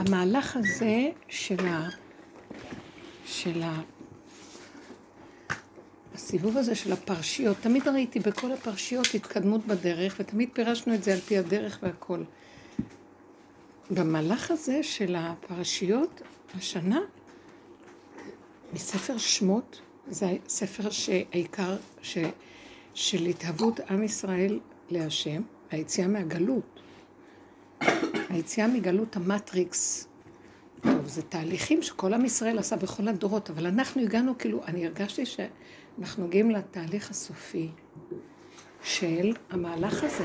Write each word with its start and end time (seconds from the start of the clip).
המהלך 0.00 0.56
הזה 0.56 1.10
של 1.28 1.66
ה... 1.66 1.88
של 3.24 3.62
ה... 3.62 3.80
הסיבוב 6.14 6.56
הזה 6.56 6.74
של 6.74 6.92
הפרשיות, 6.92 7.56
תמיד 7.60 7.88
ראיתי 7.88 8.20
בכל 8.20 8.52
הפרשיות 8.52 9.06
התקדמות 9.14 9.66
בדרך, 9.66 10.16
ותמיד 10.20 10.48
פירשנו 10.52 10.94
את 10.94 11.02
זה 11.02 11.12
על 11.12 11.20
פי 11.20 11.38
הדרך 11.38 11.78
והכל. 11.82 12.22
במהלך 13.90 14.50
הזה 14.50 14.82
של 14.82 15.16
הפרשיות, 15.18 16.22
השנה, 16.58 17.00
מספר 18.72 19.18
שמות, 19.18 19.80
זה 20.08 20.36
ספר 20.48 20.90
שהעיקר 20.90 21.76
ש... 22.02 22.18
של 22.94 23.26
התהוות 23.26 23.80
עם 23.80 24.02
ישראל 24.02 24.60
להשם, 24.90 25.42
היציאה 25.70 26.08
מהגלות. 26.08 26.79
היציאה 28.30 28.66
מגלות 28.66 29.16
המטריקס. 29.16 30.08
טוב, 30.80 31.06
זה 31.06 31.22
תהליכים 31.22 31.82
שכל 31.82 32.14
עם 32.14 32.24
ישראל 32.24 32.58
עשה 32.58 32.76
בכל 32.76 33.08
הדורות, 33.08 33.50
אבל 33.50 33.66
אנחנו 33.66 34.02
הגענו, 34.02 34.38
כאילו, 34.38 34.64
אני 34.64 34.86
הרגשתי 34.86 35.26
שאנחנו 35.26 36.26
מגיעים 36.26 36.50
לתהליך 36.50 37.10
הסופי 37.10 37.68
של 38.82 39.32
המהלך 39.50 40.04
הזה. 40.04 40.24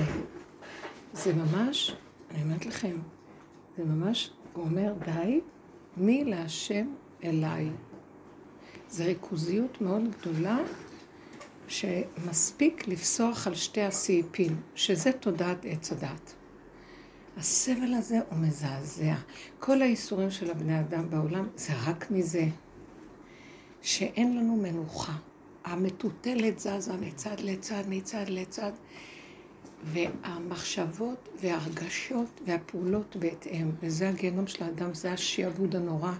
זה 1.13 1.34
ממש, 1.34 1.95
אני 2.31 2.43
אומרת 2.43 2.65
לכם, 2.65 2.98
זה 3.77 3.84
ממש, 3.84 4.31
הוא 4.53 4.63
אומר, 4.63 4.93
די, 5.05 5.41
מי 5.98 6.23
להשם 6.23 6.87
אליי. 7.23 7.70
זו 8.90 9.03
ריכוזיות 9.03 9.81
מאוד 9.81 10.03
גדולה, 10.20 10.57
שמספיק 11.67 12.87
לפסוח 12.87 13.48
על 13.48 13.55
שתי 13.55 13.81
הסעיפים, 13.81 14.62
שזה 14.76 15.12
תודעת 15.12 15.65
עץ 15.65 15.91
הדת. 15.91 16.34
הסבל 17.38 17.94
הזה 17.94 18.20
הוא 18.30 18.39
מזעזע. 18.39 19.16
כל 19.59 19.81
האיסורים 19.81 20.31
של 20.31 20.52
הבני 20.52 20.80
אדם 20.80 21.09
בעולם 21.09 21.48
זה 21.55 21.73
רק 21.88 22.12
מזה, 22.12 22.45
שאין 23.82 24.37
לנו 24.37 24.55
מנוחה. 24.55 25.13
המטוטלת 25.65 26.59
זזה 26.59 26.93
מצד 27.01 27.40
לצד, 27.40 27.84
מצד 27.90 28.26
לצד, 28.27 28.71
והמחשבות 29.84 31.29
וההרגשות 31.41 32.41
והפעולות 32.46 33.15
בהתאם, 33.15 33.71
וזה 33.81 34.09
הגיהנום 34.09 34.48
של 34.48 34.63
האדם, 34.63 34.93
זה 34.93 35.12
השיעבוד 35.12 35.76
הנורא, 35.76 36.13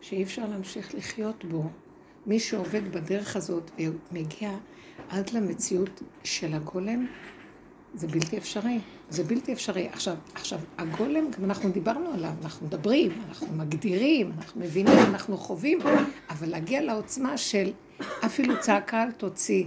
שאי 0.00 0.22
אפשר 0.22 0.46
להמשיך 0.46 0.94
לחיות 0.94 1.44
בו. 1.44 1.70
מי 2.26 2.40
שעובד 2.40 2.92
בדרך 2.92 3.36
הזאת 3.36 3.70
ומגיע 3.78 4.50
עד 5.08 5.30
למציאות 5.30 6.02
של 6.24 6.54
הגולם, 6.54 7.06
זה 7.94 8.06
בלתי 8.06 8.38
אפשרי. 8.38 8.78
זה 9.10 9.24
בלתי 9.24 9.52
אפשרי. 9.52 9.88
עכשיו, 9.88 10.16
עכשיו, 10.34 10.58
הגולם, 10.78 11.30
גם 11.30 11.44
אנחנו 11.44 11.70
דיברנו 11.70 12.10
עליו, 12.14 12.32
אנחנו 12.42 12.66
מדברים, 12.66 13.10
אנחנו 13.28 13.46
מגדירים, 13.56 14.32
אנחנו 14.38 14.60
מבינים, 14.60 14.98
אנחנו 14.98 15.36
חווים, 15.36 15.78
אבל 16.30 16.48
להגיע 16.48 16.82
לעוצמה 16.82 17.36
של 17.36 17.72
אפילו 18.24 18.60
צעקה 18.60 19.02
אל 19.02 19.12
תוציא, 19.12 19.64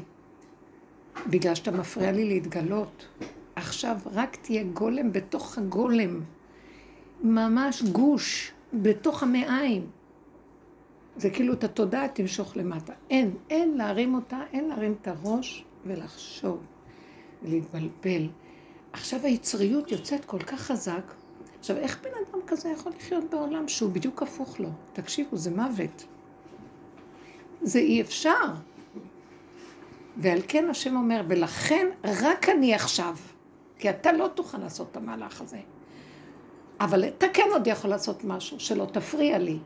בגלל 1.28 1.56
שאתה 1.56 1.72
מפריע 1.72 2.12
לי 2.12 2.26
להתגלות. 2.26 3.08
עכשיו 3.56 3.98
רק 4.14 4.36
תהיה 4.36 4.64
גולם 4.64 5.12
בתוך 5.12 5.58
הגולם, 5.58 6.22
ממש 7.24 7.84
גוש, 7.84 8.52
בתוך 8.74 9.24
המעיים. 9.24 9.88
זה 11.18 11.30
כאילו 11.30 11.54
את 11.54 11.64
התודעה 11.64 12.08
תמשוך 12.08 12.58
למטה. 12.58 12.94
אין, 13.10 13.32
אין 13.50 13.78
להרים 13.78 14.16
אותה, 14.16 14.40
אין 14.54 14.68
להרים 14.68 14.96
את 15.02 15.08
הראש 15.08 15.66
ולחשוב 15.86 16.60
ולהתבלבל. 17.46 18.28
עכשיו 18.94 19.20
היצריות 19.24 19.92
יוצאת 19.92 20.26
כל 20.26 20.40
כך 20.40 20.62
חזק. 20.62 21.14
עכשיו, 21.60 21.78
איך 21.78 22.00
בן 22.04 22.10
אדם 22.10 22.40
כזה 22.48 22.70
יכול 22.70 22.92
לחיות 22.98 23.24
בעולם 23.30 23.68
שהוא 23.68 23.92
בדיוק 23.92 24.22
הפוך 24.22 24.60
לו? 24.60 24.70
תקשיבו, 24.94 25.38
זה 25.38 25.52
מוות. 25.52 26.06
זה 27.62 27.80
אי 27.80 28.02
אפשר. 28.02 28.46
ועל 30.18 30.40
כן 30.48 30.70
השם 30.70 30.96
אומר, 30.96 31.22
ולכן 31.28 31.88
רק 32.04 32.50
אני 32.50 32.74
עכשיו, 32.74 33.16
כי 33.80 33.90
אתה 33.90 34.12
לא 34.12 34.28
תוכל 34.28 34.58
לעשות 34.58 34.88
את 34.92 34.98
המהלך 34.98 35.42
הזה. 35.42 35.60
אבל 36.80 37.08
אתה 37.08 37.26
כן 37.34 37.48
עוד 37.52 37.68
יכול 37.68 37.90
לעשות 37.90 38.24
משהו, 38.24 38.60
שלא 38.60 38.86
תפריע 38.86 39.38
לי. 39.38 39.58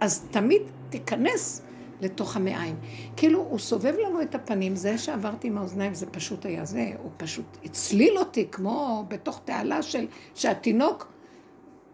אז 0.00 0.24
תמיד 0.30 0.62
תיכנס 0.90 1.62
לתוך 2.00 2.36
המעיים. 2.36 2.76
כאילו, 3.16 3.40
הוא 3.40 3.58
סובב 3.58 3.94
לנו 4.06 4.22
את 4.22 4.34
הפנים, 4.34 4.76
זה 4.76 4.98
שעברתי 4.98 5.48
עם 5.48 5.58
האוזניים 5.58 5.94
זה 5.94 6.06
פשוט 6.06 6.46
היה 6.46 6.64
זה, 6.64 6.90
הוא 7.02 7.10
פשוט 7.16 7.44
הצליל 7.64 8.18
אותי 8.18 8.48
כמו 8.52 9.04
בתוך 9.08 9.40
תעלה 9.44 9.82
של, 9.82 10.06
שהתינוק 10.34 11.08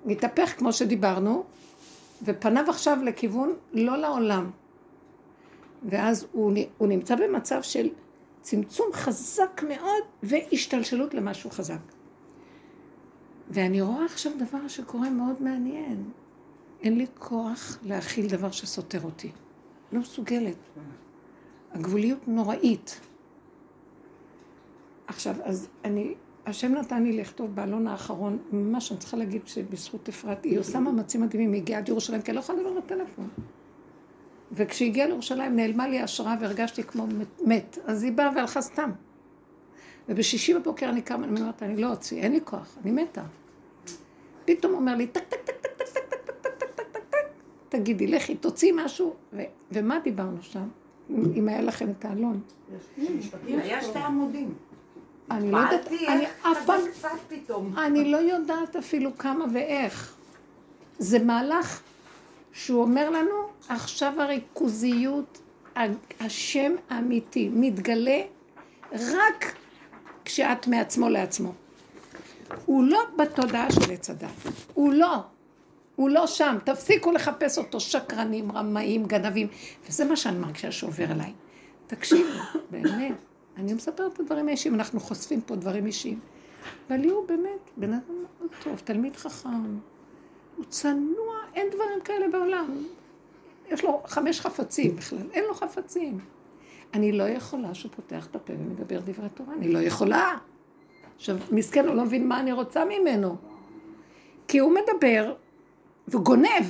מתהפך 0.04 0.54
כמו 0.58 0.72
שדיברנו, 0.72 1.44
ופניו 2.22 2.64
עכשיו 2.68 2.98
לכיוון 3.04 3.52
לא 3.72 3.96
לעולם. 3.96 4.50
ואז 5.88 6.26
הוא, 6.32 6.52
הוא 6.78 6.88
נמצא 6.88 7.16
במצב 7.16 7.62
של 7.62 7.88
צמצום 8.40 8.86
חזק 8.92 9.62
מאוד 9.68 10.02
והשתלשלות 10.22 11.14
למשהו 11.14 11.50
חזק. 11.50 11.80
ואני 13.50 13.80
רואה 13.80 14.04
עכשיו 14.04 14.32
דבר 14.38 14.68
שקורה 14.68 15.10
מאוד 15.10 15.42
מעניין. 15.42 16.04
אין 16.82 16.98
לי 16.98 17.06
כוח 17.18 17.78
להכיל 17.82 18.26
דבר 18.26 18.50
שסותר 18.50 19.02
אותי. 19.02 19.30
לא 19.92 20.00
מסוגלת. 20.00 20.56
הגבוליות 21.72 22.28
נוראית. 22.28 23.00
עכשיו, 25.06 25.34
אז 25.44 25.68
אני, 25.84 26.14
השם 26.46 26.72
נתן 26.72 27.02
לי 27.02 27.12
לכתוב 27.12 27.54
בעלון 27.54 27.86
האחרון, 27.86 28.38
מה 28.52 28.80
שאני 28.80 29.00
צריכה 29.00 29.16
להגיד 29.16 29.46
שבזכות 29.46 30.08
אפרת, 30.08 30.44
היא 30.44 30.58
עושה 30.58 30.80
מאמצים 30.80 31.20
מדהימים, 31.20 31.52
היא 31.52 31.62
הגיעה 31.62 31.80
עד 31.80 31.88
ירושלים, 31.88 32.22
כי 32.22 32.30
אני 32.30 32.36
לא 32.36 32.40
יכולה 32.40 32.58
לדבר 32.58 32.80
בטלפון. 32.80 33.28
וכשהגיעה 34.52 35.06
לירושלים 35.06 35.56
נעלמה 35.56 35.88
לי 35.88 35.98
ההשראה 35.98 36.34
והרגשתי 36.40 36.82
כמו 36.82 37.06
מת, 37.44 37.78
אז 37.84 38.02
היא 38.02 38.12
באה 38.12 38.30
והלכה 38.36 38.62
סתם. 38.62 38.90
ובשישי 40.08 40.54
בבוקר 40.54 40.88
אני 40.88 41.02
קמה, 41.02 41.26
אני 41.26 41.40
אומרת, 41.40 41.62
אני 41.62 41.76
לא 41.76 41.90
אוציא, 41.90 42.22
אין 42.22 42.32
לי 42.32 42.40
כוח, 42.44 42.76
אני 42.82 42.90
מתה. 42.90 43.22
פתאום 44.44 44.74
אומר 44.74 44.96
לי, 44.96 45.06
טק, 45.06 45.24
טק, 45.28 45.40
טק, 45.44 45.56
טק, 45.60 45.70
טק, 45.76 46.01
תגידי, 47.72 48.06
לכי, 48.06 48.34
תוציאי 48.34 48.72
משהו. 48.74 49.14
ומה 49.72 49.98
דיברנו 50.04 50.42
שם? 50.42 50.68
אם 51.10 51.48
היה 51.48 51.60
לכם 51.60 51.90
את 51.90 52.04
האלון. 52.04 52.40
היה 53.46 53.82
שתי 53.82 53.98
עמודים. 53.98 54.54
אני 55.30 55.50
לא 55.50 55.58
יודעת, 55.58 55.88
אני 56.08 56.26
אף 56.42 56.66
פעם, 56.66 56.80
אני 57.78 58.12
לא 58.12 58.16
יודעת 58.16 58.76
אפילו 58.76 59.18
כמה 59.18 59.44
ואיך. 59.52 60.14
זה 60.98 61.18
מהלך 61.18 61.80
שהוא 62.52 62.82
אומר 62.82 63.10
לנו, 63.10 63.34
עכשיו 63.68 64.12
הריכוזיות, 64.20 65.40
השם 66.20 66.72
האמיתי, 66.90 67.50
מתגלה 67.52 68.22
רק 68.92 69.56
כשאת 70.24 70.66
מעצמו 70.66 71.08
לעצמו. 71.08 71.52
הוא 72.66 72.84
לא 72.84 73.00
בתודעה 73.18 73.72
של 73.72 73.92
עץ 73.92 74.10
הדת, 74.10 74.28
הוא 74.74 74.92
לא. 74.92 75.16
הוא 76.02 76.10
לא 76.10 76.26
שם, 76.26 76.56
תפסיקו 76.64 77.12
לחפש 77.12 77.58
אותו, 77.58 77.80
שקרנים, 77.80 78.52
רמאים, 78.52 79.06
גנבים. 79.06 79.48
וזה 79.88 80.04
מה 80.04 80.16
שאני 80.16 80.38
מרגישה 80.38 80.72
שעובר 80.72 81.04
אליי. 81.04 81.32
תקשיבו, 81.86 82.38
באמת, 82.70 83.14
אני 83.56 83.74
מספרת 83.74 84.12
את 84.12 84.20
הדברים 84.20 84.48
האישיים, 84.48 84.74
אנחנו 84.74 85.00
חושפים 85.00 85.40
פה 85.40 85.56
דברים 85.56 85.86
אישיים. 85.86 86.20
אבל 86.88 87.10
הוא 87.10 87.28
באמת 87.28 87.70
בן 87.76 87.92
אדם 87.92 88.00
מאוד 88.38 88.50
טוב, 88.62 88.80
תלמיד 88.84 89.16
חכם, 89.16 89.78
הוא 90.56 90.64
צנוע, 90.68 91.34
אין 91.54 91.66
דברים 91.74 92.00
כאלה 92.04 92.28
בעולם. 92.32 92.84
יש 93.70 93.84
לו 93.84 94.02
חמש 94.06 94.40
חפצים 94.40 94.96
בכלל, 94.96 95.30
אין 95.32 95.44
לו 95.44 95.54
חפצים. 95.54 96.18
אני 96.94 97.12
לא 97.12 97.24
יכולה 97.24 97.74
שהוא 97.74 97.92
פותח 97.96 98.26
את 98.26 98.36
הפה 98.36 98.52
ומדבר 98.52 99.00
דברי 99.04 99.28
תורה, 99.34 99.54
אני 99.54 99.72
לא 99.72 99.78
יכולה. 99.78 100.36
עכשיו, 101.16 101.36
מסכן, 101.50 101.86
הוא 101.86 101.94
לא 101.94 102.04
מבין 102.04 102.28
מה 102.28 102.40
אני 102.40 102.52
רוצה 102.52 102.84
ממנו. 102.84 103.36
כי 104.48 104.58
הוא 104.58 104.74
מדבר 104.74 105.34
וגונב. 106.08 106.64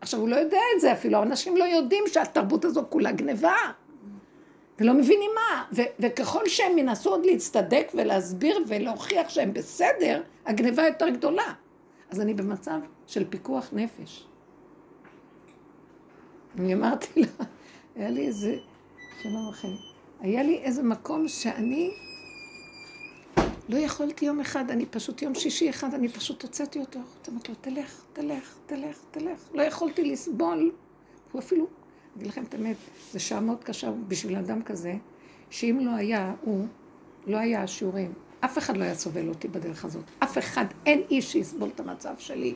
עכשיו, 0.00 0.20
הוא 0.20 0.28
לא 0.28 0.36
יודע 0.36 0.60
את 0.76 0.80
זה 0.80 0.92
אפילו, 0.92 1.22
אנשים 1.22 1.56
לא 1.56 1.64
יודעים 1.64 2.04
שהתרבות 2.06 2.64
הזו 2.64 2.82
כולה 2.88 3.12
גניבה. 3.12 3.56
ולא 4.78 4.94
מבינים 4.94 5.30
מה. 5.34 5.64
ו- 5.72 5.90
וככל 6.00 6.48
שהם 6.48 6.78
ינסו 6.78 7.10
עוד 7.10 7.26
להצטדק 7.26 7.92
ולהסביר 7.94 8.58
ולהוכיח 8.68 9.28
שהם 9.28 9.52
בסדר, 9.52 10.22
הגניבה 10.46 10.86
יותר 10.86 11.08
גדולה. 11.08 11.52
אז 12.10 12.20
אני 12.20 12.34
במצב 12.34 12.80
של 13.06 13.24
פיקוח 13.30 13.68
נפש. 13.72 14.26
אני 16.58 16.74
אמרתי 16.74 17.20
לה, 17.20 17.44
היה 17.96 18.10
לי 18.10 18.26
איזה, 18.26 18.56
שלום 19.22 19.48
לכם, 19.50 19.68
היה 20.20 20.42
לי 20.42 20.58
איזה 20.58 20.82
מקום 20.82 21.28
שאני 21.28 21.90
לא 23.68 23.76
יכולתי 23.76 24.24
יום 24.24 24.40
אחד, 24.40 24.70
אני 24.70 24.86
פשוט 24.86 25.22
יום 25.22 25.34
שישי 25.34 25.70
אחד, 25.70 25.94
אני 25.94 26.08
פשוט 26.08 26.42
הוצאתי 26.42 26.80
אותו 26.80 26.98
החוצה, 26.98 27.32
אמרתי 27.32 27.52
לו, 27.52 27.58
תלך, 27.60 28.02
תלך, 28.12 28.56
תלך, 28.66 28.98
תלך. 29.10 29.38
לא 29.54 29.62
יכולתי 29.62 30.12
לסבול. 30.12 30.72
הוא 31.32 31.40
אפילו, 31.40 31.66
אגיד 32.16 32.28
לכם 32.28 32.42
את 32.42 32.54
האמת, 32.54 32.76
זו 33.12 33.20
שעה 33.20 33.40
מאוד 33.40 33.64
קשה 33.64 33.90
בשביל 34.08 34.36
אדם 34.36 34.62
כזה, 34.62 34.94
שאם 35.50 35.78
לא 35.82 35.90
היה 35.90 36.34
הוא, 36.40 36.66
לא 37.26 37.36
היה 37.36 37.62
השיעורים. 37.62 38.12
אף 38.40 38.58
אחד 38.58 38.76
לא 38.76 38.84
היה 38.84 38.94
סובל 38.94 39.28
אותי 39.28 39.48
בדרך 39.48 39.84
הזאת. 39.84 40.04
אף 40.18 40.38
אחד, 40.38 40.64
אין 40.86 41.02
איש 41.10 41.32
שיסבול 41.32 41.68
את 41.74 41.80
המצב 41.80 42.14
שלי. 42.18 42.54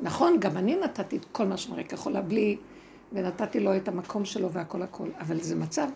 נכון, 0.00 0.40
גם 0.40 0.56
אני 0.56 0.76
נתתי 0.76 1.16
את 1.16 1.24
כל 1.32 1.46
מה 1.46 1.56
שמראה 1.56 1.84
כחולה 1.84 2.22
בלי, 2.22 2.56
ונתתי 3.12 3.60
לו 3.60 3.76
את 3.76 3.88
המקום 3.88 4.24
שלו 4.24 4.52
והכל 4.52 4.82
הכל, 4.82 5.08
אבל 5.20 5.40
זה 5.40 5.56
מצב, 5.56 5.88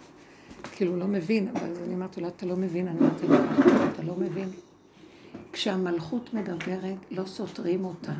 כאילו 0.73 0.97
לא 0.97 1.07
מבין, 1.07 1.49
אבל 1.49 1.69
אני 1.85 1.95
אמרתי 1.95 2.21
לו, 2.21 2.29
אתה 2.29 2.47
לא 2.47 2.57
מבין, 2.57 2.89
אני 2.89 2.99
אמרתי 2.99 3.27
לו, 3.27 3.35
אתה 3.35 3.84
לא 4.05 4.17
מבין. 4.17 4.51
כשהמלכות 5.53 6.35
מדברת, 6.35 6.99
לא 7.11 7.27
סותרים 7.27 7.85
אותה, 7.85 8.13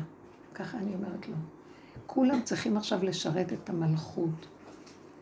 ככה 0.53 0.77
אני 0.77 0.95
אומרת 0.95 1.27
לו. 1.27 1.35
כולם 2.05 2.41
צריכים 2.41 2.77
עכשיו 2.77 3.03
לשרת 3.03 3.53
את 3.53 3.69
המלכות. 3.69 4.47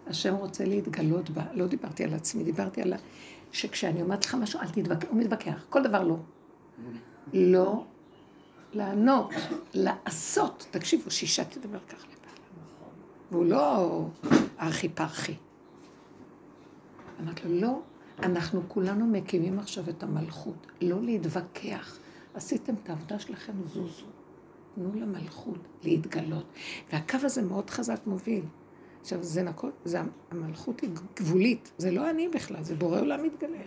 השם 0.08 0.36
רוצה 0.36 0.66
להתגלות 0.66 1.30
בה. 1.30 1.44
לא 1.54 1.68
דיברתי 1.68 2.04
על 2.04 2.14
עצמי, 2.14 2.44
דיברתי 2.44 2.82
על 2.82 2.94
ה... 2.94 2.98
שכשאני 3.52 4.02
אומרת 4.02 4.26
לך 4.26 4.36
משהו, 4.36 4.60
אל 4.60 4.70
תתווכח. 4.70 5.08
הוא 5.10 5.20
מתווכח, 5.20 5.66
כל 5.70 5.84
דבר 5.84 6.04
לא. 6.04 6.18
לא 7.34 7.86
לענות, 8.74 9.32
לעשות. 9.74 10.68
תקשיבו, 10.72 11.12
שישה 11.12 11.46
תדבר 11.46 11.80
ככה 11.90 12.08
לבעלה. 12.08 12.48
והוא 13.32 13.46
לא 13.46 14.06
ארכי 14.60 14.90
פרחי. 14.90 15.36
אמרתי 17.22 17.42
לו, 17.48 17.62
לא, 17.62 17.80
אנחנו 18.20 18.62
כולנו 18.68 19.08
מקימים 19.08 19.60
עכשיו 19.60 19.90
את 19.90 20.04
המלכות. 20.04 20.68
לא 20.82 21.02
להתווכח. 21.02 22.00
עשיתם 22.34 22.74
את 22.84 22.90
העבודה 22.90 23.20
שלכם, 23.20 23.54
זוזו. 23.64 24.06
תנו 24.76 24.92
למלכות 24.96 25.60
להתגלות. 25.84 26.46
והקו 26.94 27.18
הזה 27.24 27.42
מאוד 27.42 27.70
חזק 27.70 28.00
מוביל. 28.06 28.44
עכשיו, 29.02 29.24
זה 29.24 29.44
נקוד, 29.44 29.72
זה, 29.86 30.02
המלכות 30.32 30.82
היא 30.82 30.90
גבולית, 31.16 31.72
זה 31.78 31.92
לא 31.92 32.10
אני 32.10 32.28
בכלל, 32.28 32.64
זה 32.64 32.76
בורא 32.76 33.00
עולם 33.00 33.24
מתגלה. 33.24 33.58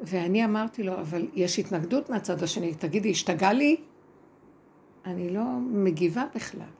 ואני 0.00 0.44
אמרתי 0.44 0.82
לו, 0.82 1.00
אבל 1.00 1.28
יש 1.34 1.58
התנגדות 1.58 2.10
מהצד 2.10 2.42
השני, 2.42 2.74
תגידי, 2.74 3.10
השתגע 3.10 3.52
לי? 3.52 3.76
אני 5.06 5.30
לא 5.30 5.44
מגיבה 5.60 6.24
בכלל, 6.34 6.70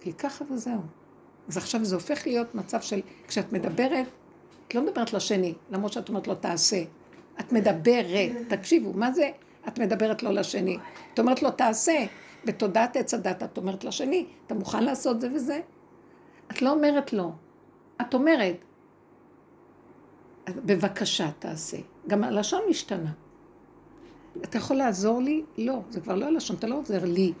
כי 0.00 0.12
ככה 0.12 0.44
וזהו. 0.52 0.80
אז 1.48 1.56
עכשיו 1.56 1.84
זה 1.84 1.94
הופך 1.94 2.26
להיות 2.26 2.54
מצב 2.54 2.80
של, 2.80 3.00
כשאת 3.28 3.52
מדברת, 3.52 4.06
את 4.70 4.74
לא 4.74 4.82
מדברת 4.82 5.12
לשני, 5.12 5.54
למרות 5.70 5.92
שאת 5.92 6.08
אומרת 6.08 6.26
לו 6.26 6.34
תעשה. 6.34 6.82
את 7.40 7.52
מדברת, 7.52 8.30
תקשיבו, 8.48 8.92
מה 8.92 9.12
זה 9.12 9.30
את 9.68 9.78
מדברת 9.78 10.22
לא 10.22 10.30
לשני? 10.30 10.78
את 11.14 11.18
אומרת 11.18 11.42
לו 11.42 11.50
תעשה. 11.50 12.06
בתודעת 12.44 12.96
עץ 12.96 13.14
הדת 13.14 13.42
את 13.42 13.58
אומרת 13.58 13.84
לשני, 13.84 14.26
אתה 14.46 14.54
מוכן 14.54 14.84
לעשות 14.84 15.20
זה 15.20 15.28
וזה? 15.34 15.60
את 16.50 16.62
לא 16.62 16.72
אומרת 16.72 17.12
לא, 17.12 17.30
את 18.00 18.14
אומרת, 18.14 18.56
בבקשה 20.48 21.30
תעשה. 21.38 21.76
גם 22.06 22.24
הלשון 22.24 22.60
משתנה. 22.68 23.12
אתה 24.44 24.58
יכול 24.58 24.76
לעזור 24.76 25.22
לי? 25.22 25.44
לא, 25.58 25.80
זה 25.90 26.00
כבר 26.00 26.14
לא 26.14 26.26
הלשון, 26.26 26.56
אתה 26.56 26.66
לא 26.66 26.78
עוזר 26.78 27.04
לי. 27.04 27.32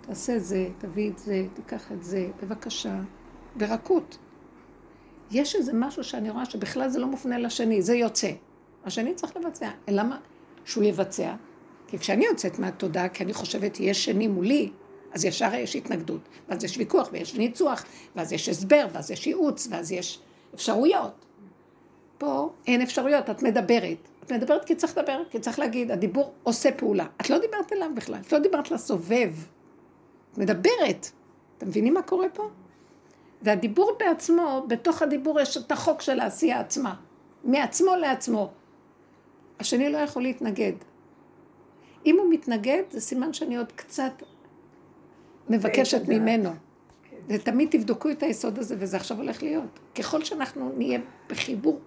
תעשה 0.00 0.38
זה, 0.38 0.68
תביא 0.78 1.10
את 1.10 1.18
זה, 1.18 1.46
תיקח 1.54 1.92
את 1.92 2.04
זה, 2.04 2.28
בבקשה, 2.42 3.00
ברכות. 3.56 4.18
יש 5.30 5.56
איזה 5.56 5.72
משהו 5.74 6.04
שאני 6.04 6.30
רואה 6.30 6.44
שבכלל 6.44 6.88
זה 6.88 6.98
לא 6.98 7.06
מופנה 7.06 7.38
לשני, 7.38 7.82
זה 7.82 7.94
יוצא. 7.94 8.30
השני 8.84 9.14
צריך 9.14 9.36
לבצע. 9.36 9.70
למה 9.88 10.18
שהוא 10.64 10.84
יבצע? 10.84 11.34
כי 11.88 11.98
כשאני 11.98 12.24
יוצאת 12.24 12.58
מהתודעה, 12.58 13.08
כי 13.08 13.24
אני 13.24 13.32
חושבת, 13.32 13.80
יש 13.80 14.04
שני 14.04 14.28
מולי, 14.28 14.70
אז 15.12 15.24
ישר 15.24 15.54
יש 15.54 15.76
התנגדות. 15.76 16.20
ואז 16.48 16.64
יש 16.64 16.78
ויכוח, 16.78 17.08
ויש 17.12 17.34
ניצוח, 17.34 17.84
ואז 18.16 18.32
יש 18.32 18.48
הסבר, 18.48 18.86
ואז 18.92 19.10
יש 19.10 19.26
ייעוץ, 19.26 19.68
ואז 19.70 19.92
יש 19.92 20.20
אפשרויות. 20.54 21.26
פה 22.18 22.50
אין 22.66 22.82
אפשרויות, 22.82 23.30
את 23.30 23.42
מדברת. 23.42 24.08
את 24.24 24.32
מדברת 24.32 24.64
כי 24.64 24.74
צריך 24.74 24.98
לדבר, 24.98 25.22
כי 25.30 25.38
צריך 25.38 25.58
להגיד, 25.58 25.90
הדיבור 25.90 26.32
עושה 26.42 26.72
פעולה. 26.72 27.06
את 27.20 27.30
לא 27.30 27.38
דיברת 27.38 27.72
אליו 27.72 27.90
בכלל, 27.94 28.20
את 28.26 28.32
לא 28.32 28.38
דיברת 28.38 28.70
לסובב. 28.70 29.32
את 30.32 30.38
מדברת. 30.38 31.10
אתם 31.58 31.68
מבינים 31.68 31.94
מה 31.94 32.02
קורה 32.02 32.28
פה? 32.28 32.48
והדיבור 33.46 33.96
בעצמו, 33.98 34.66
בתוך 34.68 35.02
הדיבור 35.02 35.40
יש 35.40 35.56
את 35.56 35.72
החוק 35.72 36.00
של 36.00 36.20
העשייה 36.20 36.60
עצמה. 36.60 36.94
מעצמו 37.44 37.96
לעצמו. 37.96 38.50
השני 39.60 39.92
לא 39.92 39.98
יכול 39.98 40.22
להתנגד. 40.22 40.72
אם 42.06 42.18
הוא 42.18 42.26
מתנגד, 42.30 42.82
זה 42.90 43.00
סימן 43.00 43.32
שאני 43.32 43.56
עוד 43.56 43.72
קצת 43.72 44.22
מבקשת 45.48 46.08
ממנו. 46.08 46.50
כן. 46.50 47.16
ותמיד 47.28 47.68
תבדקו 47.70 48.10
את 48.10 48.22
היסוד 48.22 48.58
הזה, 48.58 48.76
וזה 48.78 48.96
עכשיו 48.96 49.16
הולך 49.16 49.42
להיות. 49.42 49.80
ככל 49.94 50.24
שאנחנו 50.24 50.72
נהיה 50.76 51.00
בחיבור 51.28 51.80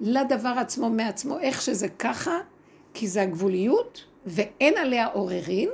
לדבר 0.00 0.54
עצמו 0.58 0.90
מעצמו, 0.90 1.38
איך 1.38 1.62
שזה 1.62 1.88
ככה, 1.88 2.38
כי 2.94 3.08
זה 3.08 3.22
הגבוליות, 3.22 4.04
ואין 4.26 4.74
עליה 4.78 5.06
עוררין, 5.06 5.68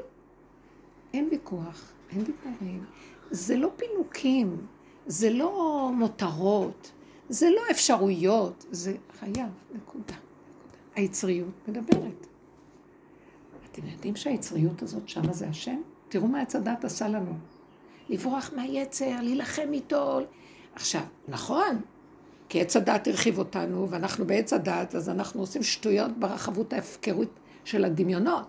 אין 1.14 1.28
ויכוח, 1.30 1.92
אין 2.10 2.24
דיבורים. 2.24 2.84
זה 3.30 3.56
לא 3.56 3.70
פינוקים, 3.76 4.56
זה 5.08 5.30
לא 5.30 5.90
מותרות, 5.94 6.90
זה 7.28 7.50
לא 7.50 7.60
אפשרויות, 7.70 8.64
זה 8.70 8.94
חייב, 9.20 9.48
נקודה. 9.74 10.14
היצריות 10.94 11.68
מדברת. 11.68 12.26
אתם 13.72 13.86
יודעים 13.86 14.16
שהיצריות 14.16 14.82
הזאת 14.82 15.08
שמה 15.08 15.32
זה 15.32 15.48
השם? 15.48 15.80
תראו 16.08 16.26
מה 16.28 16.42
הדת 16.54 16.84
עשה 16.84 17.08
לנו. 17.08 17.32
לברוח 18.08 18.50
מהיצר, 18.56 19.20
להילחם 19.22 19.68
איתו. 19.72 20.20
עכשיו, 20.74 21.02
נכון, 21.28 21.80
כי 22.48 22.60
עץ 22.60 22.76
הדת 22.76 23.06
הרחיב 23.06 23.38
אותנו, 23.38 23.90
ואנחנו 23.90 24.26
בעץ 24.26 24.52
הדת, 24.52 24.94
אז 24.94 25.08
אנחנו 25.08 25.40
עושים 25.40 25.62
שטויות 25.62 26.18
ברחבות 26.18 26.72
ההפקרות 26.72 27.30
של 27.64 27.84
הדמיונות. 27.84 28.46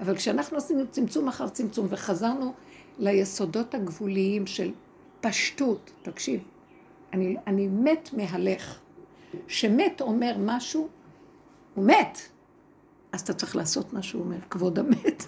אבל 0.00 0.16
כשאנחנו 0.16 0.56
עשינו 0.56 0.84
צמצום 0.90 1.28
אחר 1.28 1.48
צמצום 1.48 1.86
וחזרנו 1.90 2.52
ליסודות 2.98 3.74
הגבוליים 3.74 4.46
של 4.46 4.72
פשטות, 5.20 5.90
תקשיב, 6.02 6.40
אני, 7.12 7.36
אני 7.46 7.68
מת 7.68 8.10
מהלך. 8.12 8.78
שמת 9.46 10.00
אומר 10.00 10.36
משהו, 10.38 10.88
הוא 11.74 11.84
מת. 11.84 12.18
אז 13.12 13.20
אתה 13.20 13.34
צריך 13.34 13.56
לעשות 13.56 13.92
מה 13.92 14.02
שהוא 14.02 14.22
אומר, 14.22 14.36
כבוד 14.50 14.78
המת. 14.78 15.24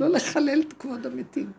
לא 0.00 0.08
לחלל 0.08 0.62
את 0.68 0.72
כבוד 0.72 1.06
המתים. 1.06 1.52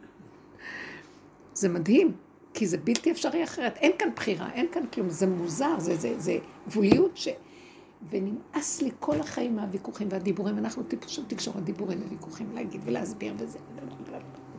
זה 1.54 1.70
מדהים, 1.70 2.12
כי 2.54 2.68
זה 2.68 2.78
בלתי 2.78 3.12
אפשרי 3.12 3.44
אחרת. 3.44 3.78
אין 3.78 3.92
כאן 4.00 4.10
בחירה, 4.16 4.52
אין 4.54 4.68
כאן 4.72 4.88
כלום. 4.94 5.10
זה 5.10 5.28
מוזר, 5.28 5.80
זה, 5.80 5.96
זה, 5.96 6.20
זה 6.20 6.38
גבוליות 6.68 7.18
ש... 7.18 7.28
ונמאס 8.10 8.82
לי 8.82 8.92
כל 9.00 9.20
החיים 9.20 9.56
מהוויכוחים 9.56 10.08
והדיבורים. 10.12 10.58
אנחנו 10.58 10.84
פשוט 11.00 11.30
תקשורת 11.30 11.64
דיבורים 11.64 12.02
וויכוחים, 12.08 12.52
להגיד 12.56 12.82
ולהסביר 12.84 13.34
וזה. 13.38 13.60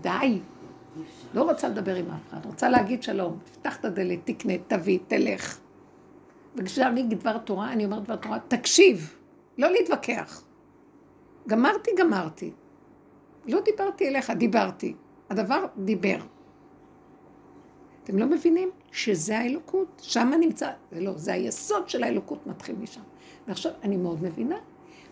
די. 0.01 0.39
לא 1.35 1.43
רוצה 1.43 1.69
לדבר 1.69 1.95
עם 1.95 2.11
אף 2.11 2.29
אחד, 2.29 2.47
רוצה 2.47 2.69
להגיד 2.69 3.03
שלום. 3.03 3.39
תפתח 3.45 3.77
את 3.77 3.85
הדלת, 3.85 4.19
תקנה, 4.25 4.53
תביא, 4.67 4.99
תלך. 5.07 5.59
וכשאני 6.57 7.03
דבר 7.03 7.39
תורה, 7.39 7.73
אני 7.73 7.85
אומרת 7.85 8.03
דבר 8.03 8.17
תורה, 8.17 8.39
תקשיב, 8.49 9.17
לא 9.59 9.71
להתווכח. 9.71 10.45
גמרתי, 11.49 11.91
גמרתי. 11.99 12.51
לא 13.47 13.61
דיברתי 13.61 14.09
אליך, 14.09 14.31
דיברתי. 14.31 14.95
הדבר 15.31 15.67
דיבר. 15.79 16.17
אתם 18.05 18.19
לא 18.19 18.27
מבינים 18.27 18.71
שזה 18.93 19.39
האלוקות? 19.39 20.03
שם 20.05 20.33
נמצא, 20.41 20.71
זה 20.93 21.01
לא, 21.01 21.13
זה 21.17 21.33
היסוד 21.33 21.89
של 21.89 22.03
האלוקות 22.03 22.47
מתחיל 22.47 22.77
משם. 22.77 23.01
ועכשיו, 23.49 23.73
אני 23.83 23.97
מאוד 23.97 24.23
מבינה. 24.23 24.57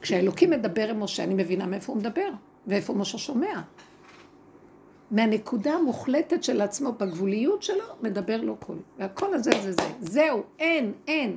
כשהאלוקים 0.01 0.51
מדבר 0.51 0.89
עם 0.89 1.03
משה, 1.03 1.25
אני 1.25 1.35
מבינה 1.35 1.67
מאיפה 1.67 1.93
הוא 1.93 2.01
מדבר, 2.01 2.29
ואיפה 2.67 2.95
משה 2.95 3.19
שומע. 3.19 3.61
מהנקודה 5.13 5.75
המוחלטת 5.75 6.43
של 6.43 6.61
עצמו, 6.61 6.93
בגבוליות 6.93 7.63
שלו, 7.63 7.85
מדבר 8.03 8.41
לו 8.41 8.57
קול. 8.57 8.79
והקול 8.99 9.35
הזה 9.35 9.51
זה 9.63 9.73
זה. 9.73 9.83
זהו, 10.01 10.43
אין, 10.59 10.93
אין. 11.07 11.37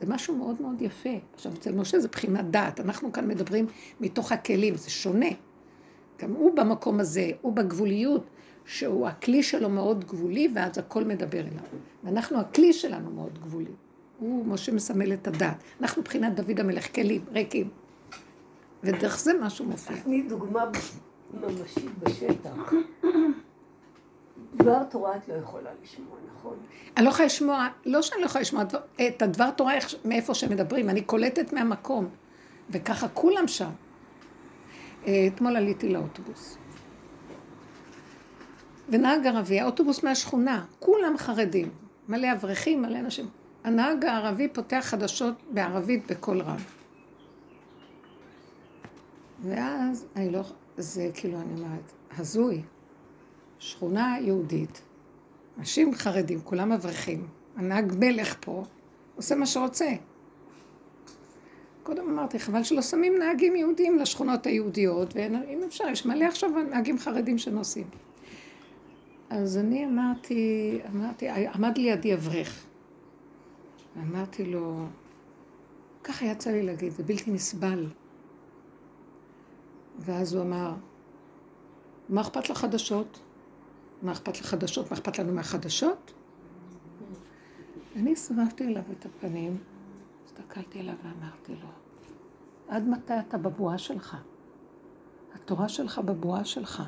זה 0.00 0.06
משהו 0.08 0.36
מאוד 0.36 0.62
מאוד 0.62 0.82
יפה. 0.82 1.10
עכשיו, 1.34 1.52
אצל 1.52 1.72
משה 1.74 2.00
זה 2.00 2.08
בחינת 2.08 2.50
דעת. 2.50 2.80
אנחנו 2.80 3.12
כאן 3.12 3.28
מדברים 3.28 3.66
מתוך 4.00 4.32
הכלים, 4.32 4.76
זה 4.76 4.90
שונה. 4.90 5.30
גם 6.22 6.32
הוא 6.32 6.56
במקום 6.56 7.00
הזה, 7.00 7.30
הוא 7.40 7.52
בגבוליות, 7.52 8.26
שהוא 8.64 9.08
הכלי 9.08 9.42
שלו 9.42 9.68
מאוד 9.68 10.04
גבולי, 10.04 10.48
ואז 10.54 10.78
הכל 10.78 11.04
מדבר 11.04 11.40
אליו. 11.40 11.64
ואנחנו, 12.04 12.40
הכלי 12.40 12.72
שלנו 12.72 13.10
מאוד 13.10 13.38
גבולי. 13.38 13.72
הוא, 14.18 14.46
משה 14.46 14.72
מסמל 14.72 15.12
את 15.12 15.28
הדעת. 15.28 15.56
אנחנו 15.80 16.02
מבחינת 16.02 16.34
דוד 16.34 16.60
המלך, 16.60 16.94
כלים, 16.94 17.24
ריקים. 17.32 17.68
ודרך 18.82 19.18
זה 19.18 19.32
משהו 19.40 19.64
מופיע. 19.64 19.96
תני 19.96 20.22
דוגמה 20.22 20.64
ממשית 21.34 21.98
בשטח. 21.98 22.72
דבר 24.54 24.84
תורה 24.84 25.16
את 25.16 25.28
לא 25.28 25.34
יכולה 25.34 25.70
לשמוע, 25.82 26.16
נכון? 26.36 26.56
אני 26.96 27.04
לא 27.04 27.10
יכולה 27.10 27.26
לשמוע, 27.26 27.68
לא 27.86 28.02
שאני 28.02 28.20
לא 28.20 28.26
יכולה 28.26 28.42
לשמוע 28.42 28.62
את 29.08 29.22
הדבר 29.22 29.50
תורה 29.50 29.74
מאיפה 30.04 30.34
שהם 30.34 30.50
מדברים, 30.50 30.90
אני 30.90 31.02
קולטת 31.02 31.52
מהמקום, 31.52 32.08
וככה 32.70 33.08
כולם 33.08 33.48
שם. 33.48 33.70
אה, 35.06 35.26
אתמול 35.34 35.56
עליתי 35.56 35.88
לאוטובוס. 35.88 36.58
ונהג 38.88 39.26
ערבי, 39.26 39.60
האוטובוס 39.60 40.02
מהשכונה, 40.02 40.64
כולם 40.78 41.14
חרדים, 41.18 41.70
מלא 42.08 42.32
אברכים, 42.32 42.82
מלא 42.82 42.98
אנשים. 42.98 43.28
הנהג 43.64 44.04
הערבי 44.04 44.48
פותח 44.48 44.80
חדשות 44.82 45.34
בערבית 45.50 46.10
בקול 46.10 46.40
רב. 46.40 46.64
ואז 49.42 50.06
אני 50.16 50.30
לא, 50.30 50.42
זה 50.80 51.10
כאילו, 51.14 51.40
אני 51.40 51.60
אומרת, 51.60 51.92
הזוי. 52.18 52.62
שכונה 53.60 54.16
יהודית, 54.20 54.82
אנשים 55.58 55.94
חרדים, 55.94 56.40
כולם 56.44 56.72
אברכים, 56.72 57.26
הנהג 57.56 57.92
מלך 57.98 58.36
פה, 58.40 58.64
עושה 59.16 59.34
מה 59.34 59.46
שרוצה. 59.46 59.90
קודם 61.82 62.08
אמרתי, 62.08 62.38
חבל 62.38 62.62
שלא 62.62 62.82
שמים 62.82 63.18
נהגים 63.18 63.56
יהודים 63.56 63.98
לשכונות 63.98 64.46
היהודיות, 64.46 65.16
ואם 65.16 65.62
אפשר, 65.66 65.84
יש 65.92 66.06
מלא 66.06 66.24
עכשיו 66.24 66.50
נהגים 66.50 66.98
חרדים 66.98 67.38
שנוסעים. 67.38 67.86
אז 69.30 69.58
אני 69.58 69.86
אמרתי, 69.86 70.78
אמרתי, 70.94 71.28
עמד 71.28 71.78
לידי 71.78 72.14
אברך. 72.14 72.66
ואמרתי 73.96 74.44
לו, 74.44 74.86
ככה 76.04 76.24
יצא 76.24 76.50
לי 76.50 76.62
להגיד, 76.62 76.92
זה 76.92 77.02
בלתי 77.02 77.30
נסבל. 77.30 77.86
ואז 80.00 80.34
הוא 80.34 80.42
אמר, 80.42 80.74
מה 82.08 82.20
אכפת 82.20 82.50
לחדשות? 82.50 83.20
מה 84.02 84.12
אכפת 84.12 84.40
לחדשות? 84.40 84.90
מה 84.90 84.96
אכפת 84.96 85.18
לנו 85.18 85.32
מהחדשות? 85.32 86.12
אני 87.96 88.16
סובבתי 88.16 88.64
אליו 88.64 88.82
את 88.98 89.06
הפנים, 89.06 89.56
הסתכלתי 90.24 90.80
אליו 90.80 90.94
ואמרתי 91.02 91.52
לו, 91.52 91.68
עד 92.68 92.88
מתי 92.88 93.14
אתה 93.28 93.38
בבועה 93.38 93.78
שלך? 93.78 94.16
התורה 95.34 95.68
שלך 95.68 95.98
בבועה 95.98 96.44
שלך. 96.44 96.82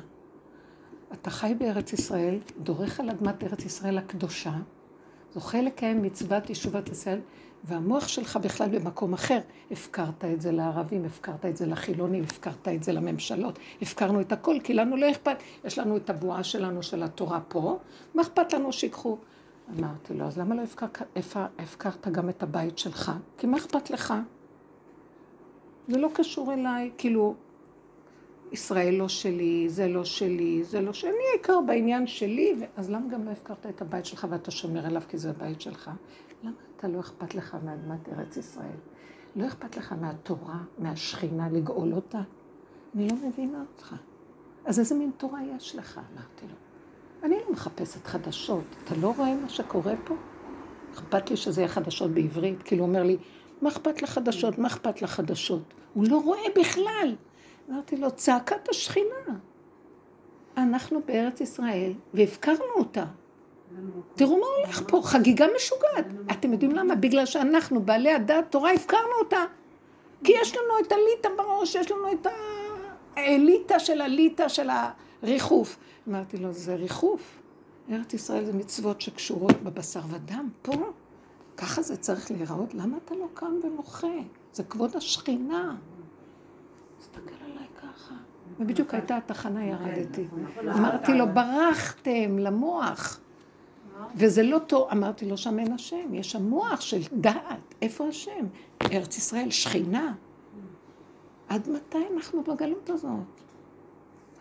אתה 1.13 1.29
חי 1.29 1.55
בארץ 1.57 1.93
ישראל, 1.93 2.39
דורך 2.63 2.99
על 2.99 3.09
אדמת 3.09 3.43
ארץ 3.43 3.65
ישראל 3.65 3.97
הקדושה, 3.97 4.53
זוכה 5.33 5.61
לקיים 5.61 6.01
מצוות 6.01 6.49
ישובת 6.49 6.89
ישראל, 6.89 7.19
והמוח 7.63 8.07
שלך 8.07 8.37
בכלל 8.37 8.79
במקום 8.79 9.13
אחר. 9.13 9.39
הפקרת 9.71 10.25
את 10.25 10.41
זה 10.41 10.51
לערבים, 10.51 11.05
הפקרת 11.05 11.45
את 11.45 11.57
זה 11.57 11.65
לחילונים, 11.65 12.23
הפקרת 12.23 12.67
את 12.67 12.83
זה 12.83 12.91
לממשלות, 12.91 13.59
הפקרנו 13.81 14.21
את 14.21 14.31
הכל, 14.31 14.55
כי 14.63 14.73
לנו 14.73 14.97
לא 14.97 15.11
אכפת. 15.11 15.37
יש 15.65 15.79
לנו 15.79 15.97
את 15.97 16.09
הבועה 16.09 16.43
שלנו 16.43 16.83
של 16.83 17.03
התורה 17.03 17.39
פה, 17.47 17.79
מה 18.15 18.21
אכפת 18.21 18.53
לנו 18.53 18.73
שיקחו? 18.73 19.17
אמרתי 19.79 20.13
לו, 20.13 20.25
אז 20.25 20.37
למה 20.37 20.55
לא 20.55 20.61
הפקר, 20.61 21.05
הפקרת 21.59 22.07
גם 22.07 22.29
את 22.29 22.43
הבית 22.43 22.77
שלך? 22.77 23.11
כי 23.37 23.47
מה 23.47 23.57
אכפת 23.57 23.89
לך? 23.89 24.13
זה 25.87 25.97
לא 25.97 26.09
קשור 26.13 26.53
אליי, 26.53 26.91
כאילו, 26.97 27.35
ישראל 28.51 28.95
לא 28.95 29.09
שלי, 29.09 29.69
זה 29.69 29.87
לא 29.87 30.05
שלי, 30.05 30.63
זה 30.63 30.81
לא 30.81 30.93
שלי, 30.93 31.09
אני 31.09 31.23
העיקר 31.33 31.61
בעניין 31.61 32.07
שלי, 32.07 32.55
אז 32.77 32.91
למה 32.91 33.07
גם 33.09 33.25
לא 33.25 33.31
הפקרת 33.31 33.65
את 33.65 33.81
הבית 33.81 34.05
שלך 34.05 34.27
ואתה 34.29 34.51
שומר 34.51 34.87
אליו 34.87 35.01
כי 35.09 35.17
זה 35.17 35.29
הבית 35.29 35.61
שלך? 35.61 35.91
אתה 36.83 36.91
לא 36.91 36.99
אכפת 36.99 37.35
לך 37.35 37.57
מאדמת 37.65 38.09
ארץ 38.09 38.37
ישראל? 38.37 38.77
לא 39.35 39.47
אכפת 39.47 39.77
לך 39.77 39.93
מהתורה, 40.01 40.57
מהשכינה, 40.77 41.49
לגאול 41.49 41.93
אותה? 41.93 42.21
אני 42.95 43.07
לא 43.09 43.15
מבינה 43.15 43.61
אותך. 43.61 43.95
אז 44.65 44.79
איזה 44.79 44.95
מין 44.95 45.11
תורה 45.17 45.39
יש 45.55 45.75
לך? 45.75 46.01
אמרתי 46.13 46.45
לו. 46.45 46.55
אני 47.23 47.35
לא 47.35 47.51
מחפשת 47.51 48.07
חדשות. 48.07 48.63
אתה 48.83 48.95
לא 48.95 49.13
רואה 49.17 49.35
מה 49.35 49.49
שקורה 49.49 49.93
פה? 50.05 50.15
אכפת 50.93 51.29
לי 51.29 51.37
שזה 51.37 51.61
יהיה 51.61 51.67
חדשות 51.67 52.11
בעברית. 52.11 52.63
כאילו, 52.63 52.83
הוא 52.83 52.89
אומר 52.89 53.03
לי, 53.03 53.17
מה 53.61 53.69
אכפת 53.69 54.01
לחדשות? 54.01 54.57
מה 54.57 54.67
אכפת 54.67 55.01
לחדשות? 55.01 55.73
הוא 55.93 56.05
לא 56.09 56.17
רואה 56.17 56.47
בכלל. 56.59 57.15
אמרתי 57.69 57.97
לו, 57.97 58.11
צעקת 58.11 58.69
השכינה. 58.69 59.37
אנחנו 60.57 60.99
בארץ 61.05 61.41
ישראל, 61.41 61.93
והפקרנו 62.13 62.73
אותה. 62.75 63.05
תראו 64.15 64.37
מה 64.39 64.45
הולך 64.57 64.83
פה, 64.87 65.01
חגיגה 65.03 65.45
משוגעת. 65.55 66.05
אתם 66.31 66.51
יודעים 66.51 66.71
למה? 66.71 66.95
בגלל 66.95 67.25
שאנחנו, 67.25 67.81
בעלי 67.81 68.13
הדעת 68.13 68.51
תורה, 68.51 68.71
הפקרנו 68.71 69.13
אותה. 69.23 69.43
כי 70.23 70.33
יש 70.41 70.55
לנו 70.55 70.79
את 70.87 70.91
הליטה 70.91 71.29
בראש, 71.37 71.75
יש 71.75 71.91
לנו 71.91 72.11
את 72.11 72.27
האליטה 73.15 73.79
של 73.79 74.01
הליטה 74.01 74.49
של 74.49 74.69
הריחוף. 75.23 75.77
אמרתי 76.07 76.37
לו, 76.37 76.53
זה 76.53 76.75
ריחוף. 76.75 77.39
ארץ 77.91 78.13
ישראל 78.13 78.45
זה 78.45 78.53
מצוות 78.53 79.01
שקשורות 79.01 79.63
בבשר 79.63 80.01
ודם. 80.09 80.49
פה, 80.61 80.73
ככה 81.57 81.81
זה 81.81 81.97
צריך 81.97 82.31
להיראות. 82.31 82.73
למה 82.73 82.97
אתה 83.05 83.15
לא 83.15 83.27
קם 83.33 83.59
ומוחה? 83.63 84.07
זה 84.53 84.63
כבוד 84.63 84.95
השכינה. 84.95 85.75
תסתכל 86.99 87.35
עליי 87.45 87.67
ככה. 87.81 88.15
ובדיוק 88.59 88.93
הייתה 88.93 89.17
התחנה, 89.17 89.65
ירדתי. 89.65 90.27
אמרתי 90.59 91.13
לו, 91.13 91.25
ברחתם 91.33 92.37
למוח. 92.37 93.19
וזה 94.15 94.43
לא 94.43 94.59
טוב, 94.67 94.87
אמרתי 94.91 95.25
לו, 95.25 95.37
שם 95.37 95.59
אין 95.59 95.73
השם, 95.73 96.13
יש 96.13 96.35
המוח 96.35 96.81
של 96.81 97.01
דעת. 97.13 97.75
איפה 97.81 98.07
השם? 98.07 98.45
ארץ 98.91 99.17
ישראל, 99.17 99.51
שכינה. 99.51 100.13
עד 101.49 101.69
מתי 101.69 101.97
אנחנו 102.15 102.43
בגלות 102.43 102.89
הזאת? 102.89 103.11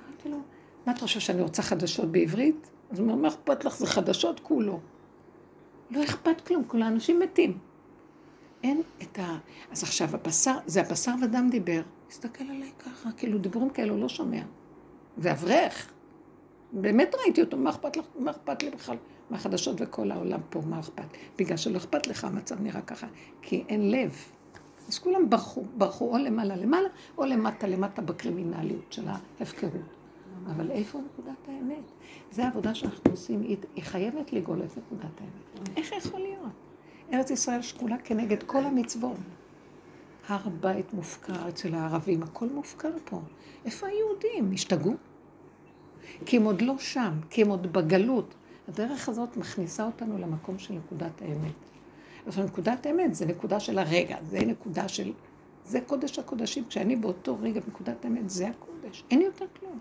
אמרתי 0.08 0.28
לו, 0.28 0.38
מה 0.86 0.92
אתה 0.92 1.00
חושב 1.00 1.20
שאני 1.20 1.42
רוצה 1.42 1.62
חדשות 1.62 2.12
בעברית? 2.12 2.70
אז 2.90 2.98
הוא 2.98 3.04
אומר, 3.04 3.22
מה 3.22 3.28
אכפת 3.28 3.64
לך? 3.64 3.76
זה 3.76 3.86
חדשות 3.86 4.40
כולו. 4.40 4.80
לא 5.90 6.04
אכפת 6.04 6.40
כלום, 6.40 6.64
כל 6.64 6.82
האנשים 6.82 7.20
מתים. 7.20 7.58
אין 8.62 8.82
את 9.02 9.18
ה... 9.18 9.38
אז 9.72 9.82
עכשיו 9.82 10.08
הבשר, 10.12 10.56
זה 10.66 10.80
הבשר 10.80 11.12
ודם 11.22 11.48
דיבר. 11.50 11.82
הסתכל 12.10 12.44
עליי 12.44 12.72
ככה, 12.78 13.08
כאילו 13.16 13.38
דיבורים 13.38 13.70
כאלו 13.70 13.96
לא 13.96 14.08
שומע. 14.08 14.42
ואברך. 15.18 15.92
באמת 16.72 17.14
ראיתי 17.14 17.42
אותו, 17.42 17.56
מה 17.56 17.70
אכפת 17.70 17.96
לך? 17.96 18.04
מה 18.18 18.30
אכפת 18.30 18.62
לי 18.62 18.70
בכלל? 18.70 18.96
מהחדשות 19.32 19.76
וכל 19.78 20.10
העולם 20.10 20.40
פה, 20.50 20.60
מה 20.66 20.80
אכפת? 20.80 21.04
בגלל 21.38 21.56
שלא 21.56 21.76
אכפת 21.76 22.06
לך, 22.06 22.24
המצב 22.24 22.60
נראה 22.60 22.82
ככה. 22.82 23.06
כי 23.42 23.64
אין 23.68 23.90
לב. 23.90 24.16
אז 24.88 24.98
כולם 24.98 25.30
ברחו, 25.30 25.64
ברחו 25.78 26.12
או 26.12 26.18
למעלה 26.18 26.56
למעלה, 26.56 26.88
או 27.18 27.24
למטה 27.24 27.66
למטה 27.66 28.02
בקרימינליות 28.02 28.92
של 28.92 29.02
ההפקרות. 29.08 29.72
אבל 30.46 30.70
איפה 30.70 30.98
נקודת 30.98 31.48
האמת? 31.48 31.84
זו 32.32 32.42
העבודה 32.42 32.74
שאנחנו 32.74 33.10
עושים, 33.10 33.42
היא, 33.42 33.56
היא 33.74 33.84
חייבת 33.84 34.32
לגאול 34.32 34.62
את 34.62 34.78
נקודת 34.78 35.20
האמת. 35.20 35.76
איך 35.76 35.92
יכול 35.92 36.20
להיות? 36.20 36.52
ארץ 37.12 37.30
ישראל 37.30 37.62
שקולה 37.62 37.96
כנגד 38.04 38.42
כל 38.42 38.64
המצוות. 38.64 39.16
הר 40.28 40.40
הבית 40.44 40.94
מופקר 40.94 41.48
אצל 41.48 41.74
הערבים, 41.74 42.22
הכל 42.22 42.48
מופקר 42.48 42.90
פה. 43.04 43.20
איפה 43.64 43.86
היהודים? 43.86 44.52
השתגעו? 44.54 44.94
כי 46.26 46.36
הם 46.36 46.44
עוד 46.44 46.62
לא 46.62 46.78
שם, 46.78 47.12
כי 47.30 47.42
הם 47.42 47.48
עוד 47.48 47.72
בגלות. 47.72 48.34
הדרך 48.68 49.08
הזאת 49.08 49.36
מכניסה 49.36 49.86
אותנו 49.86 50.18
למקום 50.18 50.58
של 50.58 50.74
נקודת 50.74 51.22
האמת. 51.22 51.52
עכשיו, 52.26 52.44
נקודת 52.44 52.86
האמת 52.86 53.14
זה 53.14 53.26
נקודה 53.26 53.60
של 53.60 53.78
הרגע, 53.78 54.16
זה 54.22 54.38
נקודה 54.38 54.88
של... 54.88 55.12
זה 55.64 55.80
קודש 55.80 56.18
הקודשים. 56.18 56.64
כשאני 56.68 56.96
באותו 56.96 57.36
רגע 57.40 57.60
בנקודת 57.60 58.04
האמת, 58.04 58.30
זה 58.30 58.48
הקודש. 58.48 59.04
אין 59.10 59.20
יותר 59.20 59.44
כלום. 59.60 59.78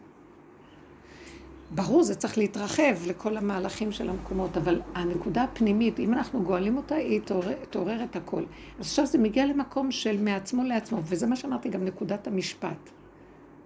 ברור, 1.75 2.03
זה 2.03 2.15
צריך 2.15 2.37
להתרחב 2.37 2.95
לכל 3.07 3.37
המהלכים 3.37 3.91
של 3.91 4.09
המקומות, 4.09 4.57
אבל 4.57 4.81
הנקודה 4.95 5.43
הפנימית, 5.43 5.99
אם 5.99 6.13
אנחנו 6.13 6.43
גואלים 6.43 6.77
אותה, 6.77 6.95
היא 6.95 7.21
תעורר, 7.21 7.65
תעורר 7.69 8.03
את 8.03 8.15
הכל. 8.15 8.43
אז 8.79 8.85
עכשיו 8.85 9.05
זה 9.05 9.17
מגיע 9.17 9.45
למקום 9.45 9.91
של 9.91 10.21
מעצמו 10.21 10.63
לעצמו, 10.63 10.99
וזה 11.03 11.27
מה 11.27 11.35
שאמרתי, 11.35 11.69
גם 11.69 11.85
נקודת 11.85 12.27
המשפט. 12.27 12.89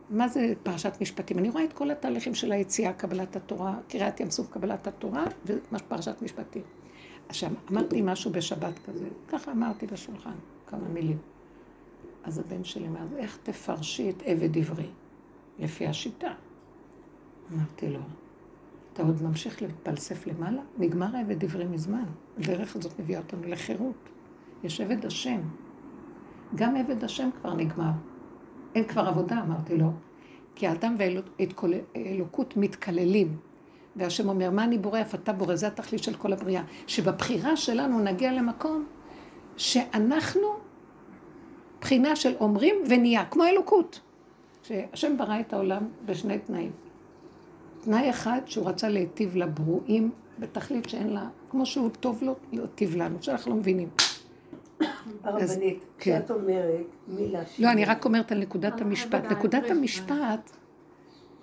מה 0.09 0.27
זה 0.27 0.53
פרשת 0.63 1.01
משפטים? 1.01 1.39
אני 1.39 1.49
רואה 1.49 1.63
את 1.63 1.73
כל 1.73 1.91
התהליכים 1.91 2.35
של 2.35 2.51
היציאה, 2.51 2.93
קבלת 2.93 3.35
התורה, 3.35 3.77
קריאת 3.89 4.19
ים 4.19 4.29
סוף 4.29 4.49
קבלת 4.49 4.87
התורה, 4.87 5.25
ופרשת 5.45 6.21
משפטים. 6.21 6.61
עכשיו, 7.29 7.51
אמרתי 7.71 8.01
משהו 8.01 8.31
בשבת 8.31 8.79
כזה, 8.85 9.07
ככה 9.27 9.51
אמרתי 9.51 9.87
בשולחן, 9.87 10.35
כמה 10.67 10.87
מילים. 10.93 11.17
אז 12.23 12.39
הבן 12.39 12.63
שלי 12.63 12.87
אמר, 12.87 13.17
איך 13.17 13.39
תפרשי 13.43 14.09
את 14.09 14.23
עבד 14.25 14.57
עברי? 14.57 14.89
לפי 15.59 15.87
השיטה. 15.87 16.33
אמרתי 17.53 17.89
לו, 17.89 17.99
אתה 18.93 19.03
עוד 19.03 19.23
ממשיך 19.23 19.61
להתפלסף 19.61 20.27
למעלה? 20.27 20.61
נגמר 20.77 21.17
עבד 21.17 21.43
עברי 21.43 21.65
מזמן. 21.65 22.05
הדרך 22.37 22.75
הזאת 22.75 22.99
מביאה 22.99 23.19
אותנו 23.19 23.47
לחירות. 23.47 24.09
יש 24.63 24.81
עבד 24.81 25.05
השם. 25.05 25.41
גם 26.55 26.75
עבד 26.75 27.03
השם 27.03 27.29
כבר 27.41 27.53
נגמר. 27.53 27.91
אין 28.75 28.83
כבר 28.83 29.01
עבודה, 29.01 29.41
אמרתי 29.47 29.77
לו. 29.77 29.91
כי 30.55 30.67
האדם 30.67 30.95
והאלוקות 30.97 32.57
מתקללים. 32.57 33.37
והשם 33.95 34.29
אומר, 34.29 34.51
מה 34.51 34.63
אני 34.63 34.77
בורא, 34.77 35.01
אף 35.01 35.15
אתה 35.15 35.33
בורא, 35.33 35.55
זה 35.55 35.67
התכלית 35.67 36.03
של 36.03 36.13
כל 36.13 36.33
הבריאה. 36.33 36.63
שבבחירה 36.87 37.57
שלנו 37.57 37.99
נגיע 37.99 38.31
למקום 38.31 38.85
שאנחנו 39.57 40.47
בחינה 41.81 42.15
של 42.15 42.33
אומרים 42.39 42.75
ונהיה, 42.89 43.25
כמו 43.25 43.45
אלוקות. 43.45 43.99
שהשם 44.63 45.17
ברא 45.17 45.39
את 45.39 45.53
העולם 45.53 45.87
בשני 46.05 46.39
תנאים. 46.39 46.71
תנאי 47.81 48.09
אחד 48.09 48.41
שהוא 48.45 48.69
רצה 48.69 48.89
להיטיב 48.89 49.35
לברואים 49.35 50.11
בתכלית 50.39 50.89
שאין 50.89 51.09
לה, 51.09 51.27
כמו 51.49 51.65
שהוא 51.65 51.89
טוב 51.99 52.23
לו, 52.23 52.35
להיטיב 52.51 52.95
לנו, 52.95 53.17
שאנחנו 53.21 53.51
לא 53.51 53.57
מבינים. 53.57 53.89
הרבנית, 55.23 55.85
כן. 55.97 56.19
כשאת 56.19 56.31
אומרת 56.31 56.85
מילה 57.07 57.45
ש... 57.45 57.59
לא, 57.59 57.71
אני 57.71 57.85
רק 57.85 58.05
אומרת 58.05 58.31
על 58.31 58.39
נקודת 58.39 58.81
המשפט. 58.81 59.25
נקודת 59.31 59.71
המשפט 59.71 60.51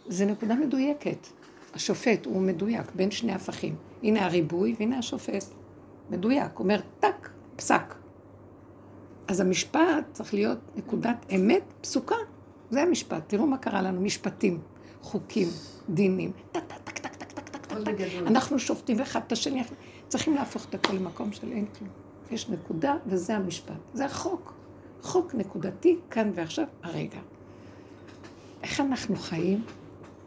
זה 0.06 0.26
נקודה 0.26 0.54
מדויקת. 0.54 1.26
השופט 1.74 2.26
הוא 2.26 2.42
מדויק 2.42 2.92
בין 2.94 3.10
שני 3.10 3.32
הפכים. 3.32 3.74
הנה 4.02 4.24
הריבוי 4.24 4.74
והנה 4.78 4.98
השופט. 4.98 5.44
מדויק, 6.10 6.58
אומר 6.58 6.80
טק, 7.00 7.28
פסק. 7.56 7.94
אז 9.28 9.40
המשפט 9.40 10.04
צריך 10.12 10.34
להיות 10.34 10.58
נקודת 10.76 11.26
אמת 11.34 11.62
פסוקה, 11.80 12.16
זה 12.70 12.82
המשפט. 12.82 13.22
תראו 13.26 13.46
מה 13.46 13.58
קרה 13.58 13.82
לנו, 13.82 14.00
משפטים, 14.00 14.60
חוקים, 15.02 15.48
דינים. 15.88 16.32
טק, 16.52 16.60
טק, 16.84 16.98
טק, 16.98 17.14
טק, 17.16 17.32
טק, 17.32 17.48
טק, 17.48 17.66
טק. 17.66 18.02
אנחנו 18.26 18.58
שופטים 18.58 19.00
אחד 19.00 19.20
את 19.26 19.32
השני. 19.32 19.62
צריכים 20.08 20.34
להפוך 20.34 20.66
את 20.68 20.74
הכל 20.74 20.92
למקום 20.92 21.32
של 21.32 21.52
אין 21.52 21.66
כלום. 21.78 21.90
יש 22.32 22.48
נקודה, 22.48 22.96
וזה 23.06 23.36
המשפט. 23.36 23.74
זה 23.94 24.04
החוק. 24.04 24.54
חוק 25.02 25.34
נקודתי, 25.34 25.98
כאן 26.10 26.30
ועכשיו, 26.34 26.64
הרגע. 26.82 27.18
איך 28.62 28.80
אנחנו 28.80 29.16
חיים? 29.16 29.64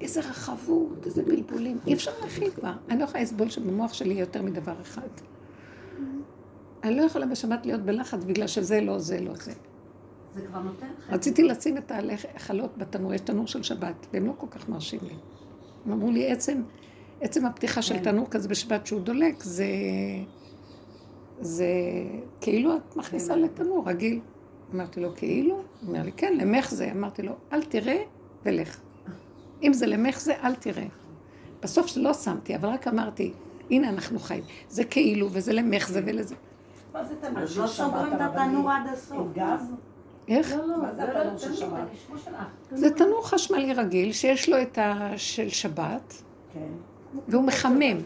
איזה 0.01 0.19
רחבות, 0.19 1.05
איזה 1.05 1.23
בלבולים. 1.23 1.77
אי 1.87 1.93
אפשר 1.93 2.11
להכין 2.21 2.51
כבר. 2.51 2.73
אני 2.89 2.99
לא 2.99 3.03
יכולה 3.03 3.23
לסבול 3.23 3.49
שבמוח 3.49 3.93
שלי 3.93 4.13
יהיה 4.13 4.19
יותר 4.19 4.41
מדבר 4.41 4.81
אחד. 4.81 5.07
אני 6.83 6.95
לא 6.95 7.01
יכולה 7.01 7.25
בשבת 7.25 7.65
להיות 7.65 7.81
בלחץ 7.81 8.23
בגלל 8.23 8.47
שזה 8.47 8.81
לא 8.81 8.99
זה, 8.99 9.21
לא 9.21 9.35
זה. 9.35 9.53
זה 10.35 10.41
כבר 10.47 10.59
נותן 10.59 10.87
לך. 10.97 11.09
רציתי 11.09 11.43
לשים 11.43 11.77
את 11.77 11.91
החלות 12.35 12.77
בתנור, 12.77 13.13
יש 13.13 13.21
תנור 13.21 13.47
של 13.47 13.63
שבת, 13.63 14.07
והם 14.13 14.25
לא 14.25 14.33
כל 14.37 14.47
כך 14.51 14.69
מרשים 14.69 14.99
לי. 15.03 15.13
הם 15.85 15.91
אמרו 15.91 16.11
לי, 16.11 16.31
עצם, 16.31 16.61
עצם 17.21 17.45
הפתיחה 17.45 17.81
של 17.81 17.93
כן. 17.93 18.03
תנור 18.03 18.29
כזה 18.29 18.47
בשבת 18.47 18.87
שהוא 18.87 19.01
דולק, 19.01 19.43
זה... 19.43 19.65
זה 21.39 21.67
כאילו 22.41 22.75
את 22.75 22.95
מכניסה 22.95 23.33
כן. 23.33 23.41
לתנור 23.41 23.89
רגיל. 23.89 24.19
אמרתי 24.73 24.99
לו, 24.99 25.15
כאילו? 25.15 25.55
הוא 25.55 25.63
אומר 25.87 26.03
לי, 26.03 26.11
כן, 26.11 26.37
למך 26.37 26.71
זה. 26.71 26.91
אמרתי 26.91 27.21
לו, 27.21 27.33
אל 27.53 27.63
תראה 27.63 28.03
ולך. 28.45 28.79
אם 29.63 29.73
זה 29.73 29.87
למך 29.87 30.19
זה, 30.19 30.33
אל 30.43 30.55
תראה. 30.55 30.85
בסוף 31.61 31.97
לא 31.97 32.13
שמתי, 32.13 32.55
אבל 32.55 32.69
רק 32.69 32.87
אמרתי, 32.87 33.33
הנה 33.71 33.89
אנחנו 33.89 34.19
חיים. 34.19 34.43
זה 34.69 34.83
כאילו, 34.83 35.27
וזה 35.31 35.53
למך 35.53 35.87
זה 35.89 36.01
ולזה. 36.05 36.35
מה 36.93 37.05
זה 37.05 37.15
תנור 37.15 37.39
אז 37.39 37.57
לא 37.57 37.67
סוגרים 37.67 38.13
את? 38.13 38.21
התנור 38.21 38.71
עד 38.71 38.87
הסוף. 38.93 39.27
גז? 39.33 39.73
איך? 40.27 40.55
לא, 40.55 40.67
לא, 40.67 40.93
זה 40.93 41.03
התנור 41.03 41.23
לא 41.31 41.37
של 41.37 41.55
שבת? 41.55 41.87
זה 42.71 42.91
תנור 42.91 43.27
חשמלי 43.27 43.73
רגיל, 43.73 44.11
שיש 44.11 44.49
לו 44.49 44.61
את 44.61 44.77
ה... 44.77 45.11
של 45.17 45.49
שבת, 45.49 46.23
כן. 46.53 46.59
והוא 47.27 47.43
מחמם. 47.43 47.97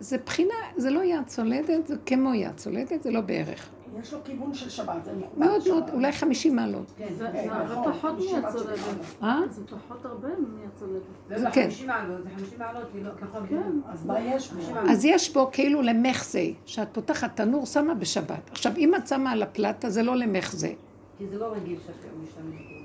זה 0.00 0.18
בחינה, 0.26 0.54
זה 0.76 0.90
לא 0.90 1.04
יד 1.04 1.26
צולדת, 1.26 1.86
זה 1.86 1.94
כמו 2.06 2.34
יד 2.34 2.56
צולדת, 2.56 3.02
זה 3.02 3.10
לא 3.10 3.20
בערך. 3.20 3.68
יש 4.00 4.12
לו 4.12 4.18
כיוון 4.24 4.54
של 4.54 4.70
שבת, 4.70 5.04
זה 5.04 5.12
מאוד. 5.36 5.68
מאוד, 5.68 5.90
אולי 5.92 6.12
50 6.12 6.56
מעלות. 6.56 6.92
כן, 6.96 7.06
זה 7.16 7.28
כן, 7.32 7.44
זה 7.44 7.52
הרבה 7.52 7.72
נכון, 7.72 7.92
פחות 7.92 8.14
מהצולבת. 8.32 8.78
של 8.78 9.24
אה? 9.24 9.40
זה 9.50 9.62
פחות 9.66 10.04
הרבה 10.04 10.28
מהצולבת. 10.28 11.02
לא, 11.30 11.38
זה 11.38 11.44
לא, 11.44 11.50
כן. 11.50 11.68
50 11.70 11.86
מעלות, 11.86 12.22
זה 12.22 12.28
50 12.36 12.58
מעלות, 12.58 12.82
כאילו, 12.92 13.10
ככל 13.20 13.46
כן. 13.48 13.72
אז 13.88 14.06
מה 14.06 14.20
יש 14.20 14.52
בו? 14.52 14.60
אז 14.90 15.04
יש 15.04 15.34
בו 15.34 15.48
כאילו 15.52 15.82
למחזה, 15.82 16.46
שאת 16.66 16.88
פותחת 16.92 17.36
תנור, 17.36 17.66
שמה 17.66 17.94
בשבת. 17.94 18.50
עכשיו, 18.50 18.72
אם 18.76 18.94
את 18.94 19.08
שמה 19.08 19.32
על 19.32 19.42
הפלטה, 19.42 19.90
זה 19.90 20.02
לא 20.02 20.16
למחזה, 20.16 20.72
כי 21.18 21.26
זה 21.28 21.38
לא 21.38 21.46
רגיל 21.52 21.78
שאתה 21.86 22.08
משתמש 22.22 22.60
בו. 22.60 22.76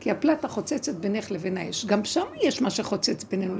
כי 0.00 0.10
הפלטה 0.10 0.48
חוצצת 0.48 0.94
בינך 0.94 1.30
לבין 1.30 1.56
האש. 1.56 1.86
גם 1.86 2.04
שם 2.04 2.26
יש 2.42 2.62
מה 2.62 2.70
שחוצץ 2.70 3.24
בינינו. 3.24 3.54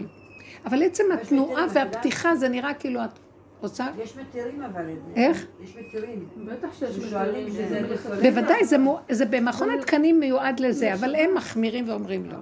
אבל 0.66 0.82
עצם 0.82 1.04
התנועה 1.14 1.66
והפתיחה, 1.74 2.36
זה 2.36 2.48
נראה 2.48 2.74
כאילו 2.74 3.04
את 3.04 3.08
עושה... 3.60 3.86
יש 4.02 4.16
מתירים 4.16 4.62
אבל 4.62 4.82
את 4.90 4.96
זה. 5.06 5.12
איך? 5.20 5.46
יש 5.64 5.76
מתירים. 5.76 6.28
בטח 6.46 6.68
שיש 6.78 6.96
ששואלים 6.96 7.46
מתירים, 7.46 7.84
לפעמים- 7.84 8.20
בוודאי, 8.22 8.64
זה, 9.10 9.24
במכון 9.30 9.70
התקנים 9.70 10.20
מיועד 10.20 10.60
לזה, 10.60 10.94
אבל 10.94 11.14
הם 11.14 11.34
מחמירים 11.34 11.88
ואומרים 11.88 12.30
לא. 12.30 12.36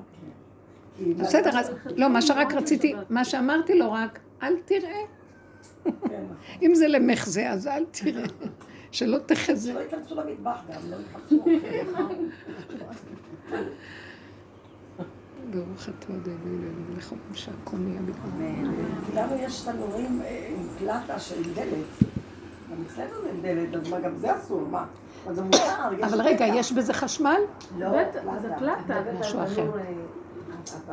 בסדר, 1.16 1.58
אז 1.58 1.70
לא, 1.96 2.08
מה 2.08 2.22
שרק 2.22 2.54
רציתי, 2.54 2.94
מה 3.10 3.24
שאמרתי 3.24 3.78
לו 3.78 3.92
רק, 3.92 4.18
אל 4.42 4.54
תראה. 4.64 4.90
כן, 5.84 5.90
נכון. 5.90 6.36
אם 6.62 6.74
זה 6.74 6.88
למחזה, 6.88 7.50
אז 7.50 7.66
אל 7.66 7.84
תראה. 7.90 8.24
שלא 8.92 9.18
תחזה. 9.18 9.72
שלא 9.72 9.80
ייכנסו 9.80 10.14
למטבח 10.14 10.56
גם, 10.68 10.80
לא 10.90 10.96
יחפשו. 10.96 11.44
ברוך 15.50 15.88
אתה 15.98 16.12
יודע, 16.12 16.32
אלוהינו, 16.46 16.82
ולכל 16.94 17.16
שהכל 17.32 17.76
נהיה 17.76 18.00
בגלל. 18.02 19.22
לנו 19.22 19.34
יש 19.36 19.60
תנורים 19.60 20.20
אה, 20.24 20.48
עם 20.50 20.68
פלטה 20.78 21.18
של 21.18 21.54
דלת. 21.54 22.10
גם 22.70 22.76
אצלנו 22.86 23.22
זה 23.22 23.30
דלת, 23.42 23.74
אז 23.74 23.90
מה, 23.90 24.00
גם 24.00 24.16
זה 24.16 24.36
אסור, 24.36 24.60
מה? 24.70 24.86
אבל 25.24 25.34
זה 25.34 25.42
מותר, 25.42 26.04
אבל 26.04 26.20
רגע. 26.20 26.46
יש 26.46 26.72
בזה 26.72 26.92
חשמל? 26.92 27.40
לא, 27.78 27.88
בטח, 27.88 28.20
זה 28.42 28.48
פלטה. 28.58 29.00
משהו 29.20 29.42
אחר. 29.42 29.70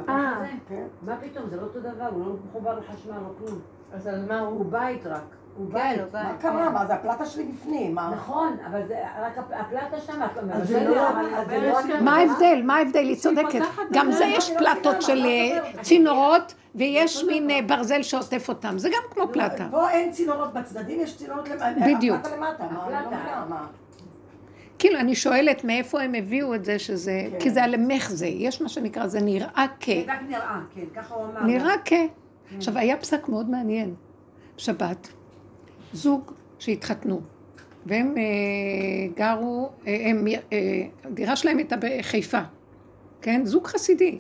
אה. 0.10 0.44
כן. 0.68 0.86
מה 1.06 1.18
פתאום, 1.18 1.50
זה 1.50 1.56
לא 1.56 1.62
אותו 1.62 1.80
דבר, 1.80 2.08
הוא 2.12 2.26
לא 2.26 2.36
מחובר 2.50 2.80
לחשמל, 2.80 3.14
לא 3.14 3.34
כלום. 3.38 3.60
אז 3.94 4.08
על 4.08 4.26
מה 4.28 4.40
הוא 4.40 4.50
הוא? 4.58 4.66
בית 4.66 5.06
רק. 5.06 5.41
הוא 5.58 5.74
בית. 5.74 6.02
מה 6.14 6.34
קרה? 6.42 6.70
מה, 6.70 6.86
זה 6.86 6.94
הפלטה 6.94 7.26
שלי 7.26 7.44
בפנים, 7.44 7.96
מה? 7.96 8.12
נכון, 8.16 8.58
אבל 8.70 8.82
זה 8.88 8.96
רק 9.22 9.38
הפ- 9.38 9.52
הפלטה 9.60 10.00
שם, 10.06 10.22
אז 10.22 10.68
זה 10.68 10.84
לא- 10.90 11.10
אז 11.10 11.48
זה 11.48 11.60
לא- 11.68 12.02
מה 12.02 12.18
ההבדל? 12.18 12.62
מה 12.64 12.78
ההבדל? 12.78 13.00
היא 13.00 13.16
צודקת. 13.16 13.60
גם 13.94 14.08
את 14.12 14.18
זה 14.18 14.26
יש 14.26 14.52
לא 14.52 14.58
פלטות 14.60 15.02
של 15.02 15.26
אה? 15.26 15.60
צינורות, 15.82 16.54
ויש 16.76 17.24
מין 17.24 17.50
אה, 17.50 17.60
ברזל 17.68 18.02
שעוטף 18.04 18.50
אותם. 18.50 18.78
זה 18.78 18.90
גם 18.90 19.02
כמו 19.12 19.24
פלטה. 19.34 19.68
פה 19.72 19.90
אין 19.90 20.12
צינורות 20.12 20.54
בצדדים, 20.54 21.00
יש 21.02 21.18
צינורות 21.18 21.50
למטה. 21.50 21.66
בדיוק. 21.96 22.18
הפלטה 22.18 22.36
למטה, 22.38 22.64
מה? 22.72 22.90
לא 22.90 23.50
מה? 23.50 23.68
כאילו, 24.80 25.00
אני 25.00 25.16
שואלת 25.16 25.64
מאיפה 25.64 26.02
הם 26.02 26.14
הביאו 26.16 26.56
את 26.56 26.66
זה 26.66 26.80
שזה... 26.80 27.22
כן. 27.32 27.40
כי 27.40 27.50
זה 27.50 27.64
הלמחזה. 27.64 28.28
יש 28.28 28.62
מה 28.62 28.70
שנקרא, 28.70 29.08
זה 29.08 29.22
נראה 29.22 29.66
כ... 29.80 29.86
זה 29.90 30.04
רק 30.08 30.20
נראה, 30.30 30.60
כן, 30.76 31.02
ככה 31.02 31.16
הוא 31.16 31.26
אמר. 31.26 31.44
נראה 31.44 31.74
כ... 31.86 31.94
עכשיו, 32.58 32.78
היה 32.78 32.98
פסק 32.98 33.30
מאוד 33.30 33.50
מעניין. 33.50 33.94
שבת, 34.58 35.08
זוג 35.94 36.32
שהתחתנו, 36.60 37.22
והם 37.86 38.16
אה, 38.18 38.24
גרו, 39.16 39.70
אה, 39.88 39.98
הם, 40.10 40.28
אה, 40.28 40.58
הדירה 41.04 41.36
שלהם 41.36 41.58
הייתה 41.58 41.76
בחיפה, 41.80 42.42
כן? 43.22 43.42
זוג 43.46 43.68
חסידי. 43.68 44.18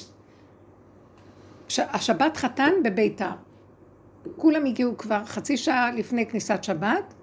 השבת 1.77 2.37
חתן 2.37 2.71
בביתר. 2.83 3.29
כולם 4.37 4.65
הגיעו 4.65 4.97
כבר 4.97 5.25
חצי 5.25 5.57
שעה 5.57 5.91
לפני 5.91 6.25
כניסת 6.25 6.63
שבת, 6.63 7.13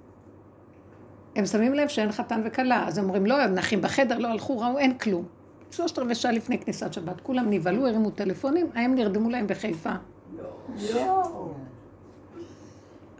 הם 1.37 1.47
שמים 1.47 1.75
לב 1.75 1.89
שאין 1.89 2.13
חתן 2.13 2.43
וכלה, 2.45 2.89
אז 2.89 2.99
הם 2.99 3.05
אומרים, 3.05 3.27
לא, 3.27 3.43
הם 3.43 3.55
נחים 3.55 3.83
בחדר, 3.83 4.19
לא 4.19 4.29
הלכו, 4.29 4.59
ראו, 4.59 4.79
אין 4.79 4.99
כלום. 4.99 5.25
שלושת 5.71 5.99
רבעי 5.99 6.15
שעה 6.15 6.33
לפני 6.33 6.59
כניסת 6.59 6.93
שבת, 6.93 7.21
כולם 7.21 7.51
נבהלו, 7.51 7.87
הרימו 7.87 8.11
טלפונים, 8.11 8.67
הם 8.75 8.95
נרדמו 8.95 9.31
להם 9.31 9.47
בחיפה. 9.47 9.93
לא. 10.95 11.51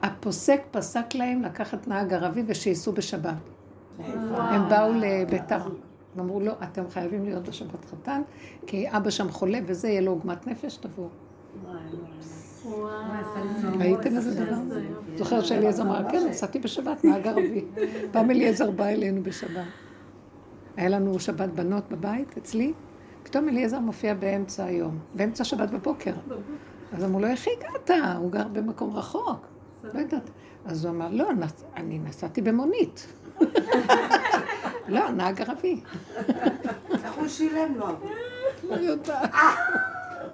הפוסק 0.03 0.61
פסק 0.71 1.15
להם 1.15 1.43
לקחת 1.43 1.89
נהג 1.89 2.13
ערבי 2.13 2.43
ושייסעו 2.47 2.93
בשבת. 2.93 3.35
הם 3.99 4.69
באו 4.69 4.93
לביתר. 4.93 5.61
הם 6.15 6.21
אמרו, 6.21 6.41
לא, 6.41 6.53
אתם 6.63 6.89
חייבים 6.91 7.25
להיות 7.25 7.49
בשבת 7.49 7.85
חתן, 7.85 8.23
כי 8.67 8.87
אבא 8.91 9.11
שם 9.11 9.31
חולה 9.31 9.59
וזה, 9.67 9.89
יהיה 9.89 10.01
לו 10.01 10.11
עוגמת 10.11 10.47
נפש, 10.47 10.77
תבואו. 10.77 11.09
ראיתם 13.79 14.17
איזה 14.17 14.45
דבר? 14.45 14.57
זוכר 15.17 15.43
שאליעזר 15.43 15.83
אמר, 15.83 16.11
כן, 16.11 16.27
נסעתי 16.29 16.59
בשבת, 16.59 17.05
נהג 17.05 17.27
ערבי. 17.27 17.65
פעם 18.13 18.31
אליעזר 18.31 18.71
בא 18.71 18.87
אלינו 18.87 19.23
בשבת. 19.23 19.67
היה 20.77 20.89
לנו 20.89 21.21
שבת 21.21 21.49
בנות 21.49 21.85
בבית, 21.91 22.39
אצלי, 22.39 22.73
פתאום 23.23 23.49
אליעזר 23.49 23.81
מופיע 23.81 24.15
באמצע 24.15 24.65
היום, 24.65 24.99
באמצע 25.15 25.45
שבת 25.45 25.71
בבוקר. 25.71 26.13
אז 26.93 27.05
אמרו 27.05 27.21
לו, 27.21 27.27
איך 27.27 27.47
הגעת? 27.59 27.91
הוא 28.19 28.33
גר 28.33 28.49
במקום 28.49 28.97
רחוק. 28.97 29.47
לא 29.85 30.01
יודעת. 30.01 30.31
אז 30.67 30.85
הוא 30.85 30.95
אמר, 30.95 31.09
לא, 31.11 31.33
נס... 31.33 31.65
אני 31.77 31.99
נסעתי 31.99 32.43
במונית. 32.43 33.07
לא, 34.89 35.11
נהג 35.11 35.43
ערבי. 35.43 35.81
איך 37.05 37.15
הוא 37.17 37.29
שילם 37.29 37.75
לו? 37.77 37.87
לא 38.69 38.75
יודעת. 38.75 39.31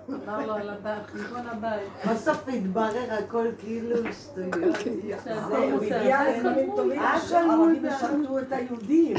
אמר 0.09 0.47
לו 0.47 0.55
על 0.55 0.69
הבית, 0.69 1.07
חשבון 1.07 1.47
הבית. 1.47 1.89
בסוף 2.13 2.49
התברר 2.49 3.13
הכל 3.19 3.47
כאילו 3.59 3.97
שטויות. 4.13 4.77
זהו, 5.25 5.83
הגיע 5.83 6.23
לימים 6.25 6.73
טובים, 6.77 7.03
שהערבים 7.29 7.85
ישרתו 7.85 8.39
את 8.39 8.53
היהודים. 8.53 9.17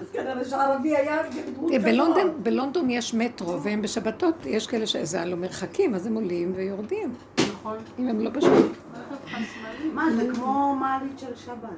אז 0.00 0.06
כנראה 0.12 0.44
שהערבי 0.44 0.96
היה 0.96 1.22
בדמות 1.22 1.70
כזאת. 1.72 1.82
בלונדון, 1.84 2.42
בלונדון 2.42 2.90
יש 2.90 3.14
מטרו, 3.14 3.62
והם 3.62 3.82
בשבתות, 3.82 4.34
יש 4.46 4.66
כאלה 4.66 4.86
שזה 4.86 5.20
הלא 5.20 5.36
מרחקים, 5.36 5.94
אז 5.94 6.06
הם 6.06 6.14
עולים 6.14 6.52
ויורדים. 6.56 7.14
נכון. 7.38 7.76
אם 7.98 8.08
הם 8.08 8.20
לא 8.20 8.30
בשבת. 8.30 8.52
מה, 9.92 10.10
זה 10.16 10.28
כמו 10.34 10.76
מעלית 10.80 11.18
של 11.18 11.36
שבת, 11.36 11.68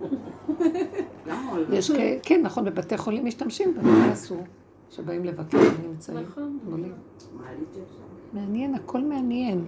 לא? 1.26 1.32
יש 1.72 1.90
כאלה, 1.90 2.18
כן, 2.22 2.40
נכון, 2.42 2.64
בבתי 2.64 2.98
חולים 2.98 3.26
משתמשים 3.26 3.74
בה, 3.74 3.82
זה 3.82 4.12
אסור. 4.12 4.42
שבאים 4.90 5.24
לבקר, 5.24 5.58
נמצאים, 5.88 6.18
נכון. 6.18 6.58
מעניין, 8.32 8.74
הכל 8.74 9.00
מעניין. 9.00 9.64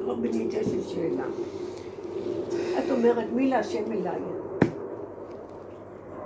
רבנית, 0.00 0.52
יש 0.54 0.66
לי 0.72 0.82
שאלה. 0.82 1.24
את 2.78 2.90
אומרת, 2.90 3.26
מי 3.32 3.48
להשם 3.48 3.92
אליי? 3.92 4.20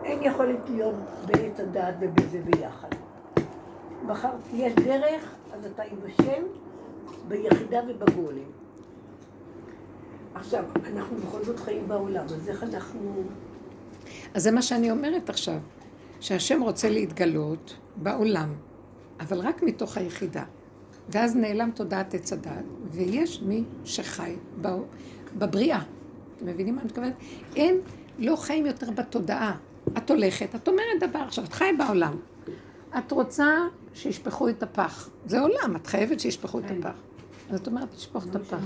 אין 0.04 0.18
יכולת 0.22 0.70
להיות 0.70 0.94
בעת 1.26 1.60
הדעת 1.60 1.94
ובזה 2.00 2.40
ביחד. 2.44 2.88
בחרת, 4.06 4.40
יש 4.54 4.74
דרך, 4.74 5.34
אז 5.52 5.66
אתה 5.66 5.82
עם 5.82 5.98
השם, 6.06 6.42
ביחידה 7.28 7.80
ובגולם. 7.88 8.63
עכשיו, 10.34 10.64
אנחנו 10.86 11.16
בכל 11.16 11.44
זאת 11.44 11.60
חיים 11.60 11.88
בעולם, 11.88 12.24
אז 12.24 12.48
איך 12.48 12.62
אנחנו... 12.62 13.24
אז 14.34 14.42
זה 14.42 14.50
מה 14.50 14.62
שאני 14.62 14.90
אומרת 14.90 15.30
עכשיו, 15.30 15.58
שהשם 16.20 16.62
רוצה 16.62 16.90
להתגלות 16.90 17.76
בעולם, 17.96 18.54
אבל 19.20 19.38
רק 19.38 19.62
מתוך 19.62 19.96
היחידה. 19.96 20.44
ואז 21.08 21.36
נעלם 21.36 21.70
תודעת 21.74 22.14
עץ 22.14 22.32
הדת, 22.32 22.64
ויש 22.90 23.42
מי 23.42 23.64
שחי 23.84 24.36
בבריאה. 25.38 25.82
אתם 26.36 26.46
מבינים 26.46 26.74
מה 26.74 26.80
אני 26.80 26.88
מתכוונת? 26.88 27.14
אין, 27.56 27.80
לא 28.18 28.36
חיים 28.36 28.66
יותר 28.66 28.90
בתודעה. 28.90 29.56
את 29.98 30.10
הולכת, 30.10 30.54
את 30.54 30.68
אומרת 30.68 31.10
דבר, 31.10 31.18
עכשיו 31.18 31.44
את 31.44 31.52
חיה 31.52 31.72
בעולם. 31.78 32.16
את 32.98 33.12
רוצה 33.12 33.46
שישפכו 33.94 34.48
את 34.48 34.62
הפח. 34.62 35.10
זה 35.26 35.40
עולם, 35.40 35.76
את 35.76 35.86
חייבת 35.86 36.20
שישפכו 36.20 36.58
את 36.58 36.64
הפח. 36.78 36.96
אז 37.50 37.60
את 37.60 37.66
אומרת, 37.66 37.90
תשפוך 37.90 38.26
את 38.26 38.36
הפח. 38.36 38.58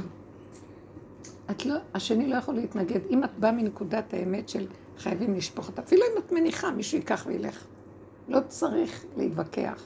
את 1.51 1.67
לא, 1.67 1.75
השני 1.95 2.27
לא 2.27 2.37
יכול 2.37 2.55
להתנגד. 2.55 3.01
אם 3.11 3.25
את 3.25 3.39
באה 3.39 3.53
מנקודת 3.53 4.15
האמת 4.15 4.49
של 4.49 4.67
חייבים 4.99 5.35
לשפוך 5.35 5.69
אותה, 5.69 5.83
אפילו 5.83 6.03
אם 6.03 6.19
את 6.19 6.33
מניחה, 6.33 6.71
מישהו 6.71 6.99
ייקח 6.99 7.25
וילך. 7.27 7.65
לא 8.29 8.39
צריך 8.49 9.05
להתווכח. 9.17 9.83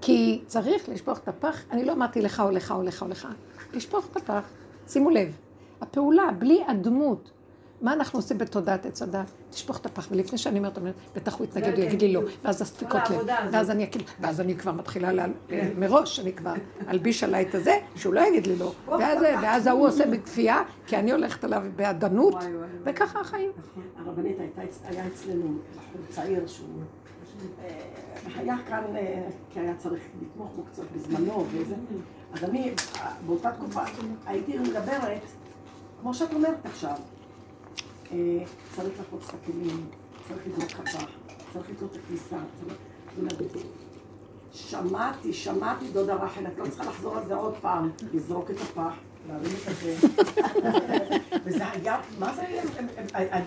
כי 0.00 0.42
צריך 0.46 0.88
לשפוך 0.88 1.18
את 1.18 1.28
הפח, 1.28 1.64
אני 1.70 1.84
לא 1.84 1.92
אמרתי 1.92 2.22
לך 2.22 2.40
או 2.40 2.50
לך 2.50 2.72
או 2.72 2.82
לך 2.82 3.02
או 3.02 3.08
לך, 3.08 3.28
לשפוך 3.74 4.08
את 4.10 4.16
הפח. 4.16 4.48
שימו 4.88 5.10
לב, 5.10 5.36
הפעולה, 5.80 6.30
בלי 6.38 6.60
הדמות, 6.68 7.30
אנחנו 7.86 8.18
עושים 8.18 8.38
בתודעת 8.38 8.86
עץ 8.86 9.02
הדת? 9.02 9.30
תשפוך 9.50 9.78
את 9.78 9.86
הפח, 9.86 10.08
ולפני 10.10 10.38
שאני 10.38 10.58
אומרת, 10.58 10.78
בטח 11.16 11.34
הוא 11.38 11.44
יתנגד, 11.44 11.74
הוא 11.76 11.84
יגיד 11.84 12.00
לי 12.02 12.12
לא, 12.12 12.20
ואז 12.44 12.62
הספיקות 12.62 13.00
לב. 13.10 13.18
ואז 13.52 13.70
אני 13.70 13.84
אגיד, 13.84 14.02
ואז 14.20 14.40
אני 14.40 14.56
כבר 14.56 14.72
מתחילה 14.72 15.12
לה- 15.12 15.26
מראש, 15.78 16.20
אני 16.20 16.32
כבר 16.32 16.52
אלביש 16.88 17.24
עליי 17.24 17.46
את 17.48 17.54
הזה, 17.54 17.72
שהוא 17.96 18.14
לא 18.14 18.20
יגיד 18.20 18.46
לי 18.46 18.56
לא, 18.56 18.72
ואז 19.42 19.66
ההוא 19.66 19.88
עושה 19.88 20.04
בכפייה, 20.06 20.62
כי 20.86 20.96
אני 20.96 21.12
הולכת 21.12 21.44
עליו 21.44 21.62
בעדנות, 21.76 22.34
וככה 22.84 23.20
החיים. 23.20 23.50
הרבנית 23.98 24.36
הייתה, 24.40 24.62
אצ- 24.64 24.82
היה 24.84 25.06
אצלנו 25.06 25.44
בחור 25.76 26.00
צעיר 26.10 26.46
שהוא 26.46 26.66
אה, 27.64 27.80
היה 28.36 28.56
כאן, 28.68 28.82
אה, 28.96 29.22
כי 29.50 29.60
היה 29.60 29.74
צריך 29.78 30.02
לתמוך 30.22 30.50
בו 30.56 30.62
קצת 30.72 30.82
בזמנו 30.96 31.44
וזה, 31.52 31.74
אז 32.32 32.44
אני 32.44 32.70
אה, 33.00 33.10
באותה 33.26 33.50
תקופה 33.52 33.80
הייתי 34.26 34.58
מדברת, 34.58 35.20
כמו 36.00 36.14
שאת 36.14 36.32
אומרת 36.34 36.56
עכשיו, 36.66 36.94
צריך 38.76 39.00
לחוץ 39.00 39.28
את 39.28 39.34
הכלים, 39.34 39.86
צריך 40.28 40.40
לזרוק 40.46 40.70
חפ"ח, 40.70 41.04
צריך 41.52 41.70
לזרוק 41.70 41.92
את 41.92 41.98
הכניסה, 42.04 42.36
צריך... 42.60 42.78
זאת 43.16 43.18
אומרת, 43.18 43.52
שמעתי, 44.52 45.32
שמעתי 45.32 45.88
דודה 45.92 46.14
רחל, 46.14 46.46
את 46.46 46.58
לא 46.58 46.64
צריכה 46.64 46.84
לחזור 46.84 47.16
על 47.16 47.26
זה 47.26 47.34
עוד 47.34 47.54
פעם, 47.60 47.90
לזרוק 48.12 48.50
את 48.50 48.56
הפח, 48.56 48.94
להרים 49.28 49.52
את 49.62 49.68
הזה. 49.68 49.94
וזה 51.44 51.64
היה, 51.68 52.00
מה 52.18 52.34
זה 52.34 52.42
היה? 52.42 52.62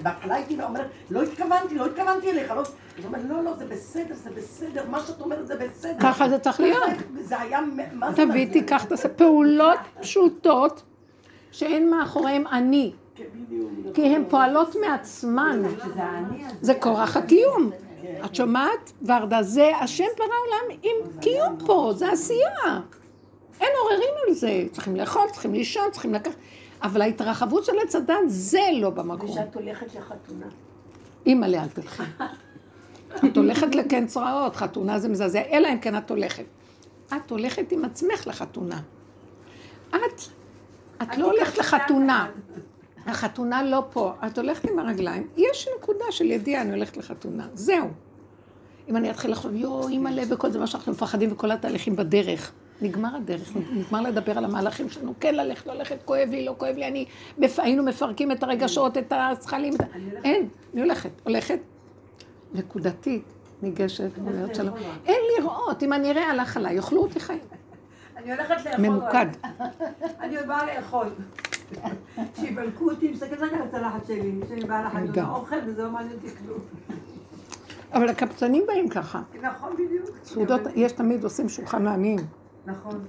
בהתחלה 0.03 0.35
הייתי 0.35 0.63
אומרת, 0.63 0.87
לא 1.09 1.23
התכוונתי, 1.23 1.75
לא 1.75 1.85
התכוונתי 1.85 2.31
אליך, 2.31 2.51
לא... 2.51 2.61
אז 2.61 2.67
הוא 2.97 3.05
אומר, 3.05 3.19
לא, 3.29 3.43
לא, 3.43 3.57
זה 3.57 3.65
בסדר, 3.65 4.15
זה 4.15 4.29
בסדר, 4.31 4.89
מה 4.89 4.99
שאת 4.99 5.21
אומרת 5.21 5.47
זה 5.47 5.55
בסדר. 5.55 5.99
ככה 5.99 6.29
זה 6.29 6.39
צריך 6.39 6.59
להיות. 6.59 6.83
זה 7.21 7.39
היה, 7.39 7.59
מה 7.93 8.13
זה... 8.13 8.25
תביא, 8.25 8.51
תיקח, 8.51 8.83
תעשה 8.83 9.09
פעולות 9.09 9.79
פשוטות 10.01 10.83
שאין 11.51 11.89
מאחוריהן 11.89 12.47
אני. 12.47 12.93
כי 13.93 14.15
הן 14.15 14.23
פועלות 14.29 14.75
מעצמן. 14.75 15.61
זה 16.61 16.73
כורח 16.73 17.17
הקיום. 17.17 17.71
את 18.25 18.35
שומעת, 18.35 18.91
ורדה? 19.05 19.43
זה 19.43 19.77
השם 19.77 20.03
ברא 20.17 20.25
עולם 20.25 20.79
עם 20.83 21.19
קיום 21.21 21.57
פה, 21.65 21.91
זה 21.95 22.11
עשייה. 22.11 22.79
אין 23.61 23.69
עוררין 23.81 24.13
על 24.27 24.33
זה. 24.33 24.65
צריכים 24.71 24.95
לאכול, 24.95 25.21
צריכים 25.31 25.53
לישון, 25.53 25.83
צריכים 25.91 26.13
לקחת... 26.13 26.35
אבל 26.83 27.01
ההתרחבות 27.01 27.65
של 27.65 27.71
עץ 27.83 27.95
הדת 27.95 28.15
זה 28.27 28.61
לא 28.73 28.89
במקום. 28.89 29.29
ושאת 29.29 29.55
הולכת 29.55 29.95
לחתונה. 29.95 30.45
אימא'לה, 31.25 31.63
אל 31.63 31.67
תלכי. 31.67 32.03
את 33.25 33.37
הולכת 33.37 33.75
לקן 33.75 34.07
צרעות, 34.07 34.55
חתונה 34.55 34.99
זה 34.99 35.09
מזעזע, 35.09 35.41
אלא 35.51 35.67
אם 35.67 35.79
כן 35.79 35.97
את 35.97 36.09
הולכת. 36.09 36.45
את 37.07 37.31
הולכת 37.31 37.71
עם 37.71 37.85
עצמך 37.85 38.27
לחתונה. 38.27 38.79
את, 39.89 40.21
את 41.01 41.17
לא 41.17 41.31
הולכת 41.31 41.57
לחתונה. 41.57 42.27
החתונה 43.07 43.63
לא 43.63 43.83
פה, 43.91 44.13
את 44.27 44.37
הולכת 44.37 44.69
עם 44.69 44.79
הרגליים, 44.79 45.27
יש 45.37 45.67
נקודה 45.77 46.05
של 46.09 46.25
ידיעה, 46.25 46.61
אני 46.61 46.73
הולכת 46.73 46.97
לחתונה, 46.97 47.47
זהו. 47.53 47.87
אם 48.89 48.97
אני 48.97 49.11
אתחיל 49.11 49.31
לחשוב, 49.31 49.55
יואו, 49.55 49.87
אימא'לה 49.87 50.23
וכל 50.29 50.51
זה, 50.51 50.59
מה 50.59 50.67
שאנחנו 50.67 50.91
מפחדים 50.91 51.31
וכל 51.31 51.51
התהליכים 51.51 51.95
בדרך. 51.95 52.51
נגמר 52.81 53.15
הדרך, 53.15 53.51
נגמר 53.73 54.01
לדבר 54.01 54.37
על 54.37 54.45
המהלכים 54.45 54.89
שלנו, 54.89 55.13
כן 55.19 55.35
ללכת, 55.35 55.67
לא 55.67 55.73
ללכת, 55.73 55.97
כואב 56.05 56.29
לי, 56.31 56.45
לא 56.45 56.55
כואב 56.57 56.75
לי, 56.75 56.87
אני, 56.87 57.05
היינו 57.57 57.83
מפרקים 57.83 58.31
את 58.31 58.43
הרגשות, 58.43 58.97
את 58.97 59.13
הזכלים, 59.15 59.73
אין, 60.23 60.47
אני 60.73 60.81
הולכת, 60.81 61.09
הולכת, 61.23 61.59
נקודתית, 62.53 63.23
ניגשת, 63.61 64.09
אומרת 64.17 64.55
שלום. 64.55 64.75
אין 65.05 65.21
לראות, 65.37 65.83
אם 65.83 65.93
אני 65.93 66.11
אראה 66.11 66.29
הלך 66.29 66.57
עליי, 66.57 66.75
יאכלו 66.75 67.01
אותי 67.01 67.19
חיים. 67.19 67.39
אני 68.17 68.31
הולכת 68.31 68.65
לאכול. 68.65 68.87
ממוקד. 68.87 69.25
אני 70.21 70.37
באה 70.47 70.75
לאכול. 70.75 71.07
שיבלקו 72.35 72.91
אותי, 72.91 73.11
מסתכלת 73.11 73.39
רק 73.41 73.53
על 73.53 73.61
הצלחת 73.61 74.05
שלי, 74.05 74.39
שאני 74.49 74.65
באה 74.65 74.89
גם. 74.93 75.03
לחתונה, 75.03 75.29
אוכל 75.29 75.55
וזה 75.67 75.83
לא 75.83 75.91
מעניין 75.91 76.13
אותי 76.13 76.27
כלום. 76.35 76.59
אבל 77.93 78.09
הקבצנים 78.09 78.63
באים 78.67 78.89
ככה. 78.89 79.21
נכון 79.41 79.73
בדיוק. 79.73 80.09
סעודות, 80.23 80.61
יש 80.75 80.91
תמיד 80.91 81.23
עושים 81.23 81.49
שולחן 81.49 81.83
לעניים. 81.83 82.19
נכון. 82.65 83.05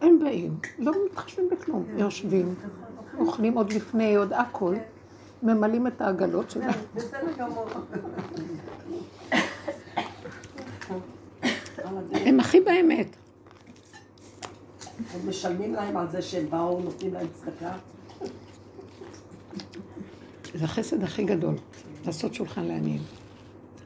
הם 0.00 0.18
באים, 0.18 0.56
לא 0.78 0.92
מתחשבים 1.06 1.48
בכלום, 1.50 1.84
יושבים, 1.96 2.54
אוכלים 3.18 3.54
עוד 3.54 3.72
לפני, 3.72 4.16
עוד 4.16 4.32
הכל, 4.32 4.74
ממלאים 5.42 5.86
את 5.86 6.00
העגלות 6.00 6.50
שלהם. 6.50 6.70
בסדר 6.94 7.32
גמור. 7.38 7.66
הם 12.12 12.40
הכי 12.40 12.60
באמת. 12.60 13.16
עוד 15.12 15.26
משלמים 15.26 15.74
להם 15.74 15.96
על 15.96 16.10
זה 16.10 16.22
שהם 16.22 16.50
באו, 16.50 16.80
נותנים 16.80 17.14
להם 17.14 17.26
צדקה. 17.34 17.72
זה 20.54 20.64
החסד 20.64 21.02
הכי 21.02 21.24
גדול, 21.24 21.54
לעשות 22.06 22.34
שולחן 22.34 22.64
לעניים. 22.64 23.00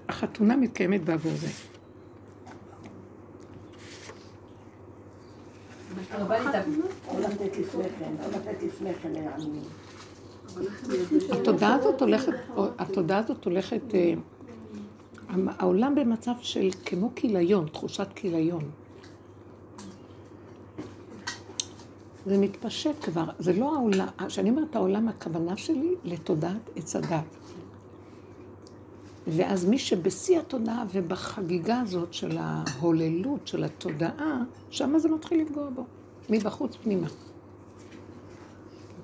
החתונה 0.09 0.57
מתקיימת 0.57 1.05
בעבור 1.05 1.33
זה. 1.35 1.49
הרבנית, 6.11 6.55
או 7.09 7.21
לתת 7.21 7.59
לפני 7.59 7.85
כן, 7.99 8.15
או 8.25 8.31
לתת 8.31 8.63
לפני 8.63 8.95
כן 8.95 9.13
לעניים. 9.13 9.63
התודעה 11.31 11.75
הזאת 11.75 12.01
הולכת, 12.01 12.33
התודעה 12.79 13.19
הזאת 13.19 13.45
הולכת, 13.45 13.95
אה, 13.95 14.15
העולם 15.59 15.95
במצב 15.95 16.33
של 16.41 16.71
כמו 16.85 17.11
כיליון, 17.17 17.67
תחושת 17.67 18.09
כיליון. 18.15 18.71
זה 22.27 22.39
מתפשט 22.39 23.05
כבר, 23.05 23.25
זה 23.39 23.53
לא 23.53 23.75
העולם, 23.75 24.07
כשאני 24.27 24.51
אומרת 24.51 24.77
העולם, 24.77 25.09
הכוונה 25.09 25.57
שלי 25.57 25.95
לתודעת 26.05 26.71
עץ 26.77 26.97
הדת. 26.97 27.37
ואז 29.27 29.65
מי 29.65 29.79
שבשיא 29.79 30.39
התודעה 30.39 30.85
ובחגיגה 30.93 31.81
הזאת 31.81 32.15
של 32.15 32.39
ההוללות 32.41 33.47
של 33.47 33.65
התודעה, 33.65 34.43
שם 34.71 34.99
זה 34.99 35.09
מתחיל 35.09 35.43
לפגוע 35.43 35.71
בו, 35.71 35.85
מבחוץ 36.31 36.77
פנימה. 36.77 37.07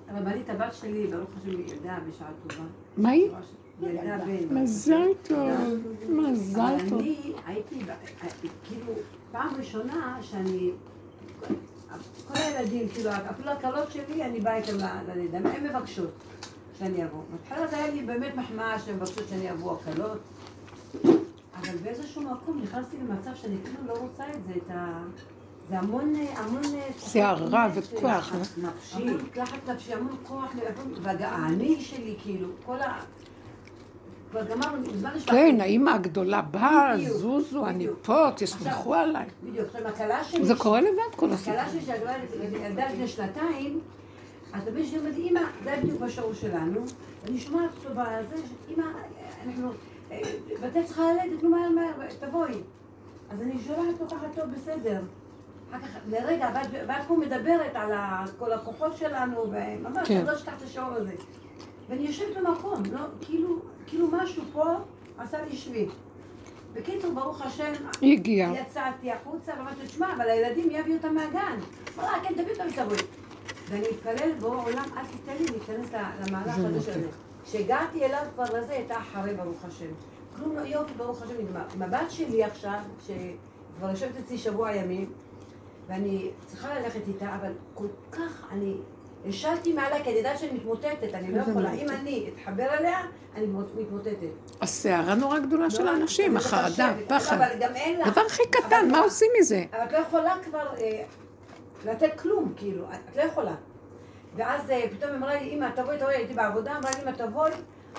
הרבנית 0.09 0.51
הבת 0.51 0.75
שלי, 0.75 1.07
ברוך 1.07 1.31
השם, 1.41 1.51
היא 1.51 1.59
ילדה 1.59 1.99
בשעה 2.09 2.29
טובה. 2.43 2.65
מה 2.97 3.11
היא? 3.11 3.31
ילדה 3.83 4.19
בן. 4.19 4.63
מזל 4.63 5.09
טוב, 5.23 5.39
מזל 6.09 6.61
אבל 6.61 6.89
טוב. 6.89 7.01
אני 7.01 7.33
הייתי, 7.47 7.79
כאילו, 8.65 8.93
פעם 9.33 9.55
ראשונה 9.59 10.19
שאני, 10.23 10.71
כל 12.29 12.35
הילדים, 12.37 12.89
כאילו, 12.89 13.11
אפילו 13.31 13.51
הקלות 13.51 13.93
שלי, 13.93 14.25
אני 14.25 14.41
באה 14.41 14.57
איתם 14.57 14.77
ללידה, 15.09 15.39
הן 15.39 15.67
מבקשות 15.67 16.11
שאני 16.79 17.05
אבוא. 17.05 17.23
בהתחלה 17.31 17.67
זה 17.67 17.77
היה 17.77 17.91
לי 17.91 18.03
באמת 18.03 18.35
מחמאה 18.37 18.79
שהן 18.79 18.97
מבקשות 18.97 19.29
שאני 19.29 19.51
אבוא 19.51 19.77
הקלות, 19.81 20.19
אבל 21.55 21.77
באיזשהו 21.83 22.23
מקום 22.23 22.61
נכנסתי 22.63 22.97
למצב 22.97 23.31
שאני 23.35 23.57
כאילו 23.65 23.87
לא 23.87 23.93
רוצה 23.93 24.25
את 24.35 24.45
זה, 24.47 24.53
את 24.57 24.71
ה... 24.71 25.03
זה 25.69 25.79
המון, 25.79 26.13
המון... 26.37 26.63
סערה 26.99 27.69
כוחות 27.71 27.77
נפש. 27.77 27.93
וכוח, 27.93 28.33
נפשי. 28.57 28.97
המון 28.97 29.19
לחץ 29.37 29.69
נפשי, 29.69 29.95
המון 29.95 30.17
כוח, 30.23 30.53
והאני 31.03 31.81
שלי, 31.81 32.17
כאילו, 32.23 32.49
כל 32.67 32.81
ה... 32.81 33.01
כבר 34.33 34.45
גמרנו, 34.45 34.81
מזמן 34.81 35.11
השלמתי. 35.11 35.31
כן, 35.31 35.57
האימא 35.61 35.91
הגדולה 35.91 36.43
באה, 36.43 36.95
זוזו, 37.09 37.67
אני. 37.67 37.87
פה, 38.03 38.29
תסמכו 38.37 38.95
עליי. 38.95 39.27
בדיוק, 39.45 39.67
עכשיו 39.67 39.89
הכלה 39.89 40.25
שלי... 40.25 40.45
זה 40.45 40.55
קורה 40.55 40.81
לבד 40.81 40.89
כל 41.17 41.31
הסיפור. 41.31 41.55
הכלה 41.55 41.69
שלי 41.71 41.81
שהגלה 41.81 42.13
ילדה 42.67 42.85
לפני 42.87 43.09
שנתיים, 43.09 43.81
אז 44.53 44.67
הבן 44.69 44.85
שלי 44.85 44.99
אומר 44.99 45.11
לי, 45.17 45.29
אמא, 45.31 45.41
זה 45.65 45.77
בדיוק 45.83 46.01
בשיעור 46.01 46.35
שלנו, 46.35 46.81
ואני 47.25 47.41
שומעת 47.41 47.71
אותו 47.77 47.91
בזה, 47.95 48.43
אמא, 48.75 48.85
אנחנו, 49.47 49.71
בתי 50.63 50.85
צריכה 50.85 51.03
ללדת, 51.13 51.43
נו 51.43 51.49
מהר 51.51 51.69
מהר, 51.71 51.91
תבואי. 52.21 52.55
אז 53.31 53.43
אני 53.43 53.53
שולחת 53.67 54.01
לו 54.01 54.09
ככה, 54.09 54.27
טוב, 54.35 54.45
בסדר. 54.55 55.01
אחר 55.71 55.79
כך, 55.87 55.97
לרגע, 56.11 56.51
ואת- 56.87 57.03
פה 57.09 57.17
מדברת 57.17 57.71
על 57.75 57.91
כל 58.39 58.53
הכוחות 58.53 58.97
שלנו, 58.97 59.37
וממש, 59.51 60.09
כן. 60.09 60.17
אני 60.17 60.27
לא 60.27 60.33
אשכח 60.35 60.53
את 60.59 60.63
השיעור 60.63 60.91
הזה. 60.93 61.13
ואני 61.89 62.03
יושבת 62.03 62.37
במקום, 62.37 62.83
לא, 62.93 63.01
כאילו, 63.21 63.59
כאילו 63.87 64.09
משהו 64.13 64.43
פה 64.53 64.65
עשה 65.19 65.39
לי 65.45 65.57
שבי. 65.57 65.89
בקיצור, 66.73 67.13
ברוך 67.13 67.43
השם, 67.43 67.73
היא 68.01 68.13
הגיעה. 68.19 68.61
יצאתי 68.61 69.11
החוצה 69.11 69.53
ואמרתי, 69.59 69.87
תשמע, 69.87 70.15
אבל 70.17 70.31
הילדים 70.31 70.69
יביאו 70.71 70.97
אותם 70.97 71.15
מהגן. 71.15 71.59
אמר 71.99 72.13
לה, 72.13 72.19
כן, 72.23 72.35
תביא 72.35 72.53
אותם 72.53 72.65
ותבואי. 72.69 72.99
ואני 73.69 73.85
אתפלל, 73.91 74.33
בורא 74.41 74.65
עולם, 74.65 74.85
אל 74.97 75.07
תיתן 75.07 75.33
לי 75.39 75.45
להיכנס 75.45 75.89
למהלך 76.27 76.59
הזה 76.59 76.81
של 76.81 77.01
זה. 77.01 77.09
כשהגעתי 77.45 78.05
אליו 78.05 78.23
כבר 78.35 78.45
לזה, 78.45 78.73
הייתה 78.73 78.99
אחרי, 78.99 79.35
ברוך 79.35 79.65
השם. 79.65 79.87
כלום 80.37 80.57
לא 80.57 80.61
יופי, 80.61 80.93
ברוך 80.97 81.23
השם, 81.23 81.35
נגמר. 81.39 81.65
עם 81.75 81.83
הבת 81.83 82.11
שלי 82.11 82.45
עכשיו, 82.45 82.79
שכבר 83.07 83.91
יושבת 83.91 84.17
אצלי 84.25 84.39
שבוע 84.39 84.73
ימים, 84.73 85.11
ואני 85.87 86.31
צריכה 86.47 86.81
ללכת 86.81 87.01
איתה, 87.09 87.35
אבל 87.35 87.53
כל 87.75 87.87
כך, 88.13 88.47
אני 88.53 88.75
השלתי 89.29 89.73
מעליה, 89.73 90.05
כי 90.05 90.11
אני 90.11 90.19
יודעת 90.19 90.39
שאני 90.39 90.53
מתמוטטת, 90.53 91.15
אני 91.15 91.35
לא 91.35 91.41
יכולה. 91.41 91.73
אם 91.73 91.89
אני 91.89 92.31
אתחבר 92.35 92.67
אליה, 92.79 92.99
אני 93.37 93.47
מתמוטטת. 93.77 94.17
הסערה 94.61 95.15
נורא 95.15 95.39
גדולה 95.39 95.71
של 95.71 95.89
האנשים, 95.89 96.37
החרדה, 96.37 96.95
פחד. 97.09 97.37
אבל 97.37 97.49
גם 97.61 97.75
אין 97.75 97.99
לה. 97.99 98.11
דבר 98.11 98.23
הכי 98.27 98.43
קטן, 98.51 98.91
מה? 98.91 98.99
עושים 98.99 99.29
מזה? 99.41 99.65
אבל 99.73 99.85
את 99.85 99.93
לא 99.93 99.99
יכולה 99.99 100.35
כבר 100.45 100.75
אה, 100.79 101.03
לתת 101.85 102.21
כלום, 102.21 102.53
כאילו, 102.57 102.85
את 102.85 103.17
לא 103.17 103.23
יכולה. 103.23 103.55
ואז 104.37 104.71
אה, 104.71 104.85
פתאום 104.91 105.11
אמרה 105.11 105.35
לי, 105.35 105.51
אמא, 105.51 105.69
תבואי, 105.75 105.99
תבואי, 105.99 106.15
הייתי 106.15 106.35
בעבודה, 106.35 106.77
אמרה 106.77 106.91
לי, 106.91 107.03
אמא, 107.03 107.11
תבואי. 107.11 107.51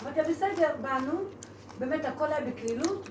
אמרתי 0.03 0.21
לה, 0.21 0.29
בסדר, 0.29 0.69
באנו, 0.81 1.11
באמת 1.79 2.05
הכל 2.05 2.25
היה 2.27 2.41
בקלילות, 2.41 3.09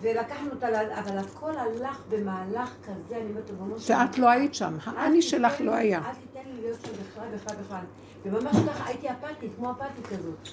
ולקחנו 0.00 0.50
אותה, 0.50 0.68
אבל 0.98 1.18
הכל 1.18 1.52
הלך 1.56 2.02
במהלך 2.08 2.74
כזה, 2.82 3.16
אני 3.16 3.30
אומרת, 3.58 3.80
שאת 3.80 4.18
לא 4.18 4.30
היית 4.30 4.54
שם, 4.54 4.76
האני 4.84 5.22
שלך 5.22 5.60
לא 5.60 5.74
היה. 5.74 5.98
אל 5.98 6.33
להיות 6.64 6.80
שם 6.80 6.92
בכלל, 6.92 7.28
בכלל, 7.34 7.56
בכלל. 7.56 7.84
וממש 8.24 8.56
ככה 8.68 8.86
הייתי 8.88 9.10
אפתית, 9.10 9.52
כמו 9.56 9.70
אפתית 9.70 10.06
כזאת. 10.06 10.48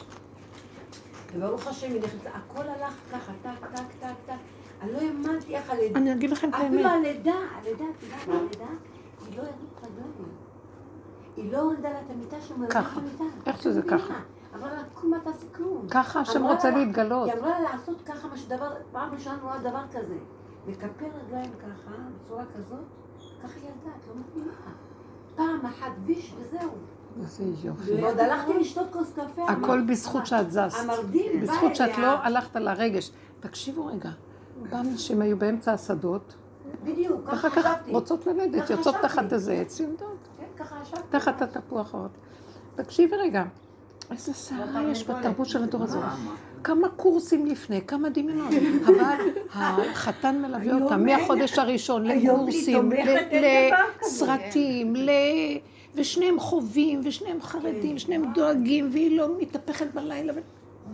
וברוך 1.35 1.67
השם, 1.67 1.87
הכל 2.33 2.67
הלך 2.67 2.93
ככה, 3.11 3.31
טק, 3.41 3.49
טק, 3.75 3.85
טק, 3.99 4.07
טק. 4.25 4.33
אני 4.81 4.93
לא 4.93 4.97
האמנתי 4.99 5.55
איך 5.55 5.69
הלידה. 5.69 5.99
אני 5.99 6.13
אגיד 6.13 6.29
לכם 6.29 6.49
את 6.49 6.53
אפילו 6.53 6.87
האמת. 6.89 7.05
הלידה, 7.05 7.33
הלידה, 7.61 7.83
את 7.97 8.03
יודעת, 8.03 8.27
הלידה, 8.27 8.65
היא 9.27 9.37
לא 9.37 9.43
הרימה 9.43 9.53
רגליים. 9.83 10.31
היא 11.37 11.51
לא 11.51 11.57
הורידה 11.59 11.89
לה 11.89 11.99
את 11.99 12.11
המיטה 12.11 12.41
שם, 12.41 12.61
היא 12.61 12.69
ככה. 12.71 12.93
הורידה 12.95 13.11
את 13.15 13.31
המיטה. 13.33 13.51
איך 13.51 13.61
שזה 13.61 13.81
ככה? 13.81 14.13
אמרה 14.55 14.71
לה, 14.73 14.81
קום, 14.93 15.13
אל 15.13 15.19
תעשי 15.19 15.45
כלום. 15.55 15.87
ככה 15.89 16.19
השם 16.19 16.43
רוצה 16.45 16.69
לה- 16.69 16.77
להתגלות. 16.77 17.29
היא 17.29 17.39
אמרה 17.39 17.59
לה 17.59 17.71
לעשות 17.71 18.01
ככה, 18.05 18.27
מה 18.27 18.37
שדבר, 18.37 18.73
פעם 18.91 19.13
ראשונה 19.13 19.37
רואה 19.41 19.57
דבר 19.59 19.81
כזה. 19.91 20.17
לקפל 20.67 21.05
רגליים 21.25 21.51
ככה, 21.59 21.91
בצורה 22.23 22.43
כזאת, 22.55 22.79
ככה 23.43 23.53
היא 23.55 23.63
ילדה, 23.63 23.95
את 23.99 24.07
לא 24.07 24.13
מבינה. 24.15 24.53
פעם 25.35 25.65
אחת 25.65 25.91
ויש 26.05 26.33
וזהו. 26.39 26.69
איזה 27.21 27.43
יופי. 27.63 27.93
ועוד 27.93 28.19
הלכתי 28.19 28.53
לשתות 28.53 28.87
כוס 28.91 29.11
קפה. 29.13 29.49
הכל 29.51 29.81
בזכות 29.81 30.25
שאת 30.25 30.51
זזת. 30.51 30.79
המרדים 30.79 31.41
בזכות 31.41 31.75
שאת. 31.75 31.97
לא 31.97 32.07
הלכת 32.07 32.55
על 32.55 32.67
הרגש. 32.67 33.11
תקשיבו 33.39 33.85
רגע, 33.85 34.09
פעם 34.69 34.85
נשים 34.93 35.21
היו 35.21 35.37
באמצע 35.37 35.73
השדות, 35.73 36.35
בדיוק, 36.83 37.21
ואחר 37.25 37.49
ככה 37.49 37.61
כך 37.61 37.67
חשבתי. 37.67 37.91
רוצות 37.91 38.27
ללדת, 38.27 38.63
ככה 38.63 38.73
יוצאות 38.73 38.95
חשבתי. 38.95 39.07
תחת 39.07 39.33
איזה 39.33 39.53
עץ 39.53 39.79
יולדות, 39.79 40.27
כן, 40.37 40.63
ככה 40.63 40.75
חשבתי. 40.83 41.01
תחת 41.09 41.41
התפוח 41.41 41.95
האור. 41.95 42.07
תקשיבי 42.75 43.15
רגע, 43.15 43.43
איזה 44.11 44.33
סערה 44.33 44.83
יש 44.83 45.09
בתרבות 45.09 45.47
של 45.47 45.63
הדור 45.63 45.83
הזה. 45.83 45.99
כמה 46.63 46.89
קורסים 46.89 47.45
לפני, 47.45 47.81
כמה 47.87 48.09
דמיונות. 48.09 48.53
הבעל, 48.85 49.19
החתן 49.91 50.41
מלווה 50.41 50.83
אותה 50.83 50.97
מהחודש 50.97 51.59
הראשון 51.59 52.03
לקורסים. 52.03 52.91
לסרטים, 54.01 54.95
ל... 54.95 55.09
ושניהם 55.95 56.39
חווים, 56.39 57.01
ושניהם 57.03 57.41
חרדים, 57.41 57.97
שניהם 57.97 58.33
דואגים, 58.33 58.89
והיא 58.91 59.17
לא 59.17 59.27
מתהפכת 59.39 59.93
בלילה. 59.93 60.33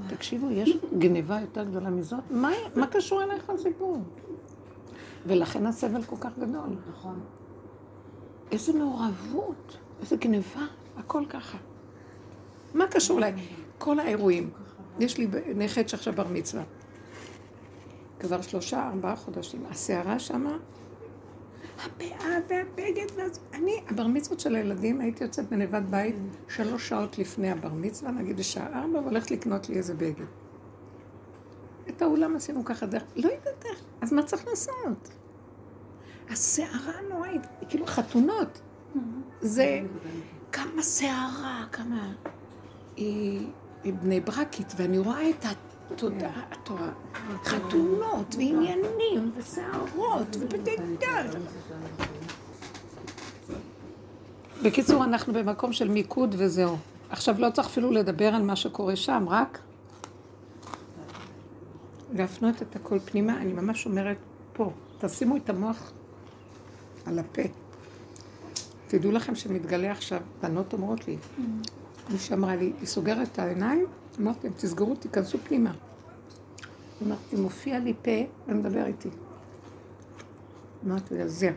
תקשיבו, 0.08 0.52
יש 0.52 0.78
גניבה 0.98 1.40
יותר 1.42 1.64
גדולה 1.64 1.90
מזאת? 1.90 2.20
מה, 2.32 2.52
מה 2.76 2.88
קשור 2.88 3.24
אליך 3.24 3.50
הסיפור? 3.50 3.98
ולכן 5.26 5.66
הסבל 5.66 6.04
כל 6.04 6.16
כך 6.20 6.38
גדול. 6.40 6.70
נכון. 6.92 7.20
איזה 8.52 8.74
מעורבות, 8.74 9.78
איזה 10.02 10.16
גניבה, 10.16 10.62
הכל 10.98 11.24
ככה. 11.30 11.58
מה 12.74 12.88
קשור 12.88 13.18
אליי? 13.18 13.34
כל 13.78 14.00
האירועים. 14.00 14.50
יש 15.00 15.18
לי 15.18 15.28
נכד 15.56 15.90
שעכשיו 15.90 16.14
בר 16.14 16.28
מצווה. 16.28 16.64
כבר 18.20 18.42
שלושה, 18.42 18.88
ארבעה 18.88 19.16
חודשים. 19.16 19.66
הסערה 19.70 20.20
שמה, 20.20 20.58
הפאה 21.86 22.38
והבגד, 22.48 23.06
ואז 23.16 23.40
אני, 23.54 23.82
הבר 23.90 24.08
מצוות 24.08 24.40
של 24.40 24.56
הילדים, 24.56 25.02
הייתי 25.02 25.24
יוצאת 25.24 25.50
בנבד 25.50 25.82
בית 25.90 26.16
שלוש 26.48 26.90
שעות 26.90 27.18
לפני 27.18 27.52
הבר 27.52 27.74
מצווה, 27.74 28.12
נגיד 28.12 28.38
בשעה 28.38 28.82
ארבע, 28.82 29.00
והולכת 29.00 29.32
לקנות 29.32 29.70
לי 29.70 29.78
איזה 29.78 29.94
בגד. 29.94 30.26
את 31.90 32.02
האולם 32.02 32.36
עשינו 32.36 32.66
ככה 32.66 32.86
דרך, 32.86 33.04
לא 33.16 33.30
יודעת 33.30 33.66
איך, 33.66 33.82
אז 34.02 34.14
מה 34.14 34.24
צריך 34.24 34.48
לעשות? 34.48 35.10
הסערה 36.30 36.92
הנוראית, 37.00 37.42
כאילו 37.70 37.86
חתונות. 37.86 38.62
זה 39.42 39.80
כמה 40.52 40.82
סערה, 40.82 41.66
כמה... 41.72 42.14
היא 42.96 43.48
בני 43.92 44.20
ברקית, 44.20 44.74
ואני 44.78 45.00
רואה 45.00 45.30
את 45.30 45.46
התודעה, 45.92 46.42
התורה, 46.52 46.90
חתונות 47.44 48.36
ועניינים 48.36 49.32
וסערות 49.38 50.36
ובדגדל. 50.40 51.28
בקיצור, 54.64 55.04
אנחנו 55.04 55.34
במקום 55.34 55.74
של 55.74 55.90
מיקוד 55.90 56.36
וזהו. 56.38 56.78
עכשיו 57.10 57.36
לא 57.40 57.50
צריך 57.50 57.68
אפילו 57.68 57.92
לדבר 57.92 58.36
על 58.36 58.42
מה 58.42 58.56
שקורה 58.56 58.96
שם, 58.96 59.26
רק 59.30 59.60
להפנות 62.14 62.62
את 62.62 62.76
הכל 62.76 63.00
פנימה. 63.00 63.38
אני 63.42 63.54
ממש 63.54 63.86
אומרת 63.86 64.18
פה, 64.54 64.72
תשימו 65.00 65.38
את 65.38 65.50
המוח 65.50 65.92
על 67.06 67.20
הפה. 67.20 67.42
תדעו 68.88 69.12
לכם 69.12 69.36
שמתגלה 69.36 69.92
עכשיו, 69.92 70.20
בנות 70.42 70.74
אומרות 70.74 71.08
לי, 71.08 71.18
מישהי 72.10 72.36
אמרה 72.36 72.56
לי, 72.56 72.74
היא 72.80 72.88
סוגרת 72.88 73.28
את 73.32 73.40
העיניים, 73.40 73.86
אמרתי 74.22 74.48
להם, 74.48 74.54
תסגרו, 74.58 74.96
תיכנסו 74.96 75.38
פנימה. 75.38 75.72
אמרתי, 77.06 77.36
מופיע 77.36 77.80
לי 77.80 77.94
פה 78.02 78.12
ומדבר 78.48 78.86
איתי. 78.86 79.10
אמרתי 80.86 81.18
לה, 81.18 81.28
זה, 81.28 81.50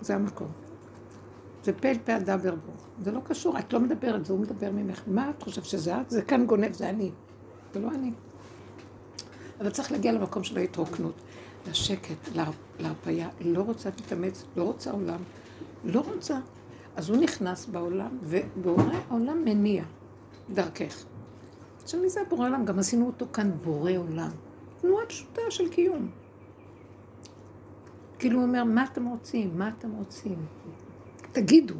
זה 0.00 0.14
המקום. 0.14 0.48
זה 1.64 1.72
פה 1.72 1.88
אל 1.88 1.98
פה 2.04 2.16
אדבר 2.16 2.54
בו. 2.54 2.72
זה 3.04 3.12
לא 3.12 3.20
קשור, 3.24 3.58
את 3.58 3.72
לא 3.72 3.80
מדברת, 3.80 4.24
זה 4.26 4.32
הוא 4.32 4.40
מדבר 4.40 4.70
ממך. 4.70 5.02
מה 5.06 5.30
את 5.30 5.42
חושבת 5.42 5.64
שזה 5.64 6.00
את? 6.00 6.10
זה 6.10 6.22
כאן 6.22 6.46
גונב, 6.46 6.72
זה 6.72 6.88
אני. 6.88 7.10
זה 7.74 7.80
לא 7.80 7.88
אני. 7.90 8.12
אבל 9.60 9.70
צריך 9.70 9.92
להגיע 9.92 10.12
למקום 10.12 10.44
של 10.44 10.58
ההתרוקנות, 10.58 11.14
לשקט, 11.68 12.28
להר- 12.34 12.50
להרפאיה. 12.80 13.28
היא 13.40 13.54
לא 13.54 13.62
רוצה 13.62 13.90
להתאמץ, 13.96 14.44
לא 14.56 14.62
רוצה 14.62 14.90
עולם, 14.90 15.20
לא 15.84 16.00
רוצה. 16.14 16.38
אז 16.96 17.10
הוא 17.10 17.16
נכנס 17.16 17.66
בעולם, 17.66 18.18
ובורא 18.22 18.82
העולם 19.08 19.44
מניע 19.44 19.84
דרכך. 20.50 21.04
עכשיו, 21.82 22.00
מי 22.00 22.08
זה 22.08 22.20
הבורא 22.20 22.46
עולם? 22.46 22.64
גם 22.64 22.78
עשינו 22.78 23.06
אותו 23.06 23.26
כאן 23.32 23.50
בורא 23.62 23.92
עולם. 23.96 24.30
תנועה 24.80 25.06
פשוטה 25.06 25.42
של 25.50 25.68
קיום. 25.68 26.10
כאילו 28.18 28.38
הוא 28.38 28.46
אומר, 28.46 28.64
מה 28.64 28.84
אתם 28.92 29.06
רוצים? 29.06 29.58
מה 29.58 29.68
אתם 29.78 29.90
רוצים? 29.90 30.46
תגידו. 31.32 31.74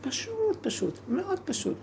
פשוט, 0.00 0.56
פשוט, 0.60 0.98
מאוד 1.08 1.38
פשוט. 1.38 1.76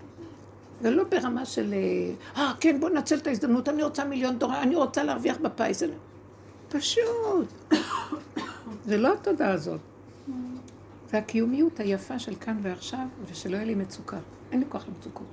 ולא 0.81 1.03
ברמה 1.03 1.45
של, 1.45 1.73
אה, 1.73 2.41
אה, 2.41 2.53
כן, 2.59 2.79
בוא 2.79 2.89
ננצל 2.89 3.17
את 3.17 3.27
ההזדמנות, 3.27 3.69
אני 3.69 3.83
רוצה 3.83 4.05
מיליון 4.05 4.39
דולר, 4.39 4.61
אני 4.61 4.75
רוצה 4.75 5.03
להרוויח 5.03 5.37
בפיס. 5.37 5.83
פשוט. 6.69 7.71
זה 8.87 8.97
לא 8.97 9.13
התודעה 9.13 9.51
הזאת. 9.51 9.79
זה 11.09 11.17
הקיומיות 11.17 11.79
היפה 11.79 12.19
של 12.19 12.35
כאן 12.35 12.59
ועכשיו, 12.61 13.07
ושלא 13.25 13.55
יהיה 13.55 13.65
לי 13.65 13.75
מצוקה. 13.75 14.17
אין 14.51 14.59
לי 14.59 14.65
כוח 14.69 14.87
למצוקות. 14.87 15.27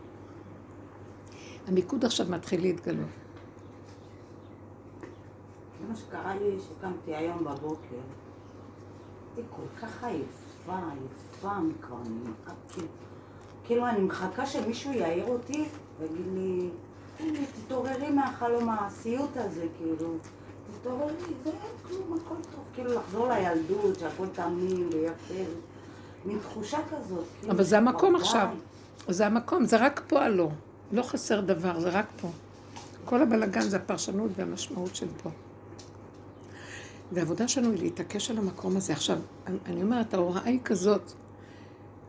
המיקוד 1.67 2.05
עכשיו 2.05 2.27
מתחיל 2.31 2.61
להתגלות. 2.61 3.09
זה 5.81 5.89
מה 5.89 5.97
שקרה 5.97 6.35
לי 6.35 6.57
שקמתי 6.61 7.15
היום 7.15 7.45
בבוקר. 7.45 7.97
הייתי 9.37 9.49
כל 9.51 9.81
כך 9.81 10.05
עייפה, 10.05 10.77
עייפה 10.77 11.61
מכבר, 11.61 11.97
אני 12.07 12.31
מחכה. 12.31 12.81
כאילו, 13.65 13.89
אני 13.89 14.03
מחכה 14.03 14.47
שמישהו 14.47 14.93
יעיר 14.93 15.27
אותי 15.27 15.65
ויגיד 16.01 16.27
לי, 16.35 16.71
תתעוררי 17.65 18.11
מהחלום 18.11 18.69
הסיוט 18.69 19.37
הזה, 19.37 19.67
כאילו. 19.79 20.15
תתעוררי, 20.83 21.13
זה 21.45 21.51
אין 21.51 21.77
כלום, 21.89 22.19
הכל 22.19 22.35
טוב. 22.35 22.65
כאילו, 22.75 22.95
לחזור 22.95 23.29
לילדות, 23.29 23.99
שהכל 23.99 24.27
תמים 24.33 24.89
ויפה. 24.93 25.51
מין 26.25 26.39
תחושה 26.39 26.79
כזאת. 26.91 27.25
כאילו, 27.41 27.53
אבל 27.53 27.65
זה 27.65 27.79
המקום 27.79 28.17
עכשיו. 28.17 28.49
זה 29.09 29.27
המקום, 29.27 29.65
זה 29.65 29.77
רק 29.77 30.03
פה 30.09 30.21
הלא. 30.25 30.49
לא 30.93 31.03
חסר 31.03 31.41
דבר, 31.41 31.81
זה 31.81 31.91
רק 31.91 32.07
פה. 32.21 32.29
כל 33.05 33.23
הבלגן 33.23 33.61
זה 33.61 33.77
הפרשנות 33.77 34.31
והמשמעות 34.37 34.97
של 34.97 35.09
פה. 35.23 35.31
והעבודה 37.13 37.49
שלנו 37.49 37.71
היא 37.71 37.83
להתעקש 37.83 38.31
על 38.31 38.39
המקום 38.39 38.77
הזה. 38.77 38.93
עכשיו, 38.93 39.19
אני 39.67 39.83
אומרת, 39.83 40.15
ההוראה 40.15 40.45
היא 40.45 40.61
כזאת, 40.65 41.13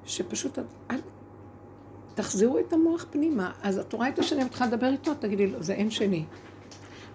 שפשוט, 0.06 0.60
אל, 0.92 1.00
תחזירו 2.16 2.60
את 2.60 2.74
המוח 2.74 3.06
פנימה. 3.12 3.52
אז 3.64 3.80
את 3.80 3.94
רואה 3.94 4.10
את 4.10 4.20
השני 4.20 4.44
מתחילה 4.44 4.68
לדבר 4.68 4.88
איתו, 4.88 5.14
תגידי 5.14 5.48
לו, 5.48 5.64
זה 5.64 5.74
אין 5.74 5.92
שני. 5.92 6.26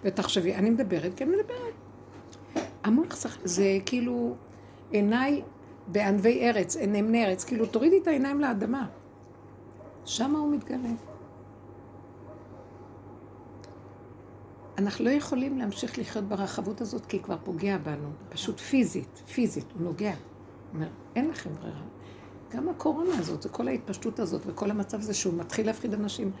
ותחשבי, 0.03 0.55
אני 0.55 0.69
מדברת, 0.69 1.11
כן 1.15 1.29
מדברת. 1.29 1.73
המוח 2.83 3.15
צריך- 3.15 3.39
זה 3.43 3.77
כאילו 3.85 4.35
עיניי 4.91 5.41
בענבי 5.87 6.41
ארץ, 6.49 6.77
נאמני 6.77 7.25
ארץ, 7.25 7.43
כאילו 7.43 7.65
תורידי 7.65 7.99
את 8.01 8.07
העיניים 8.07 8.39
לאדמה. 8.41 8.87
שם 10.05 10.35
הוא 10.35 10.53
מתגלה. 10.55 10.89
אנחנו 14.77 15.05
לא 15.05 15.09
יכולים 15.09 15.57
להמשיך 15.57 15.99
לחיות 15.99 16.23
ברחבות 16.23 16.81
הזאת 16.81 17.05
כי 17.05 17.17
היא 17.17 17.23
כבר 17.23 17.37
פוגע 17.43 17.77
בנו, 17.77 18.09
פשוט 18.29 18.59
פיזית, 18.59 19.21
פיזית, 19.33 19.65
הוא 19.73 19.81
נוגע. 19.81 20.13
אומר, 20.73 20.87
אין 21.15 21.29
לכם 21.29 21.49
ברירה. 21.61 21.81
גם 22.55 22.69
הקורונה 22.69 23.17
הזאת, 23.17 23.41
זה 23.41 23.49
כל 23.49 23.67
ההתפשטות 23.67 24.19
הזאת 24.19 24.41
וכל 24.45 24.71
המצב 24.71 24.99
הזה 24.99 25.13
שהוא 25.13 25.33
מתחיל 25.33 25.65
להפחיד 25.65 25.93
אנשים. 25.93 26.31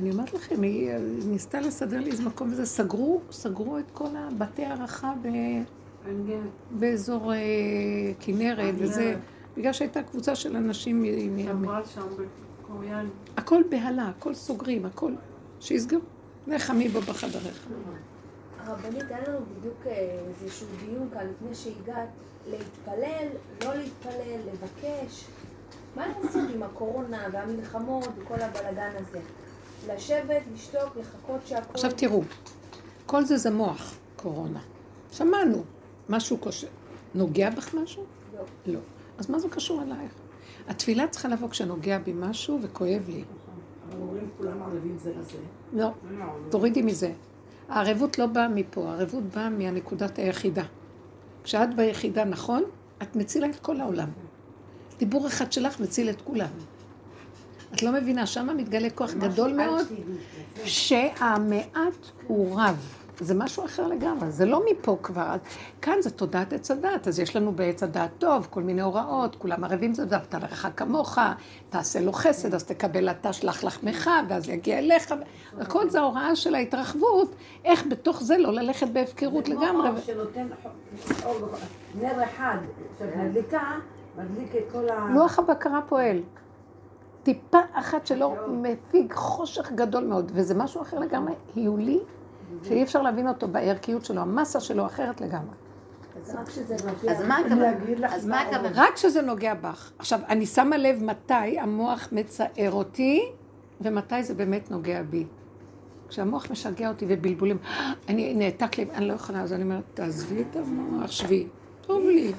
אני 0.00 0.10
אומרת 0.10 0.34
לכם, 0.34 0.62
היא 0.62 0.90
ניסתה 1.26 1.60
לסדר 1.60 2.00
לי 2.00 2.10
איזה 2.10 2.22
מקום 2.22 2.52
וזה, 2.52 2.66
סגרו, 2.66 3.20
סגרו 3.30 3.78
את 3.78 3.84
כל 3.92 4.08
הבתי 4.16 4.64
הערכה 4.64 5.14
ב... 5.22 5.28
באזור 6.70 7.32
אה, 7.32 7.38
כנרת 8.20 8.74
וזה, 8.78 9.16
בגלל 9.56 9.72
שהייתה 9.72 10.02
קבוצה 10.02 10.34
של 10.34 10.56
אנשים, 10.56 11.02
מ-. 11.02 11.68
הכל 13.36 13.62
בהלה, 13.70 14.08
הכל 14.08 14.34
סוגרים, 14.34 14.84
הכל, 14.84 15.12
שיסגרו. 15.60 16.00
לחמי 16.46 16.88
בו 16.88 17.00
בחדריך. 17.00 17.66
הרבנית, 18.58 19.04
היה 19.08 19.28
לנו 19.28 19.38
בדיוק 19.58 19.86
אה, 19.86 20.20
איזשהו 20.28 20.66
דיון 20.86 21.08
כאן 21.14 21.26
לפני 21.26 21.54
שהגעת, 21.54 22.08
להתפלל, 22.50 23.28
לא 23.64 23.74
להתפלל, 23.74 24.40
לבקש. 24.52 25.24
מה 25.96 26.06
לעשות 26.06 26.42
עם 26.54 26.62
הקורונה 26.62 27.18
והמלחמות 27.32 28.08
וכל 28.18 28.40
הבלגן 28.40 28.90
הזה? 28.96 29.20
לשבת, 29.88 30.42
לשתוק, 30.54 30.96
לחכות 31.00 31.40
שהכל... 31.46 31.74
עכשיו 31.74 31.90
תראו, 31.96 32.22
כל 33.06 33.24
זה 33.24 33.36
זה 33.36 33.50
מוח, 33.50 33.94
קורונה. 34.16 34.60
שמענו, 35.12 35.62
משהו 36.08 36.38
קשה. 36.38 36.66
נוגע 37.14 37.50
בך 37.50 37.74
משהו? 37.74 38.04
לא. 38.34 38.42
לא. 38.66 38.80
אז 39.18 39.30
מה 39.30 39.38
זה 39.38 39.48
קשור 39.48 39.82
אלייך? 39.82 40.12
התפילה 40.68 41.08
צריכה 41.08 41.28
לבוא 41.28 41.48
כשנוגע 41.48 41.98
בי 41.98 42.12
משהו 42.12 42.58
וכואב 42.62 43.08
לי. 43.08 43.24
אבל 43.88 44.00
אומרים 44.00 44.28
כולם 44.38 44.62
ערבים 44.62 44.98
זה 44.98 45.12
לזה. 45.18 45.38
לא, 45.72 45.90
תורידי 46.50 46.82
מזה. 46.82 47.12
הערבות 47.68 48.18
לא 48.18 48.26
באה 48.26 48.48
מפה, 48.48 48.88
הערבות 48.88 49.22
באה 49.24 49.50
מהנקודת 49.50 50.18
היחידה. 50.18 50.64
כשאת 51.44 51.76
ביחידה, 51.76 52.24
נכון? 52.24 52.62
את 53.02 53.16
מצילה 53.16 53.46
את 53.46 53.60
כל 53.60 53.80
העולם. 53.80 54.08
דיבור 54.98 55.26
אחד 55.26 55.52
שלך 55.52 55.80
מציל 55.80 56.10
את 56.10 56.20
כולם. 56.22 56.50
את 57.74 57.82
לא 57.82 57.92
מבינה, 57.92 58.26
שם 58.26 58.56
מתגלה 58.56 58.90
כוח 58.90 59.14
גדול 59.14 59.52
מאוד, 59.52 59.86
שהמעט 60.64 62.06
הוא 62.26 62.60
רב. 62.60 62.96
זה 63.20 63.34
משהו 63.34 63.64
אחר 63.64 63.86
לגמרי, 63.86 64.30
זה 64.30 64.46
לא 64.46 64.62
מפה 64.70 64.98
כבר. 65.02 65.36
כאן 65.82 65.94
זה 66.00 66.10
תודעת 66.10 66.52
עץ 66.52 66.70
הדת, 66.70 67.08
אז 67.08 67.20
יש 67.20 67.36
לנו 67.36 67.52
בעץ 67.52 67.82
הדת 67.82 68.10
טוב, 68.18 68.46
כל 68.50 68.62
מיני 68.62 68.82
הוראות, 68.82 69.36
כולם 69.36 69.64
ערבים 69.64 69.94
זה 69.94 70.04
ואהבת 70.08 70.34
לרעך 70.34 70.66
כמוך, 70.76 71.18
תעשה 71.70 72.00
לו 72.00 72.12
חסד, 72.12 72.54
אז 72.54 72.64
תקבל 72.64 73.10
אתה 73.10 73.32
שלח 73.32 73.64
לחמך, 73.64 74.10
ואז 74.28 74.48
יגיע 74.48 74.78
אליך. 74.78 75.14
הכל 75.60 75.90
זה 75.90 76.00
ההוראה 76.00 76.36
של 76.36 76.54
ההתרחבות, 76.54 77.34
איך 77.64 77.84
בתוך 77.88 78.22
זה 78.22 78.38
לא 78.38 78.52
ללכת 78.52 78.88
בהפקרות 78.88 79.46
זה 79.46 79.52
כמו 79.52 79.62
לגמרי. 79.62 80.00
שנותן 80.00 80.46
נר 82.00 82.24
אחד 82.24 82.56
שאת 82.98 83.16
מדליקה, 83.16 83.62
מדליק 84.18 84.56
את 84.56 84.72
כל 84.72 84.88
ה... 84.88 85.14
לוח 85.14 85.38
הבקרה 85.38 85.80
פועל. 85.88 86.20
טיפה 87.34 87.58
אחת 87.72 88.06
שלא 88.06 88.36
מפיג 88.48 89.12
חושך 89.12 89.72
גדול 89.72 90.04
מאוד, 90.04 90.32
וזה 90.34 90.54
משהו 90.54 90.82
אחר 90.82 90.98
לגמרי, 90.98 91.32
היולי, 91.54 91.98
שאי 92.62 92.82
אפשר 92.82 93.02
להבין 93.02 93.28
אותו 93.28 93.48
בערכיות 93.48 94.04
שלו, 94.04 94.20
המסה 94.20 94.60
שלו 94.60 94.86
אחרת 94.86 95.20
לגמרי. 95.20 95.54
אז 96.16 96.34
רק 96.34 96.50
שזה 96.50 96.76
נוגע. 96.86 97.12
לך 97.96 98.12
אז 98.12 98.26
מה 98.26 98.34
מה 98.36 98.40
הכוונה? 98.40 98.70
רק 98.74 98.94
כשזה 98.94 99.22
נוגע 99.22 99.54
בך. 99.54 99.92
עכשיו, 99.98 100.20
אני 100.28 100.46
שמה 100.46 100.76
לב 100.76 101.04
מתי 101.04 101.58
המוח 101.58 102.08
מצער 102.12 102.72
אותי, 102.72 103.22
ומתי 103.80 104.22
זה 104.22 104.34
באמת 104.34 104.70
נוגע 104.70 105.02
בי. 105.02 105.26
כשהמוח 106.08 106.50
משגע 106.50 106.88
אותי 106.88 107.04
ובלבולים, 107.08 107.58
אני 108.08 108.34
נעתק 108.34 108.78
לי, 108.78 108.86
אני 108.94 109.08
לא 109.08 109.12
יכולה, 109.12 109.42
אז 109.42 109.52
אני 109.52 109.62
אומרת, 109.62 109.84
תעזבי 109.94 110.42
את 110.50 110.56
המוח, 110.56 111.10
שבי, 111.10 111.46
טוב 111.86 112.04
לי. 112.04 112.32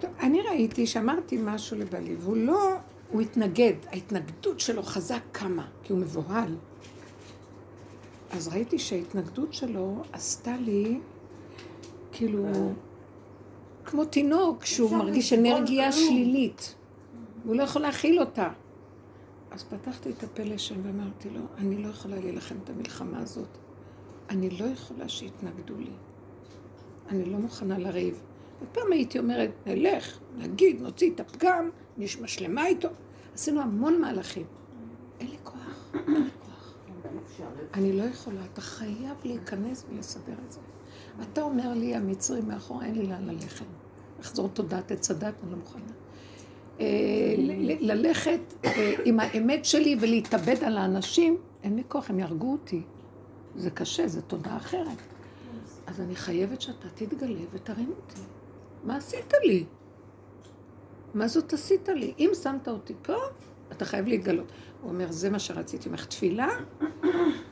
טוב, 0.00 0.10
אני 0.20 0.40
ראיתי 0.40 0.86
שאמרתי 0.86 1.38
משהו 1.44 1.76
לבעלי, 1.76 2.16
והוא 2.18 2.36
לא, 2.36 2.70
הוא 3.10 3.20
התנגד, 3.20 3.72
ההתנגדות 3.86 4.60
שלו 4.60 4.82
חזק 4.82 5.20
כמה, 5.32 5.66
כי 5.82 5.92
הוא 5.92 6.00
מבוהל. 6.00 6.56
אז 8.30 8.48
ראיתי 8.48 8.78
שההתנגדות 8.78 9.54
שלו 9.54 10.02
עשתה 10.12 10.56
לי, 10.56 11.00
כאילו, 12.12 12.46
כמו 13.84 14.04
תינוק 14.04 14.64
שהוא 14.64 14.96
מרגיש 14.96 15.32
אנרגיה 15.32 15.92
שלילית. 15.92 16.74
הוא 17.44 17.56
לא 17.56 17.62
יכול 17.62 17.82
להכיל 17.82 18.20
אותה. 18.20 18.48
אז 19.50 19.64
פתחתי 19.64 20.10
את 20.10 20.22
הפה 20.22 20.42
לשם 20.42 20.74
ואמרתי 20.82 21.30
לו, 21.30 21.40
אני 21.58 21.82
לא 21.82 21.88
יכולה 21.88 22.16
להילחם 22.16 22.54
את 22.64 22.70
המלחמה 22.70 23.20
הזאת. 23.20 23.58
אני 24.30 24.50
לא 24.50 24.64
יכולה 24.64 25.08
שיתנגדו 25.08 25.74
לי. 25.78 25.92
אני 27.08 27.24
לא 27.24 27.38
מוכנה 27.38 27.78
לריב. 27.78 28.22
ופעם 28.62 28.92
הייתי 28.92 29.18
אומרת, 29.18 29.50
נלך, 29.66 30.18
נגיד, 30.36 30.80
נוציא 30.80 31.10
את 31.14 31.20
הפגם, 31.20 31.70
נשמע 31.98 32.28
שלמה 32.28 32.66
איתו. 32.66 32.88
עשינו 33.34 33.60
המון 33.60 34.00
מהלכים. 34.00 34.46
אין 35.20 35.30
לי 35.30 35.36
כוח, 35.44 35.92
אין 35.94 36.14
לי 36.14 36.30
כוח. 36.40 36.74
אני 37.74 37.92
לא 37.92 38.02
יכולה, 38.02 38.40
אתה 38.52 38.60
חייב 38.60 39.16
להיכנס 39.24 39.84
ולסדר 39.90 40.34
את 40.46 40.52
זה. 40.52 40.60
אתה 41.22 41.42
אומר 41.42 41.74
לי, 41.74 41.94
המצרי 41.94 42.40
מאחור, 42.40 42.82
אין 42.82 42.94
לי 42.94 43.06
לאן 43.06 43.26
ללכת. 43.26 43.64
לחזור 44.20 44.48
תודעת 44.48 44.90
עץ 44.90 45.10
הדת, 45.10 45.34
אני 45.42 45.50
לא 45.50 45.56
מוכנה. 45.56 45.82
אה, 46.80 47.34
ללכת 47.80 48.40
אה, 48.64 48.94
עם 49.04 49.20
האמת 49.20 49.64
שלי 49.64 49.96
ולהתאבד 50.00 50.64
על 50.64 50.78
האנשים, 50.78 51.36
אין 51.62 51.76
לי 51.76 51.82
כוח, 51.88 52.10
הם 52.10 52.18
יהרגו 52.18 52.52
אותי. 52.52 52.82
זה 53.56 53.70
קשה, 53.70 54.08
זו 54.08 54.20
תודעה 54.20 54.56
אחרת. 54.56 54.98
אז 55.86 56.00
אני 56.00 56.16
חייבת 56.16 56.60
שאתה 56.60 56.88
תתגלה 56.94 57.40
ותרים 57.52 57.92
אותי. 57.96 58.20
מה 58.84 58.96
עשית 58.96 59.32
לי? 59.44 59.64
מה 61.14 61.28
זאת 61.28 61.52
עשית 61.52 61.88
לי? 61.88 62.14
אם 62.18 62.30
שמת 62.42 62.68
אותי 62.68 62.94
פה, 63.02 63.14
אתה 63.72 63.84
חייב 63.84 64.06
להתגלות. 64.06 64.46
הוא 64.82 64.90
אומר, 64.90 65.12
זה 65.12 65.30
מה 65.30 65.38
שרציתי 65.38 65.88
ממך, 65.88 66.04
תפילה, 66.04 66.48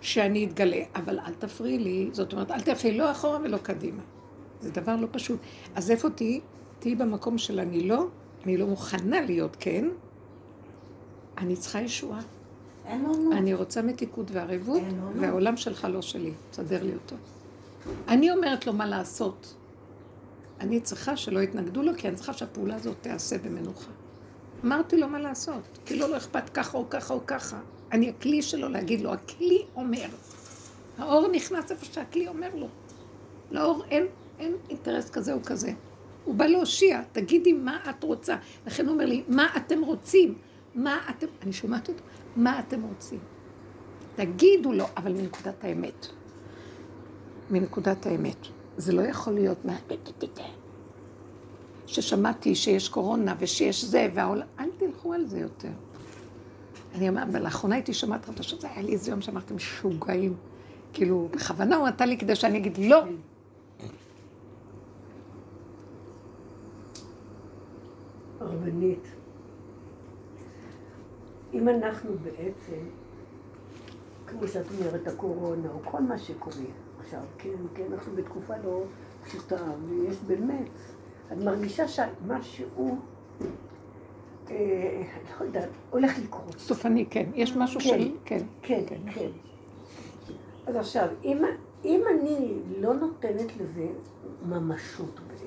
שאני 0.01 0.45
אתגלה, 0.45 0.83
אבל 0.95 1.19
אל 1.19 1.35
תפריעי 1.35 1.79
לי, 1.79 2.11
זאת 2.12 2.33
אומרת, 2.33 2.51
אל 2.51 2.61
תפריעי 2.61 2.99
לא 2.99 3.11
אחורה 3.11 3.38
ולא 3.45 3.57
קדימה. 3.57 4.03
זה 4.61 4.71
דבר 4.71 4.97
לא 4.97 5.07
פשוט. 5.11 5.41
אז 5.75 5.91
איפה 5.91 6.11
תהיי? 6.11 6.41
תהיי 6.79 6.95
במקום 6.95 7.38
של 7.38 7.61
אני 7.61 7.88
לא, 7.88 8.07
אני 8.45 8.57
לא 8.57 8.67
מוכנה 8.67 9.21
להיות 9.21 9.57
כן, 9.61 9.88
אני 11.38 11.57
צריכה 11.57 11.81
ישועה. 11.81 12.21
אין 12.87 13.05
לנו. 13.05 13.33
אני 13.33 13.55
רוצה 13.55 13.83
מתיקות 13.83 14.31
וערבות. 14.31 14.83
והעולם 15.21 15.57
שלך 15.57 15.87
לא 15.91 16.03
שלי, 16.03 16.33
תסדר 16.51 16.83
לי 16.83 16.95
אותו. 16.95 17.17
אני 18.09 18.31
אומרת 18.31 18.67
לו 18.67 18.73
מה 18.73 18.87
לעשות. 18.87 19.55
אני 20.61 20.81
צריכה 20.81 21.16
שלא 21.16 21.40
יתנגדו 21.40 21.83
לו, 21.83 21.92
כי 21.97 22.09
אני 22.09 22.16
צריכה 22.16 22.33
שהפעולה 22.33 22.75
הזאת 22.75 22.97
תיעשה 23.01 23.38
במנוחה. 23.38 23.90
אמרתי 24.64 24.97
לו 24.97 25.09
מה 25.09 25.18
לעשות, 25.18 25.79
כי 25.87 25.97
לו 25.97 26.09
לא 26.09 26.16
אכפת 26.16 26.49
ככה 26.49 26.79
או 26.79 26.90
ככה 26.90 27.14
או 27.14 27.21
ככה. 27.27 27.61
אני 27.92 28.09
הכלי 28.09 28.42
שלו 28.42 28.68
להגיד 28.68 29.01
לו, 29.01 29.12
הכלי 29.12 29.64
אומר. 29.77 30.09
האור 30.99 31.29
נכנס 31.29 31.71
איפה 31.71 31.85
שהכלי 31.85 32.29
אומר 32.29 32.55
לו. 32.55 32.68
לאור 33.51 33.85
אין, 33.90 34.07
אין 34.38 34.53
אינטרס 34.71 35.11
כזה 35.11 35.33
או 35.33 35.42
כזה. 35.42 35.73
הוא 36.25 36.35
בא 36.35 36.47
להושיע, 36.47 37.03
תגידי 37.12 37.53
מה 37.53 37.79
את 37.90 38.05
רוצה. 38.05 38.37
לכן 38.66 38.87
הוא 38.87 38.92
אומר 38.92 39.07
לי, 39.07 39.23
מה 39.29 39.49
אתם 39.57 39.83
רוצים? 39.83 40.35
מה 40.75 40.98
אתם... 41.11 41.27
אני 41.42 41.52
שומעת 41.52 41.88
אותו, 41.88 42.02
מה 42.37 42.61
אתם 42.61 42.83
רוצים? 42.83 43.19
תגידו 44.17 44.73
לו, 44.73 44.85
אבל 44.96 45.13
מנקודת 45.13 45.65
האמת. 45.65 46.06
מנקודת 47.50 48.06
האמת. 48.06 48.58
זה 48.79 48.92
לא 48.92 49.02
יכול 49.02 49.33
להיות 49.33 49.64
מה... 49.64 49.76
ששמעתי 51.87 52.54
שיש 52.54 52.88
קורונה 52.88 53.35
ושיש 53.38 53.85
זה, 53.85 54.08
והעולם... 54.14 54.46
אל 54.60 54.68
תלכו 54.79 55.14
על 55.14 55.26
זה 55.26 55.38
יותר. 55.38 55.70
אני 56.94 57.08
אומרת, 57.08 57.29
אבל 57.29 57.42
לאחרונה 57.42 57.74
הייתי 57.74 57.94
שומעת 57.94 58.24
חדשות, 58.24 58.64
היה 58.64 58.83
לי 58.83 58.92
איזה 58.92 59.10
יום 59.10 59.20
שאמרתם 59.20 59.56
משוגעים. 59.56 60.35
כאילו, 60.92 61.29
בכוונה 61.31 61.76
הוא 61.76 61.88
נתן 61.88 62.08
לי 62.08 62.18
כדי 62.18 62.35
שאני 62.35 62.58
אגיד 62.58 62.79
לא. 62.79 63.02
רבנית, 68.40 69.04
אם 71.54 71.68
אנחנו 71.68 72.10
בעצם, 72.22 72.81
כמו 74.26 74.48
שאת 74.48 74.66
אומרת, 74.79 75.06
הקורונה, 75.06 75.68
או 75.68 75.79
כל 75.85 76.02
מה 76.02 76.18
שקורה 76.18 76.56
עכשיו, 77.09 77.21
כן, 77.38 77.50
כן, 77.75 77.92
אנחנו 77.92 78.13
בתקופה 78.17 78.54
לא 78.65 78.83
פשוטה, 79.25 79.56
ויש 79.88 80.17
באמת, 80.27 80.71
את 81.33 81.37
מרגישה 81.37 81.88
שמשהו, 81.88 82.98
אה, 84.50 85.02
לא 85.40 85.44
יודעת, 85.44 85.69
הולך 85.90 86.19
לקרות. 86.19 86.59
סופני, 86.59 87.06
כן. 87.11 87.31
יש 87.35 87.56
משהו 87.56 87.81
כן. 87.81 87.87
של... 87.87 88.11
כן. 88.25 88.38
כן, 88.63 88.83
כן. 89.15 89.29
אז 90.67 90.77
עכשיו, 90.77 91.09
אם, 91.25 91.42
אם 91.85 92.00
אני 92.11 92.54
לא 92.79 92.94
נותנת 92.94 93.56
לזה 93.56 93.87
ממשות 94.48 95.21
בעצם, 95.29 95.46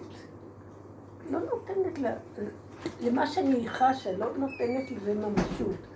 לא 1.32 1.40
נותנת 1.40 2.00
לה, 2.00 2.14
למה 3.02 3.28
שאני 3.28 3.70
חשה, 3.70 4.18
לא 4.18 4.38
נותנת 4.38 4.92
לזה 4.92 5.14
ממשות, 5.14 5.88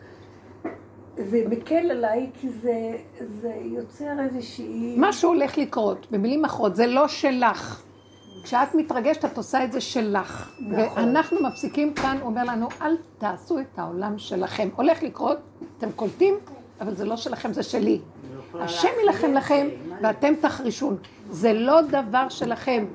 זה 1.18 1.44
מקל 1.50 1.92
עליי 1.92 2.30
כי 2.42 2.50
זה, 2.50 2.98
זה 3.20 3.54
יוצר 3.62 4.20
איזושהי... 4.20 4.96
משהו 4.98 5.30
הולך 5.30 5.58
לקרות, 5.58 6.08
במילים 6.12 6.46
אחרות, 6.46 6.76
זה 6.76 6.88
לא 6.88 7.08
שלך. 7.08 7.82
כשאת 8.44 8.76
מתרגשת, 8.76 9.26
את 9.26 9.38
עושה 9.38 9.64
את 9.64 9.72
זה 9.72 9.82
שלך. 9.82 10.52
נכון. 10.60 11.04
ואנחנו 11.04 11.44
מפסיקים 11.44 11.94
כאן, 11.94 12.18
הוא 12.22 12.30
אומר 12.30 12.44
לנו, 12.44 12.68
אל 12.82 12.98
תעשו 13.18 13.60
את 13.60 13.80
העולם 13.80 14.18
שלכם. 14.18 14.70
הולך 14.76 15.04
לקרות, 15.04 15.38
אתם 15.78 15.92
קולטים, 15.92 16.36
אבל 16.82 16.96
זה 16.96 17.06
לא 17.06 17.18
שלכם, 17.18 17.54
זה 17.54 17.64
שלי. 17.64 18.00
השם 18.54 18.88
יילחם 19.00 19.34
לכם, 19.34 19.68
מה 19.90 19.96
ואתם 20.02 20.34
תחרישון. 20.42 20.98
זה 21.30 21.54
לא 21.54 21.82
דבר 21.82 22.30
שלכם, 22.30 22.86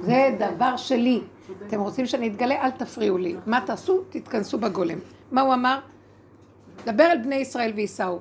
זה 0.00 0.36
דבר 0.38 0.76
שלי. 0.76 1.20
אתם 1.66 1.80
רוצים 1.80 2.06
שאני 2.06 2.28
אתגלה? 2.28 2.54
אל 2.64 2.70
תפריעו 2.70 3.18
לי. 3.18 3.36
מה 3.46 3.60
תעשו? 3.66 4.00
תתכנסו 4.10 4.58
בגולם. 4.58 4.98
מה 5.32 5.40
הוא 5.40 5.54
אמר? 5.54 5.78
דבר 6.86 7.04
אל 7.04 7.18
בני 7.18 7.34
ישראל 7.34 7.72
וייסעו. 7.74 8.20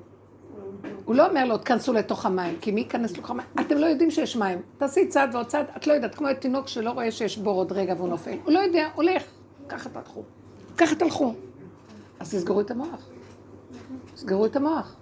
הוא 1.06 1.16
לא 1.16 1.30
אומר 1.30 1.46
לו, 1.46 1.58
תכנסו 1.58 1.94
לתוך 1.94 2.26
המים, 2.26 2.58
כי 2.62 2.72
מי 2.72 2.82
ייכנס 2.82 3.12
לתוך 3.12 3.30
המים? 3.30 3.48
אתם 3.60 3.78
לא 3.78 3.86
יודעים 3.86 4.12
שיש 4.12 4.36
מים. 4.36 4.62
תעשי 4.78 5.08
צעד 5.08 5.36
ועוד 5.36 5.46
צעד, 5.46 5.66
את 5.78 5.88
לא 5.88 5.94
יודעת, 5.94 6.16
כמו 6.16 6.28
תינוק 6.40 6.68
שלא 6.68 6.92
רואה 6.92 7.12
שיש 7.12 7.38
בור 7.38 7.56
עוד 7.56 7.72
רגע 7.72 7.94
והוא 7.98 8.10
נופל. 8.10 8.38
הוא 8.44 8.54
לא 8.54 8.60
יודע, 8.60 8.88
הולך. 8.96 9.24
ככה 9.70 9.90
תלכו. 9.90 10.24
ככה 10.78 10.96
תלכו. 10.96 11.34
אז 12.20 12.36
תסגרו 12.36 12.62
את 12.62 12.72
המוח. 12.72 13.08
תסגרו 14.14 14.46
את 14.46 14.56
המוח. 14.56 14.96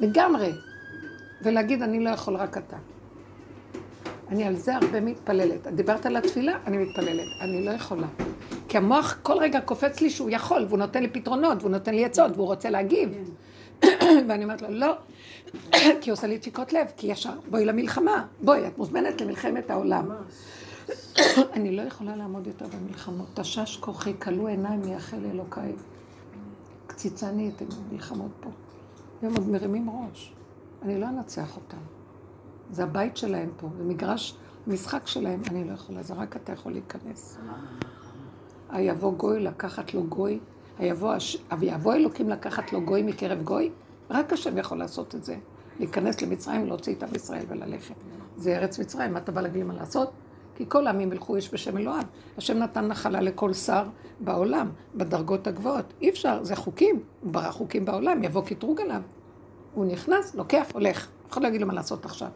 לגמרי. 0.00 0.52
ולהגיד, 1.42 1.82
אני 1.82 2.04
לא 2.04 2.10
יכול, 2.10 2.36
רק 2.36 2.58
אתה. 2.58 2.76
אני 4.28 4.44
על 4.44 4.56
זה 4.56 4.76
הרבה 4.76 5.00
מתפללת. 5.00 5.66
את 5.66 5.74
דיברת 5.74 6.06
על 6.06 6.16
התפילה, 6.16 6.58
אני 6.66 6.78
מתפללת. 6.78 7.26
אני 7.40 7.64
לא 7.64 7.70
יכולה. 7.70 8.06
כי 8.68 8.76
המוח 8.76 9.18
כל 9.22 9.38
רגע 9.40 9.60
קופץ 9.60 10.00
לי 10.00 10.10
שהוא 10.10 10.30
יכול, 10.30 10.64
והוא 10.68 10.78
נותן 10.78 11.02
לי 11.02 11.08
פתרונות, 11.08 11.58
והוא 11.60 11.70
נותן 11.70 11.94
לי 11.94 12.04
עצות, 12.04 12.32
והוא 12.34 12.46
רוצה 12.46 12.70
להגיב. 12.70 13.30
ואני 14.28 14.44
אומרת 14.44 14.62
לו, 14.62 14.68
לא, 14.70 14.94
כי 16.00 16.10
הוא 16.10 16.12
עושה 16.12 16.26
לי 16.26 16.38
דפיקות 16.38 16.72
לב, 16.72 16.86
כי 16.96 17.06
ישר, 17.06 17.32
בואי 17.50 17.64
למלחמה, 17.64 18.26
בואי, 18.42 18.66
את 18.66 18.78
מוזמנת 18.78 19.20
למלחמת 19.20 19.70
העולם. 19.70 20.10
אני 21.54 21.76
לא 21.76 21.82
יכולה 21.82 22.16
לעמוד 22.16 22.46
יותר 22.46 22.66
במלחמות. 22.66 23.26
תשש 23.34 23.76
כוחי, 23.76 24.12
כלו 24.18 24.46
עיניים 24.46 24.80
מייחל 24.80 25.26
אלוקיי. 25.32 25.72
קציצני 26.86 27.50
את 27.56 27.62
המלחמות 27.90 28.30
פה. 28.40 28.50
והם 29.22 29.36
עוד 29.36 29.48
מרימים 29.48 29.90
ראש. 29.90 30.32
אני 30.82 31.00
לא 31.00 31.06
אנצח 31.06 31.56
אותם. 31.56 31.78
זה 32.70 32.82
הבית 32.82 33.16
שלהם 33.16 33.50
פה, 33.56 33.68
זה 33.78 33.84
מגרש 33.84 34.36
משחק 34.66 35.06
שלהם, 35.06 35.42
אני 35.50 35.64
לא 35.64 35.72
יכולה, 35.72 36.02
זה 36.02 36.14
רק 36.14 36.36
אתה 36.36 36.52
יכול 36.52 36.72
להיכנס. 36.72 37.38
היבוא 38.74 39.12
גוי 39.12 39.40
לקחת 39.40 39.94
לו 39.94 40.04
גוי, 40.04 40.38
היבוא, 40.78 41.12
הש... 41.12 41.36
ויבוא 41.58 41.94
אלוקים 41.94 42.28
לקחת 42.28 42.72
לו 42.72 42.80
גוי 42.80 43.02
מקרב 43.02 43.42
גוי, 43.42 43.70
רק 44.10 44.32
השם 44.32 44.58
יכול 44.58 44.78
לעשות 44.78 45.14
את 45.14 45.24
זה. 45.24 45.36
להיכנס 45.78 46.22
למצרים, 46.22 46.66
להוציא 46.66 46.94
את 46.94 47.02
עם 47.02 47.14
ישראל 47.14 47.44
וללכת. 47.48 47.94
זה 48.36 48.56
ארץ 48.56 48.78
מצרים, 48.78 49.12
מה 49.12 49.18
אתה 49.18 49.32
בא 49.32 49.40
להגיד 49.40 49.64
מה 49.64 49.74
לעשות? 49.74 50.10
כי 50.54 50.64
כל 50.68 50.86
העמים 50.86 51.12
ילכו 51.12 51.36
איש 51.36 51.54
בשם 51.54 51.78
אלוהיו. 51.78 52.02
השם 52.38 52.58
נתן 52.58 52.86
נחלה 52.86 53.20
לכל 53.20 53.52
שר 53.52 53.84
בעולם, 54.20 54.70
בדרגות 54.94 55.46
הגבוהות. 55.46 55.92
אי 56.00 56.10
אפשר, 56.10 56.44
זה 56.44 56.56
חוקים, 56.56 57.02
הוא 57.20 57.32
ברא 57.32 57.50
חוקים 57.50 57.84
בעולם, 57.84 58.24
יבוא 58.24 58.42
קטרוג 58.42 58.80
עליו. 58.80 59.00
הוא 59.74 59.84
נכנס, 59.84 60.34
לוקח, 60.34 60.66
הולך. 60.74 61.08
אף 61.26 61.32
אחד 61.32 61.42
לא 61.42 61.48
לו 61.48 61.66
מה 61.66 61.74
לעשות 61.74 62.04
עכשיו. 62.04 62.28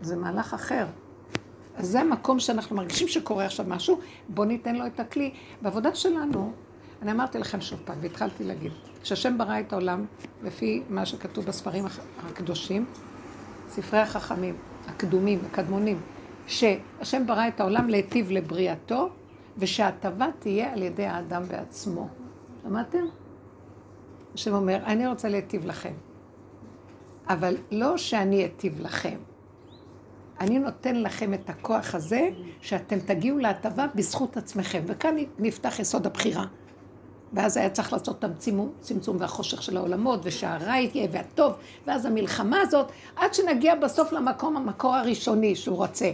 זה 0.00 0.16
מהלך 0.16 0.54
אחר. 0.54 0.86
אז 1.78 1.86
זה 1.86 2.00
המקום 2.00 2.40
שאנחנו 2.40 2.76
מרגישים 2.76 3.08
שקורה 3.08 3.44
עכשיו 3.44 3.66
משהו, 3.68 4.00
בואו 4.28 4.46
ניתן 4.46 4.76
לו 4.76 4.86
את 4.86 5.00
הכלי. 5.00 5.30
בעבודה 5.62 5.94
שלנו, 5.94 6.52
אני 7.02 7.12
אמרתי 7.12 7.38
לכם 7.38 7.60
שוב 7.60 7.80
פעם, 7.84 7.96
והתחלתי 8.00 8.44
להגיד, 8.44 8.72
כשהשם 9.02 9.38
ברא 9.38 9.60
את 9.60 9.72
העולם, 9.72 10.04
לפי 10.42 10.82
מה 10.88 11.06
שכתוב 11.06 11.44
בספרים 11.44 11.84
הקדושים, 12.26 12.86
ספרי 13.68 14.00
החכמים, 14.00 14.56
הקדומים, 14.86 15.38
הקדמונים, 15.50 16.00
שהשם 16.46 17.26
ברא 17.26 17.48
את 17.48 17.60
העולם 17.60 17.88
להיטיב 17.88 18.30
לבריאתו, 18.30 19.08
ושההטבה 19.58 20.26
תהיה 20.38 20.72
על 20.72 20.82
ידי 20.82 21.06
האדם 21.06 21.42
בעצמו. 21.48 22.08
שמעתם? 22.62 23.04
השם 24.34 24.54
אומר, 24.54 24.76
אני 24.84 25.06
רוצה 25.06 25.28
להיטיב 25.28 25.66
לכם, 25.66 25.92
אבל 27.28 27.56
לא 27.70 27.96
שאני 27.96 28.46
אטיב 28.46 28.80
לכם. 28.80 29.16
אני 30.40 30.58
נותן 30.58 31.02
לכם 31.02 31.34
את 31.34 31.50
הכוח 31.50 31.94
הזה, 31.94 32.28
שאתם 32.60 32.98
תגיעו 32.98 33.38
להטבה 33.38 33.86
בזכות 33.94 34.36
עצמכם. 34.36 34.82
וכאן 34.86 35.16
נפתח 35.38 35.78
יסוד 35.78 36.06
הבחירה. 36.06 36.44
ואז 37.32 37.56
היה 37.56 37.70
צריך 37.70 37.92
לעשות 37.92 38.18
את 38.18 38.24
הצמצום, 38.24 38.72
צמצום 38.80 39.16
והחושך 39.20 39.62
של 39.62 39.76
העולמות, 39.76 40.20
ושהרע 40.22 40.76
יהיה 40.76 41.08
והטוב, 41.10 41.52
ואז 41.86 42.04
המלחמה 42.04 42.60
הזאת, 42.60 42.92
עד 43.16 43.34
שנגיע 43.34 43.74
בסוף 43.74 44.12
למקום, 44.12 44.56
המקור 44.56 44.94
הראשוני 44.94 45.56
שהוא 45.56 45.76
רוצה. 45.76 46.10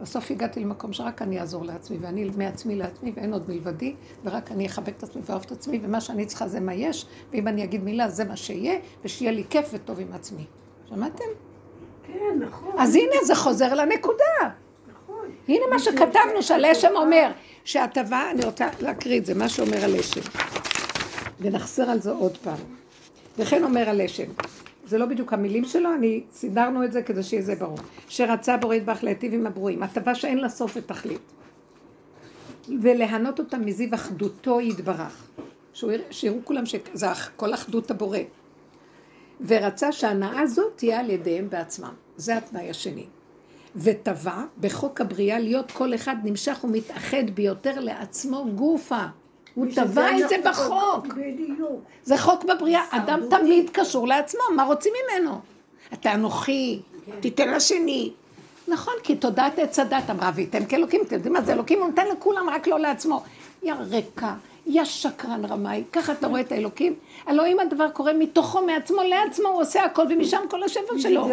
בסוף 0.00 0.30
הגעתי 0.30 0.60
למקום 0.60 0.92
שרק 0.92 1.22
אני 1.22 1.40
אעזור 1.40 1.64
לעצמי, 1.64 1.96
ואני 2.00 2.30
מעצמי 2.36 2.76
לעצמי, 2.76 3.12
ואין 3.16 3.32
עוד 3.32 3.44
מלבדי, 3.48 3.94
ורק 4.24 4.52
אני 4.52 4.66
אחבק 4.66 4.96
את 4.96 5.02
עצמי 5.02 5.22
ואוהב 5.24 5.42
את 5.46 5.52
עצמי, 5.52 5.80
ומה 5.82 6.00
שאני 6.00 6.26
צריכה 6.26 6.48
זה 6.48 6.60
מה 6.60 6.74
יש, 6.74 7.06
ואם 7.32 7.48
אני 7.48 7.64
אגיד 7.64 7.84
מילה 7.84 8.08
זה 8.08 8.24
מה 8.24 8.36
שיהיה, 8.36 8.78
ושיהיה 9.04 9.32
לי 9.32 9.44
כיף 9.50 9.70
וטוב 9.72 10.00
עם 10.00 10.12
עצמי. 10.12 10.44
שמעתם? 10.88 11.51
כן, 12.12 12.38
נכון. 12.38 12.72
אז 12.78 12.94
הנה, 12.94 13.24
זה 13.24 13.34
חוזר 13.34 13.74
לנקודה. 13.74 14.50
נכון. 14.92 15.30
הנה 15.48 15.64
מה 15.70 15.78
שכתבנו, 15.78 16.42
שהלשם 16.42 16.92
אומר, 16.96 17.30
שההטבה, 17.64 18.30
אני 18.30 18.44
רוצה 18.44 18.68
להקריא 18.80 19.18
את 19.18 19.26
זה, 19.26 19.34
מה 19.34 19.48
שאומר 19.48 19.84
הלשם. 19.84 20.20
ונחזר 21.40 21.90
על 21.90 22.00
זה 22.00 22.10
עוד 22.10 22.36
פעם. 22.36 22.58
וכן 23.38 23.64
אומר 23.64 23.88
הלשם, 23.88 24.24
זה 24.84 24.98
לא 24.98 25.06
בדיוק 25.06 25.32
המילים 25.32 25.64
שלו, 25.64 25.94
אני, 25.94 26.22
סידרנו 26.32 26.84
את 26.84 26.92
זה 26.92 27.02
כדי 27.02 27.22
שיהיה 27.22 27.42
זה 27.42 27.54
ברור. 27.54 27.78
שרצה 28.08 28.56
בורא 28.56 28.74
ידבח 28.74 29.02
להיטיב 29.02 29.34
עם 29.34 29.46
הברואים, 29.46 29.82
הטבה 29.82 30.14
שאין 30.14 30.38
לה 30.38 30.48
סוף 30.48 30.72
ותכלית. 30.76 31.32
וליהנות 32.82 33.38
אותם 33.38 33.66
מזיו 33.66 33.94
אחדותו 33.94 34.60
יתברך. 34.60 35.28
שיראו 36.10 36.38
כולם 36.44 36.66
שזה 36.66 37.06
כל 37.36 37.54
אחדות 37.54 37.90
הבורא. 37.90 38.18
ורצה 39.46 39.92
שההנאה 39.92 40.40
הזאת 40.40 40.72
תהיה 40.76 41.00
על 41.00 41.10
ידיהם 41.10 41.50
בעצמם. 41.50 41.92
זה 42.16 42.36
התנאי 42.36 42.70
השני. 42.70 43.06
וטבע 43.76 44.44
בחוק 44.60 45.00
הבריאה 45.00 45.38
להיות 45.38 45.70
כל 45.70 45.94
אחד 45.94 46.16
נמשך 46.24 46.64
ומתאחד 46.64 47.30
ביותר 47.34 47.80
לעצמו 47.80 48.46
גופה. 48.54 49.04
הוא 49.54 49.66
טבע 49.74 50.06
את 50.10 50.28
זה 50.28 50.36
בחוק. 50.44 51.06
בדיוק. 51.06 51.82
זה 52.04 52.18
חוק 52.18 52.44
בבריאה. 52.44 52.82
אדם 52.90 53.20
תמיד 53.30 53.70
קשור 53.70 54.08
לעצמו, 54.08 54.40
מה 54.56 54.64
רוצים 54.64 54.92
ממנו? 55.02 55.40
אתה 55.92 56.14
אנוכי, 56.14 56.80
תיתן 57.20 57.54
לשני. 57.54 58.12
נכון, 58.68 58.94
כי 59.02 59.16
תודעת 59.16 59.58
עץ 59.58 59.78
הדת 59.78 60.10
אמרה, 60.10 60.30
וייתם 60.34 60.64
כאלוקים, 60.64 61.00
אתם 61.06 61.14
יודעים 61.14 61.32
מה 61.32 61.42
זה 61.42 61.52
אלוקים? 61.52 61.80
הוא 61.80 61.88
נותן 61.88 62.06
לכולם, 62.12 62.48
רק 62.50 62.66
לא 62.66 62.80
לעצמו. 62.80 63.22
יא 63.62 63.74
רקע, 63.90 64.32
יא 64.66 64.84
שקרן 64.84 65.44
רמאי, 65.44 65.84
ככה 65.92 66.12
אתה 66.12 66.26
רואה 66.26 66.40
את 66.40 66.52
האלוקים? 66.52 66.94
הלוא 67.26 67.46
אם 67.46 67.60
הדבר 67.60 67.90
קורה 67.90 68.12
מתוכו, 68.12 68.62
מעצמו, 68.66 69.02
לעצמו, 69.02 69.48
הוא 69.48 69.60
עושה 69.60 69.84
הכל, 69.84 70.02
ומשם 70.10 70.40
כל 70.50 70.62
השפע 70.62 70.98
שלו. 70.98 71.28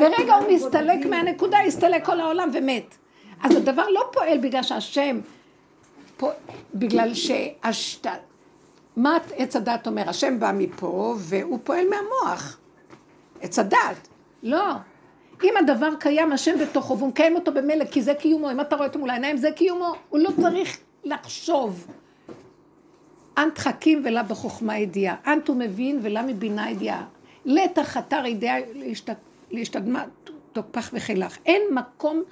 ברגע 0.00 0.34
הוא 0.34 0.48
מסתלק. 0.54 1.06
מהנקודה, 1.06 1.58
הסתלק 1.66 2.04
כל 2.06 2.20
העולם 2.20 2.50
ומת. 2.54 2.94
אז 3.42 3.56
הדבר 3.56 3.88
לא 3.88 4.08
פועל 4.12 4.38
בגלל 4.38 4.62
שהשם, 4.62 5.20
פוע- 6.16 6.32
בגלל 6.74 7.14
שהשת... 7.14 8.06
מה 8.96 9.18
עץ 9.36 9.56
הדת 9.56 9.86
אומר? 9.86 10.08
השם 10.08 10.40
בא 10.40 10.52
מפה 10.54 11.14
והוא 11.18 11.58
פועל 11.64 11.84
מהמוח. 11.90 12.58
עץ 13.40 13.58
הדת. 13.58 14.08
לא. 14.42 14.64
אם 15.44 15.54
הדבר 15.58 15.88
קיים, 16.00 16.32
השם 16.32 16.58
בתוכו, 16.58 16.98
והוא 16.98 17.08
מקיים 17.08 17.34
אותו 17.34 17.52
במילא, 17.52 17.84
כי 17.84 18.02
זה 18.02 18.14
קיומו, 18.14 18.50
אם 18.50 18.60
אתה 18.60 18.76
רואה 18.76 18.88
אותו 18.88 18.98
מול 18.98 19.10
העיניים, 19.10 19.36
זה 19.36 19.50
קיומו. 19.50 19.92
הוא 20.08 20.18
לא 20.20 20.30
צריך 20.42 20.78
לחשוב. 21.04 21.86
אנט 23.38 23.58
חכים 23.58 24.02
ולה 24.04 24.22
בחוכמה 24.22 24.78
ידיעה. 24.78 25.16
אנט 25.26 25.48
הוא 25.48 25.56
מבין 25.56 25.98
ולה 26.02 26.22
מבינה 26.22 26.70
ידיעה. 26.70 27.04
לתח 27.44 27.96
אתר 27.96 28.26
ידיעה 28.26 28.56
להשת- 28.74 29.10
להשתדמה 29.50 30.04
תופח 30.52 30.90
וחילך. 30.92 31.38
אין 31.46 31.62
מקום, 31.74 32.22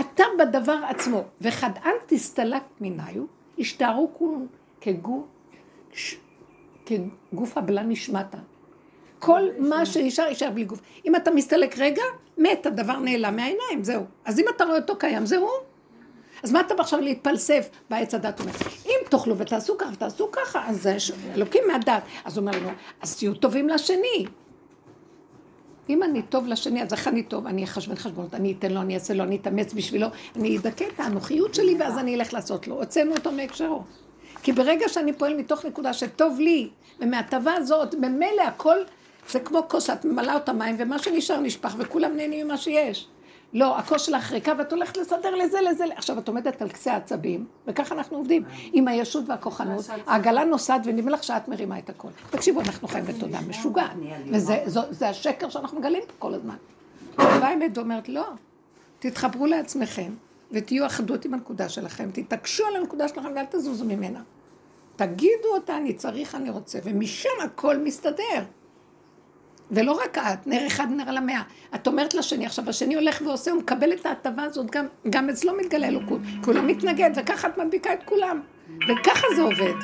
אתה 0.00 0.24
בדבר 0.38 0.78
עצמו. 0.88 1.22
וחדאן 1.40 1.92
תסתלק 2.06 2.62
מניו, 2.80 3.24
השתערו 3.58 4.10
כולו 4.18 4.38
כגוף, 4.80 5.24
ש- 5.92 6.16
כגוף 6.86 7.58
הבלה 7.58 7.82
נשמטה. 7.82 8.38
כל 9.18 9.42
מה 9.58 9.86
שנשאר, 9.86 10.24
יישאר 10.28 10.50
בלי 10.50 10.64
גוף. 10.64 10.80
אם 11.06 11.16
אתה 11.16 11.30
מסתלק 11.30 11.78
רגע, 11.78 12.02
מת, 12.38 12.66
הדבר 12.66 12.98
נעלם 12.98 13.36
מהעיניים, 13.36 13.82
זהו. 13.84 14.02
אז 14.24 14.38
אם 14.40 14.44
אתה 14.56 14.64
רואה 14.64 14.76
אותו 14.76 14.96
קיים, 14.96 15.26
זה 15.26 15.36
הוא. 15.36 15.48
אז 16.42 16.52
מה 16.52 16.60
אתה 16.60 16.74
עכשיו 16.78 17.00
להתפלסף 17.00 17.68
בעץ 17.90 18.14
הדת 18.14 18.40
אומר? 18.40 18.52
אם 18.86 18.99
תאכלו 19.10 19.38
ותעשו 19.38 19.78
ככה 19.78 19.90
ותעשו 19.92 20.28
ככה, 20.32 20.68
אז 20.68 20.88
אלוקים 21.34 21.62
מהדת. 21.72 22.02
אז 22.24 22.36
הוא 22.36 22.46
אומר 22.46 22.58
לנו, 22.58 22.68
אז 23.02 23.16
תהיו 23.16 23.34
טובים 23.34 23.68
לשני. 23.68 24.26
אם 25.88 26.02
אני 26.02 26.22
טוב 26.22 26.46
לשני, 26.46 26.82
אז 26.82 26.92
איך 26.92 27.08
אני 27.08 27.22
טוב? 27.22 27.46
אני 27.46 27.64
אחשבן 27.64 27.94
חשבונות, 27.94 28.34
אני 28.34 28.54
אתן 28.58 28.72
לו, 28.72 28.80
אני 28.80 28.94
אעשה 28.94 29.14
לו, 29.14 29.24
אני 29.24 29.36
אתאמץ 29.36 29.72
בשבילו, 29.72 30.06
אני 30.36 30.58
אדכא 30.58 30.84
את 30.94 31.00
האנוכיות 31.00 31.54
שלי 31.54 31.76
ואז 31.78 31.98
אני 31.98 32.14
אלך 32.14 32.32
לעשות 32.34 32.68
לו. 32.68 32.74
הוצאנו 32.74 33.12
אותו 33.16 33.32
מהקשרו. 33.32 33.82
כי 34.42 34.52
ברגע 34.52 34.88
שאני 34.88 35.12
פועל 35.12 35.36
מתוך 35.36 35.64
נקודה 35.64 35.92
שטוב 35.92 36.40
לי, 36.40 36.68
ומההטבה 37.00 37.52
הזאת, 37.54 37.94
ממילא 37.94 38.42
הכל, 38.42 38.76
זה 39.28 39.40
כמו 39.40 39.62
כוס 39.68 39.86
שאת 39.86 40.04
ממלאה 40.04 40.34
אותה 40.34 40.52
מים, 40.52 40.76
ומה 40.78 40.98
שנשאר 40.98 41.40
נשפך, 41.40 41.74
וכולם 41.78 42.16
נהנים 42.16 42.46
ממה 42.46 42.56
שיש. 42.56 43.08
לא, 43.52 43.78
הכוס 43.78 44.02
שלך 44.02 44.32
ריקה, 44.32 44.52
ואת 44.58 44.72
הולכת 44.72 44.96
לסדר 44.96 45.34
לזה, 45.34 45.60
לזה. 45.60 45.84
עכשיו, 45.96 46.18
את 46.18 46.28
עומדת 46.28 46.62
על 46.62 46.68
קצה 46.68 46.92
העצבים, 46.92 47.46
וככה 47.66 47.94
אנחנו 47.94 48.16
עובדים, 48.16 48.44
עם 48.72 48.88
הישות 48.88 49.24
והכוחנות. 49.28 49.84
העגלה 50.06 50.44
נוסעת, 50.44 50.80
ונדמה 50.84 51.10
לך 51.10 51.24
שאת 51.24 51.48
מרימה 51.48 51.78
את 51.78 51.90
הכל. 51.90 52.08
תקשיבו, 52.30 52.60
אנחנו 52.60 52.88
חיים 52.88 53.04
בתודה 53.04 53.38
משוגעת. 53.48 53.90
וזה 54.30 55.08
השקר 55.08 55.48
שאנחנו 55.48 55.78
מגלים 55.78 56.02
פה 56.06 56.12
כל 56.18 56.34
הזמן. 56.34 56.56
באה 57.16 57.48
האמת 57.48 57.78
ואומרת, 57.78 58.08
לא, 58.08 58.26
תתחברו 58.98 59.46
לעצמכם, 59.46 60.12
ותהיו 60.52 60.86
אחדות 60.86 61.24
עם 61.24 61.34
הנקודה 61.34 61.68
שלכם, 61.68 62.10
תתעקשו 62.12 62.66
על 62.66 62.76
הנקודה 62.76 63.08
שלכם 63.08 63.32
ואל 63.36 63.44
תזוזו 63.50 63.84
ממנה. 63.84 64.22
תגידו 64.96 65.48
אותה, 65.54 65.76
אני 65.76 65.94
צריך, 65.94 66.34
אני 66.34 66.50
רוצה, 66.50 66.78
ומשם 66.84 67.28
הכל 67.44 67.78
מסתדר. 67.78 68.42
ולא 69.70 69.92
רק 69.92 70.18
את, 70.18 70.46
נר 70.46 70.66
אחד 70.66 70.86
נר 70.90 71.08
על 71.08 71.16
המאה. 71.16 71.42
את 71.74 71.86
אומרת 71.86 72.14
לשני, 72.14 72.46
עכשיו 72.46 72.68
השני 72.68 72.94
הולך 72.94 73.22
ועושה, 73.26 73.50
הוא 73.50 73.60
מקבל 73.60 73.92
את 73.92 74.06
ההטבה 74.06 74.42
הזאת, 74.42 74.70
גם, 74.70 74.86
גם 75.10 75.28
אצלו 75.28 75.56
מתגלה 75.56 75.88
אלוקות. 75.88 76.20
כי 76.22 76.50
הוא 76.50 76.54
לא 76.54 76.62
מתנגד, 76.62 77.10
וככה 77.16 77.48
את 77.48 77.58
מדביקה 77.58 77.92
את 77.92 78.02
כולם. 78.04 78.40
וככה 78.88 79.26
זה 79.36 79.42
עובד. 79.42 79.74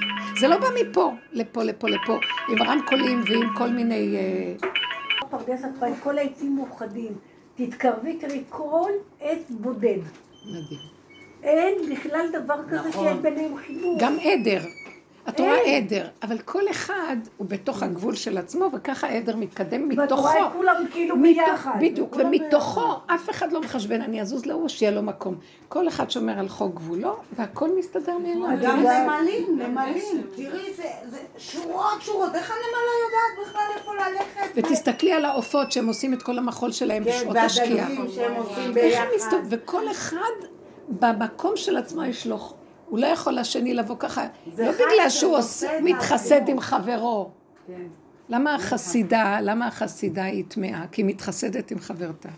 זה 0.40 0.48
לא 0.48 0.58
בא 0.58 0.66
מפה, 0.80 1.12
לפה, 1.32 1.62
לפה, 1.62 1.88
לפה, 1.88 2.18
עם 2.48 2.62
רמקולים 2.62 3.22
ועם 3.26 3.54
כל 3.56 3.68
מיני... 3.68 4.16
אה, 4.16 4.68
פרדס 5.30 5.64
את 5.64 5.94
כל 6.02 6.18
העצים 6.18 6.56
מאוחדים. 6.56 7.12
תתקרבי, 7.54 8.16
תראי, 8.16 8.42
כל 8.48 8.90
עץ 9.20 9.50
בודד. 9.50 9.98
מדהים. 10.44 10.96
אין 11.42 11.74
בכלל 11.90 12.26
דבר 12.32 12.56
כזה 12.70 12.92
שאין 12.92 13.22
ביניהם 13.22 13.56
חיבור. 13.56 13.98
גם 14.00 14.16
עדר. 14.18 14.60
את 15.28 15.40
רואה. 15.40 15.76
עדר, 15.76 16.06
אבל 16.22 16.38
כל 16.38 16.70
אחד 16.70 17.16
הוא 17.36 17.46
בתוך 17.46 17.82
הגבול 17.82 18.14
של 18.14 18.38
עצמו, 18.38 18.70
וככה 18.72 19.06
העדר 19.06 19.36
מתקדם 19.36 19.88
ואת 19.88 19.98
מתוכו. 19.98 20.22
רואה 20.22 20.46
את 20.46 20.52
כולם 20.52 20.84
כאילו 20.92 21.22
ביחד. 21.22 21.70
בדיוק, 21.80 22.16
ומתוכו. 22.18 22.92
אף 23.06 23.30
אחד 23.30 23.52
לא 23.52 23.60
מחשבן, 23.60 24.02
אני 24.02 24.20
אזוז 24.22 24.46
להוא, 24.46 24.68
שיהיה 24.68 24.92
לו 24.92 25.02
מקום. 25.02 25.34
כל 25.68 25.88
אחד 25.88 26.10
שומר 26.10 26.38
על 26.38 26.48
חוק 26.48 26.74
גבולו, 26.74 27.16
והכל 27.36 27.78
מסתדר 27.78 28.18
מאליו. 28.18 28.58
גם. 28.62 28.78
נמלים, 28.80 29.58
נמלים. 29.58 30.22
תראי, 30.36 30.72
זה 30.76 30.82
זה 31.10 31.18
שורות 31.38 32.02
שורות. 32.02 32.34
איך 32.34 32.50
הנמלה 32.50 32.92
יודעת 33.06 33.48
בכלל 33.48 33.78
איפה 33.78 33.92
ללכת? 33.94 34.52
ותסתכלי 34.54 35.12
על 35.12 35.24
העופות 35.24 35.72
שהם 35.72 35.86
עושים 35.86 36.14
את 36.14 36.22
כל 36.22 36.38
המחול 36.38 36.72
שלהם 36.72 37.04
כן, 37.04 37.10
בשעות 37.10 37.36
השקיעה. 37.36 37.88
והדגים 37.88 38.10
שהם 38.14 38.34
עושים 38.34 38.74
ביחד. 38.74 39.06
וכל 39.50 39.90
אחד 39.90 40.20
במקום 40.88 41.56
של 41.56 41.76
עצמו 41.76 42.04
יש 42.04 42.26
לו, 42.26 42.52
הוא 42.88 42.98
לא 42.98 43.06
יכול 43.06 43.32
לשני 43.32 43.74
לבוא 43.74 43.96
ככה, 43.98 44.26
לא 44.58 44.72
בגלל 44.72 45.08
שהוא 45.08 45.36
העבודה. 45.36 45.80
מתחסד 45.82 46.48
עם 46.48 46.60
חברו. 46.60 47.30
כן. 47.66 47.86
למה 48.28 48.54
החסידה, 48.54 49.40
למה 49.40 49.66
החסידה 49.66 50.24
היא 50.24 50.44
טמאה? 50.48 50.86
כי 50.92 51.02
היא 51.02 51.06
מתחסדת 51.06 51.70
עם 51.70 51.78
חברתה. 51.78 52.28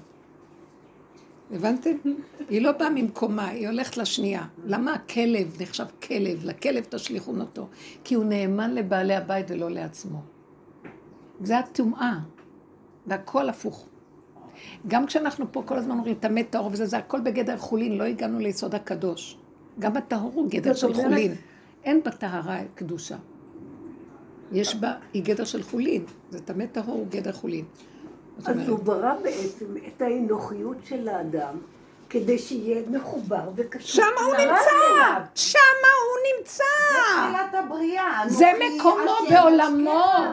הבנתם? 1.51 1.91
היא 2.51 2.63
לא 2.63 2.73
באה 2.73 2.91
ממקומה, 2.91 3.49
היא 3.49 3.69
הולכת 3.69 3.97
לשנייה. 3.97 4.43
למה 4.65 4.95
הכלב 4.95 5.57
נחשב 5.61 5.87
כלב? 6.03 6.45
לכלב 6.45 6.85
תשליכון 6.89 7.41
אותו. 7.41 7.67
כי 8.05 8.15
הוא 8.15 8.25
נאמן 8.25 8.75
לבעלי 8.75 9.15
הבית 9.15 9.51
ולא 9.51 9.71
לעצמו. 9.71 10.19
זה 11.41 11.59
הטומאה. 11.59 12.19
והכל 13.07 13.49
הפוך. 13.49 13.87
גם 14.89 15.07
כשאנחנו 15.07 15.53
פה 15.53 15.63
כל 15.67 15.77
הזמן 15.77 15.99
אומרים 15.99 16.15
טמא 16.15 16.43
טהור 16.51 16.69
וזה, 16.73 16.87
זה 16.87 16.99
הכל 16.99 17.21
בגדר 17.21 17.57
חולין, 17.57 17.99
לא 17.99 18.05
הגענו 18.05 18.39
ליסוד 18.39 18.75
הקדוש. 18.75 19.39
גם 19.79 19.97
הטהור 19.97 20.31
הוא 20.35 20.51
גדר 20.51 20.75
של 20.75 20.87
אומרת- 20.87 21.03
חולין. 21.05 21.35
אין 21.85 22.03
בטהרה 22.05 22.59
קדושה. 22.75 23.17
יש 24.53 24.75
בה, 24.77 24.93
היא 25.13 25.23
גדר 25.25 25.45
של 25.45 25.63
חולין. 25.63 26.05
זה 26.31 26.41
טמא 26.41 26.65
טהור 26.73 26.95
הוא 26.95 27.07
גדר 27.11 27.33
חולין. 27.33 27.65
אז 28.39 28.49
אומרת, 28.49 28.69
הוא 28.69 28.79
ברא 28.79 29.15
בעצם 29.23 29.67
את 29.89 30.03
האנוכיות 30.03 30.77
של 30.85 31.09
האדם, 31.09 31.55
כדי 32.11 32.39
שיהיה 32.39 32.83
מחובר 32.91 33.51
וקשור. 33.57 33.89
שמה 34.05 34.21
הוא 34.27 34.35
נמצא! 34.35 35.25
שמה 35.35 35.59
הוא 36.01 36.39
נמצא! 36.39 36.65
תחילת 37.23 37.65
הבריאה. 37.65 38.23
זה 38.27 38.47
מקומו 38.77 39.13
בעולמו. 39.31 40.05
השכנה. 40.05 40.33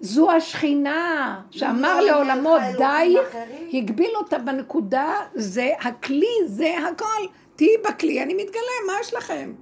זו 0.00 0.30
השכינה 0.30 1.40
שאמר 1.50 2.00
לא 2.00 2.06
לעולמו 2.24 2.56
די, 2.78 2.84
אלוקים 2.84 3.18
אחרים." 3.28 3.68
הגביל 3.72 4.10
אותה 4.16 4.38
בנקודה, 4.38 5.12
זה 5.34 5.70
הכלי, 5.80 6.26
זה 6.46 6.74
הכל. 6.92 7.26
תהיי 7.62 7.76
בכלי, 7.88 8.22
אני 8.22 8.34
מתגלה, 8.34 8.76
מה 8.86 8.92
יש 9.00 9.14
לכם? 9.14 9.52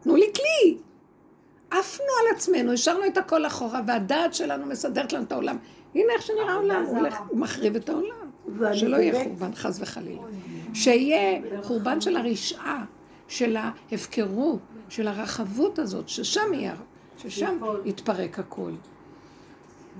תנו 0.00 0.16
לי 0.16 0.26
כלי. 0.34 0.78
עפנו 1.70 2.06
על 2.20 2.36
עצמנו, 2.36 2.72
השארנו 2.72 3.06
את 3.06 3.18
הכל 3.18 3.46
אחורה, 3.46 3.80
והדעת 3.86 4.34
שלנו 4.34 4.66
מסדרת 4.66 5.12
לנו 5.12 5.24
את 5.24 5.32
העולם. 5.32 5.56
הנה 5.94 6.12
איך 6.12 6.22
שנראה 6.22 6.52
העולם, 6.52 6.84
הוא 6.86 6.98
הולך, 6.98 7.20
מחריב 7.32 7.76
את 7.76 7.88
העולם. 7.88 8.30
שלא 8.72 8.96
יהיה 8.96 9.24
חורבן, 9.24 9.54
חס 9.54 9.78
וחלילה. 9.80 10.22
שיהיה 10.74 11.40
חורבן 11.62 12.00
של 12.00 12.16
הרשעה, 12.16 12.84
של 13.28 13.56
ההפקרות, 13.56 14.58
של 14.88 15.08
הרחבות 15.08 15.78
הזאת, 15.78 16.08
ששם 16.08 16.54
יהיה, 16.54 16.74
ששם 17.18 17.58
יתפרק 17.84 18.38
הכל. 18.38 18.70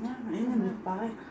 הנה, 0.02 0.56
מתפרק. 0.56 1.29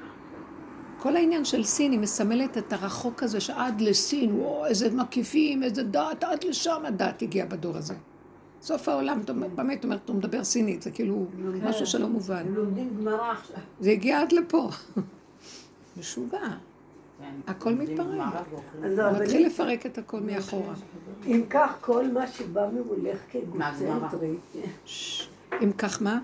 כל 0.99 1.15
העניין 1.15 1.45
של 1.45 1.63
סין, 1.63 1.91
היא 1.91 1.99
מסמלת 1.99 2.57
את 2.57 2.73
הרחוק 2.73 3.23
הזה 3.23 3.39
שעד 3.39 3.81
לסין, 3.81 4.35
וואו, 4.35 4.65
איזה 4.65 4.89
מקיפים, 4.91 5.63
איזה 5.63 5.83
דת, 5.83 6.23
עד 6.23 6.43
לשם 6.43 6.81
הדת 6.85 7.21
הגיעה 7.21 7.47
בדור 7.47 7.77
הזה. 7.77 7.93
סוף 8.61 8.89
העולם, 8.89 9.21
באמת 9.55 9.83
אומרת, 9.83 10.09
הוא 10.09 10.15
מדבר 10.15 10.43
סינית, 10.43 10.81
זה 10.81 10.91
כאילו 10.91 11.25
משהו 11.63 11.85
שלא 11.85 12.07
מובן. 12.07 12.43
הם 12.47 12.55
לומדים 12.55 12.89
גמרא 12.99 13.31
עכשיו. 13.31 13.57
זה 13.79 13.91
הגיע 13.91 14.21
עד 14.21 14.31
לפה. 14.31 14.69
משוגע. 15.99 16.39
כן. 17.19 17.51
הכל 17.51 17.73
מתפרק. 17.73 18.33
הרבנית, 18.83 19.21
מתחיל 19.21 19.47
לפרק 19.47 19.85
את 19.85 19.97
הכל 19.97 20.19
מאחורה. 20.19 20.73
אם 21.25 21.43
כך, 21.49 21.77
כל 21.81 22.07
מה 22.07 22.27
שבא 22.27 22.67
ממולך 22.73 23.19
ששש. 24.85 25.29
אם 25.63 25.71
כך 25.71 26.01
מה? 26.01 26.19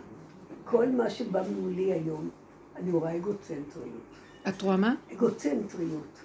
כל 0.65 0.89
מה 0.89 1.09
שבא 1.09 1.41
ממולי 1.51 1.93
היום, 1.93 2.29
אני 2.75 2.91
רואה 2.91 3.15
אגוצנטריות. 3.15 4.04
את 4.47 4.61
רואה 4.61 4.77
מה? 4.77 4.93
אגוצנטריות. 5.13 6.19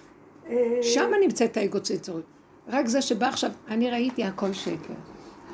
שם 0.81 1.11
נמצאת 1.21 1.57
האגוצנטריות. 1.57 2.23
רק 2.67 2.87
זה 2.87 3.01
שבא 3.01 3.27
עכשיו, 3.27 3.51
אני 3.67 3.91
ראיתי 3.91 4.23
הכל 4.23 4.53
שקר. 4.53 4.93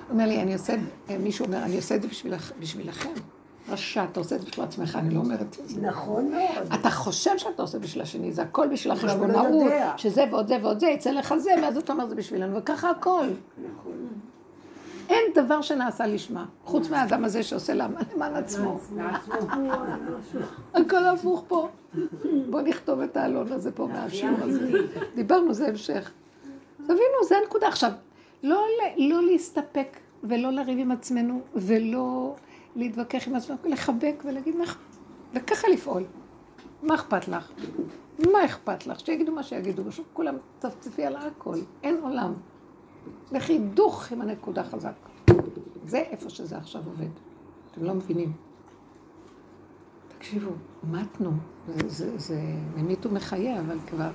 אומר 0.09 0.28
לי, 0.28 0.41
אני 0.41 0.53
עושה, 0.53 0.76
מישהו 1.20 1.45
אומר, 1.45 1.63
אני 1.63 1.76
עושה 1.76 1.95
את 1.95 2.01
זה 2.01 2.07
בשבילך, 2.07 2.51
בשבילכם. 2.59 3.09
רשע, 3.70 4.03
אתה 4.11 4.20
עושה 4.20 4.36
את 4.36 4.41
זה 4.41 4.47
בשביל 4.47 4.65
עצמך, 4.65 4.97
אני 4.99 5.13
לא 5.13 5.20
אומרת 5.20 5.59
את 5.61 5.70
זה. 5.70 5.82
נכון 5.82 6.32
מאוד. 6.32 6.74
אתה 6.80 6.91
חושב 6.91 7.38
שאתה 7.38 7.61
עושה 7.61 7.80
בשביל 7.80 8.01
השני, 8.01 8.32
זה 8.32 8.41
הכל 8.41 8.68
בשביל 8.68 8.93
לא 8.93 8.97
החשבונאות. 8.97 9.72
שזה 9.97 10.24
ועוד 10.32 10.47
זה 10.47 10.57
ועוד 10.61 10.80
זה, 10.80 10.88
יצא 10.88 11.11
לך 11.11 11.36
זה, 11.38 11.51
ואז 11.61 11.78
אתה 11.78 11.93
אומר 11.93 12.07
זה 12.07 12.15
בשבילנו, 12.15 12.57
וככה 12.57 12.89
הכל. 12.89 13.28
נכון. 13.57 14.07
אין 15.10 15.26
דבר 15.36 15.62
שנעשה 15.62 16.08
לשמה, 16.08 16.45
חוץ 16.64 16.89
מהאדם 16.89 17.26
הזה 17.26 17.43
שעושה 17.43 17.74
למען 17.74 18.03
למען 18.16 18.36
עצמו. 18.36 18.80
הכל 20.74 21.05
הפוך 21.05 21.43
פה. 21.47 21.70
בוא 22.49 22.62
נכתוב 22.62 22.99
את 22.99 23.18
העלון 23.18 23.51
הזה 23.51 23.72
פה 23.72 23.88
מהשיעור 23.88 24.38
הזה. 24.41 24.72
דיברנו, 25.16 25.53
זה 25.53 25.68
המשך. 25.68 26.12
תבינו, 26.84 27.24
זה 27.28 27.36
הנקודה. 27.38 27.68
עכשיו, 27.68 27.91
לא, 28.43 28.66
לא 28.97 29.24
להסתפק 29.24 29.97
ולא 30.24 30.51
לריב 30.51 30.80
עם 30.80 30.91
עצמנו 30.91 31.41
ולא 31.55 32.36
להתווכח 32.76 33.28
עם 33.28 33.36
עצמנו, 33.36 33.60
לחבק 33.66 34.24
ולהגיד 34.26 34.55
נכון, 34.55 34.82
וככה 35.34 35.68
לפעול. 35.68 36.03
מה 36.84 36.95
אכפת 36.95 37.28
לך? 37.28 37.51
מה 38.20 38.45
אכפת 38.45 38.88
לך? 38.88 38.99
שיגידו 38.99 39.32
מה 39.32 39.43
שיגידו, 39.43 39.84
פשוט 39.88 40.05
כולם 40.14 40.36
צפצפי 40.60 41.05
על 41.05 41.16
הכל, 41.16 41.55
אין 41.84 41.97
עולם. 42.01 42.34
לכי 43.32 43.60
דוך 43.60 44.12
עם 44.12 44.22
הנקודה 44.22 44.64
חזק. 44.64 44.95
זה 45.86 45.97
איפה 45.97 46.30
שזה 46.30 46.58
עכשיו 46.58 46.82
עובד. 46.86 47.10
אתם 47.72 47.84
לא 47.84 47.93
מבינים. 47.93 48.34
תקשיבו, 50.18 50.51
מתנו, 50.84 51.32
זה, 51.88 52.41
ממית 52.76 53.05
ומחיה, 53.05 53.60
אבל 53.60 53.78
כבר... 53.88 54.10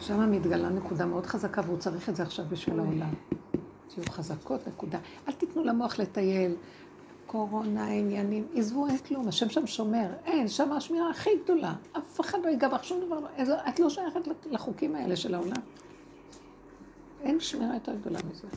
שם 0.00 0.30
מתגלה 0.30 0.68
נקודה 0.68 1.06
מאוד 1.06 1.26
חזקה, 1.26 1.62
והוא 1.64 1.78
צריך 1.78 2.08
את 2.08 2.16
זה 2.16 2.22
עכשיו 2.22 2.44
בשביל 2.48 2.80
העולם. 2.80 3.14
תהיו 3.88 4.04
חזקות, 4.10 4.68
נקודה. 4.68 4.98
אל 5.28 5.32
תיתנו 5.32 5.64
למוח 5.64 5.98
לטייל. 5.98 6.54
קורונה, 7.26 7.86
עניינים, 7.86 8.46
עזבו, 8.54 8.86
אין 8.86 8.98
כלום, 8.98 9.28
השם 9.28 9.48
שם 9.48 9.66
שומר. 9.66 10.08
אין, 10.24 10.48
שם 10.48 10.72
השמירה 10.72 11.10
הכי 11.10 11.30
גדולה. 11.44 11.74
אף 11.98 12.20
אחד 12.20 12.38
לא 12.44 12.48
ייגע 12.48 12.68
בך, 12.68 12.84
שום 12.84 13.00
דבר 13.06 13.20
לא... 13.20 13.28
את 13.68 13.80
לא 13.80 13.90
שייכת 13.90 14.20
לחוקים 14.50 14.94
האלה 14.94 15.16
של 15.16 15.34
העולם. 15.34 15.60
אין 17.26 17.40
שמירה 17.40 17.74
יותר 17.74 17.94
גדולה 17.94 18.18
מזה. 18.30 18.48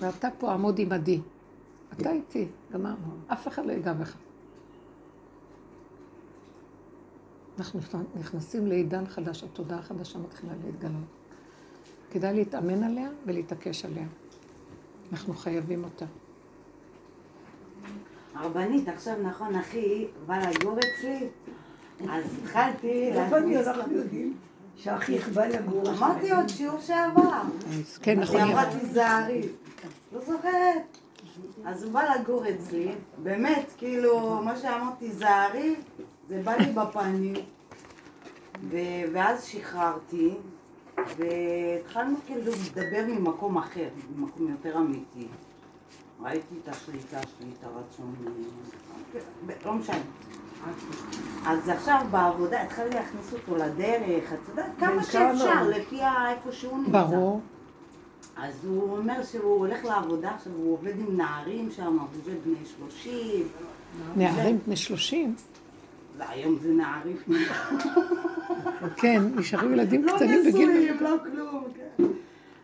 ואתה 0.00 0.28
פה 0.38 0.52
עמוד 0.52 0.80
עמדי. 0.80 1.20
אתה 1.92 2.10
איתי, 2.10 2.46
גמרנו. 2.72 3.12
אף 3.26 3.48
אחד 3.48 3.66
לא 3.66 3.72
ייגע 3.72 3.92
בך. 3.92 4.16
אנחנו 7.58 7.80
נכנסים 8.20 8.66
לעידן 8.66 9.06
חדש, 9.06 9.44
התודעה 9.44 9.78
החדשה 9.78 10.18
מתחילה 10.18 10.52
להתגלות. 10.64 11.04
כדאי 12.10 12.34
להתאמן 12.34 12.82
עליה 12.82 13.10
ולהתעקש 13.26 13.84
עליה. 13.84 14.06
אנחנו 15.12 15.34
חייבים 15.34 15.84
אותה. 15.84 16.06
הרבנית, 18.34 18.88
עכשיו 18.88 19.14
נכון, 19.22 19.54
אחי 19.54 20.06
בא 20.26 20.38
לגור 20.38 20.78
אצלי, 20.78 21.28
אז 22.10 22.24
התחלתי 22.42 23.12
איפה 23.12 23.38
אני. 23.38 23.54
יודעים 23.90 24.36
שאחיך 24.78 25.28
בא 25.28 25.46
לגור? 25.46 25.90
אמרתי 25.90 26.32
עוד 26.32 26.48
שיעור 26.48 26.80
שעבר. 26.80 27.42
כן, 28.02 28.20
נכון. 28.20 28.36
היא 28.36 28.44
אמרה. 28.44 28.78
תיזהרי. 28.80 29.48
לא 30.12 30.20
זוכרת. 30.20 30.98
אז 31.64 31.84
הוא 31.84 31.92
בא 31.92 32.02
לגור 32.14 32.44
אצלי, 32.48 32.92
באמת, 33.22 33.66
כאילו, 33.78 34.42
מה 34.44 34.56
שאמרתי, 34.56 35.08
תיזהרי, 35.08 35.74
זה 36.28 36.40
בא 36.44 36.52
לי 36.56 36.72
בפנים. 36.72 37.34
ו- 38.70 39.02
ואז 39.12 39.44
שחררתי, 39.44 40.34
והתחלנו 40.96 42.16
כאילו 42.26 42.52
לדבר 42.52 43.04
ממקום 43.08 43.58
אחר, 43.58 43.88
ממקום 44.16 44.50
יותר 44.50 44.78
אמיתי. 44.78 45.26
ראיתי 46.22 46.54
את 46.64 46.68
השליטה 46.68 47.20
שלי, 47.22 47.50
את 47.58 47.64
הרצון, 47.64 48.14
לא 49.64 49.72
משנה. 49.74 49.96
אז 51.46 51.68
עכשיו 51.68 52.06
בעבודה 52.10 52.62
התחלתי 52.62 52.94
להכניס 52.94 53.32
אותו 53.32 53.56
לדרך, 53.56 54.32
את 54.32 54.38
יודעת, 54.48 54.70
כמה 54.78 55.02
שאפשר, 55.02 55.52
כמה? 55.52 55.68
לפי 55.68 56.00
איפה 56.30 56.52
שהוא 56.52 56.78
נמצא. 56.78 56.90
ברור. 56.90 57.40
אז 58.36 58.64
הוא 58.64 58.96
אומר 58.98 59.22
שהוא 59.22 59.58
הולך 59.58 59.84
לעבודה 59.84 60.30
עכשיו, 60.34 60.52
הוא 60.52 60.72
עובד 60.72 60.98
עם 60.98 61.16
נערים 61.16 61.70
שם, 61.70 61.98
הוא 61.98 62.00
עובד 62.00 62.44
בני 62.44 62.66
30, 63.02 63.48
נערים 64.16 64.58
בני 64.66 64.76
שלושים. 64.76 65.34
והיום 66.18 66.58
זה 66.62 66.72
נערים. 66.72 67.16
כן, 68.96 69.22
נשארו 69.34 69.70
ילדים 69.70 70.04
לא 70.04 70.12
קטנים 70.12 70.40
בגיל... 70.46 70.70
נשואים, 70.70 70.96
לא 71.00 71.14
כלום. 71.22 71.64
כן. 71.76 72.04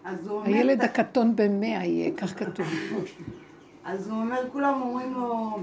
אז 0.05 0.27
הוא 0.27 0.37
אומר... 0.37 0.47
הילד 0.47 0.81
הקטון 0.81 1.37
בן 1.37 1.61
מאה 1.61 1.85
יהיה, 1.85 2.11
כך 2.17 2.39
כתוב. 2.39 2.67
אז 3.85 4.09
הוא 4.09 4.19
אומר, 4.19 4.51
כולם 4.53 4.83
אומרים 4.83 5.15
לו, 5.15 5.59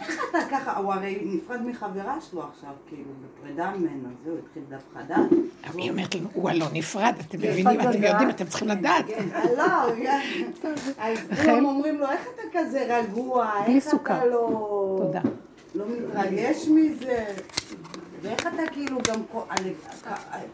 איך 0.00 0.24
אתה 0.30 0.38
ככה? 0.50 0.76
הוא 0.76 0.92
הרי 0.92 1.18
נפרד 1.24 1.62
מחברה 1.66 2.18
שלו 2.30 2.42
עכשיו, 2.42 2.70
כאילו, 2.88 3.04
בפרידה 3.24 3.70
ממנה, 3.70 4.08
זהו, 4.24 4.34
התחיל 4.46 4.62
דף 4.68 4.82
חדש. 4.94 5.16
הוא- 5.72 5.80
היא 5.82 5.90
אומרת 5.90 6.14
לנו, 6.14 6.28
הוא 6.34 6.50
הלא 6.50 6.66
נפרד, 6.72 7.14
אתם 7.20 7.38
כן, 7.38 7.48
מבינים, 7.50 7.80
אתם. 7.80 8.02
יודעים, 8.02 8.30
אתם 8.30 8.46
צריכים 8.46 8.68
לדעת. 8.68 9.04
כן, 9.06 9.28
לא, 9.58 9.64
אז 10.98 11.18
כולם 11.44 11.64
אומרים 11.64 11.98
לו, 11.98 12.10
איך 12.10 12.20
אתה 12.34 12.42
כזה 12.52 12.86
רגוע? 12.98 13.50
איך. 13.66 13.94
אתה 13.94 14.24
לא... 14.26 14.98
תודה. 15.02 15.20
לא 15.74 15.84
מתרגש 15.88 16.68
מזה? 16.68 17.24
ואיך 18.22 18.40
אתה 18.40 18.62
כאילו 18.72 18.98
גם, 19.08 19.20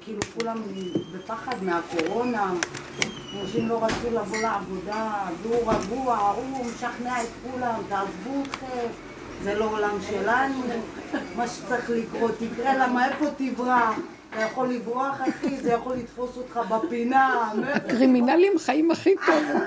כאילו 0.00 0.20
כולם 0.38 0.56
בפחד 1.14 1.56
מהקורונה, 1.62 2.52
אנשים 3.42 3.68
לא 3.68 3.84
רצו 3.84 4.10
לבוא 4.12 4.36
לעבודה, 4.38 5.12
והוא 5.42 5.72
רגוע, 5.72 6.16
הוא 6.18 6.64
משכנע 6.66 7.22
את 7.22 7.28
כולם, 7.52 7.74
תעזבו 7.88 8.42
אתכם, 8.50 8.86
זה 9.42 9.54
לא 9.54 9.70
עולם 9.70 9.98
שלנו, 10.10 10.62
מה 11.36 11.48
שצריך 11.48 11.90
לקרות 11.90 12.42
יקרה, 12.42 12.76
למה 12.76 13.08
איפה 13.08 13.26
תברח? 13.36 13.98
אתה 14.30 14.40
יכול 14.40 14.68
לברוח 14.68 15.20
אחי, 15.28 15.56
זה 15.56 15.72
יכול 15.72 15.96
לתפוס 15.96 16.36
אותך 16.36 16.60
בפינה, 16.68 17.52
מאיפה 17.56 17.76
הקרימינלים 17.76 18.58
חיים 18.58 18.90
הכי 18.90 19.14
טוב. 19.26 19.60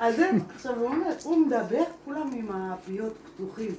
אז 0.00 0.16
זה, 0.16 0.30
עכשיו 0.54 0.74
הוא 0.76 0.86
אומר, 0.86 1.10
הוא 1.24 1.46
מדבר, 1.46 1.82
כולם 2.04 2.30
עם 2.32 2.48
הפיות 2.52 3.12
פתוחים. 3.34 3.74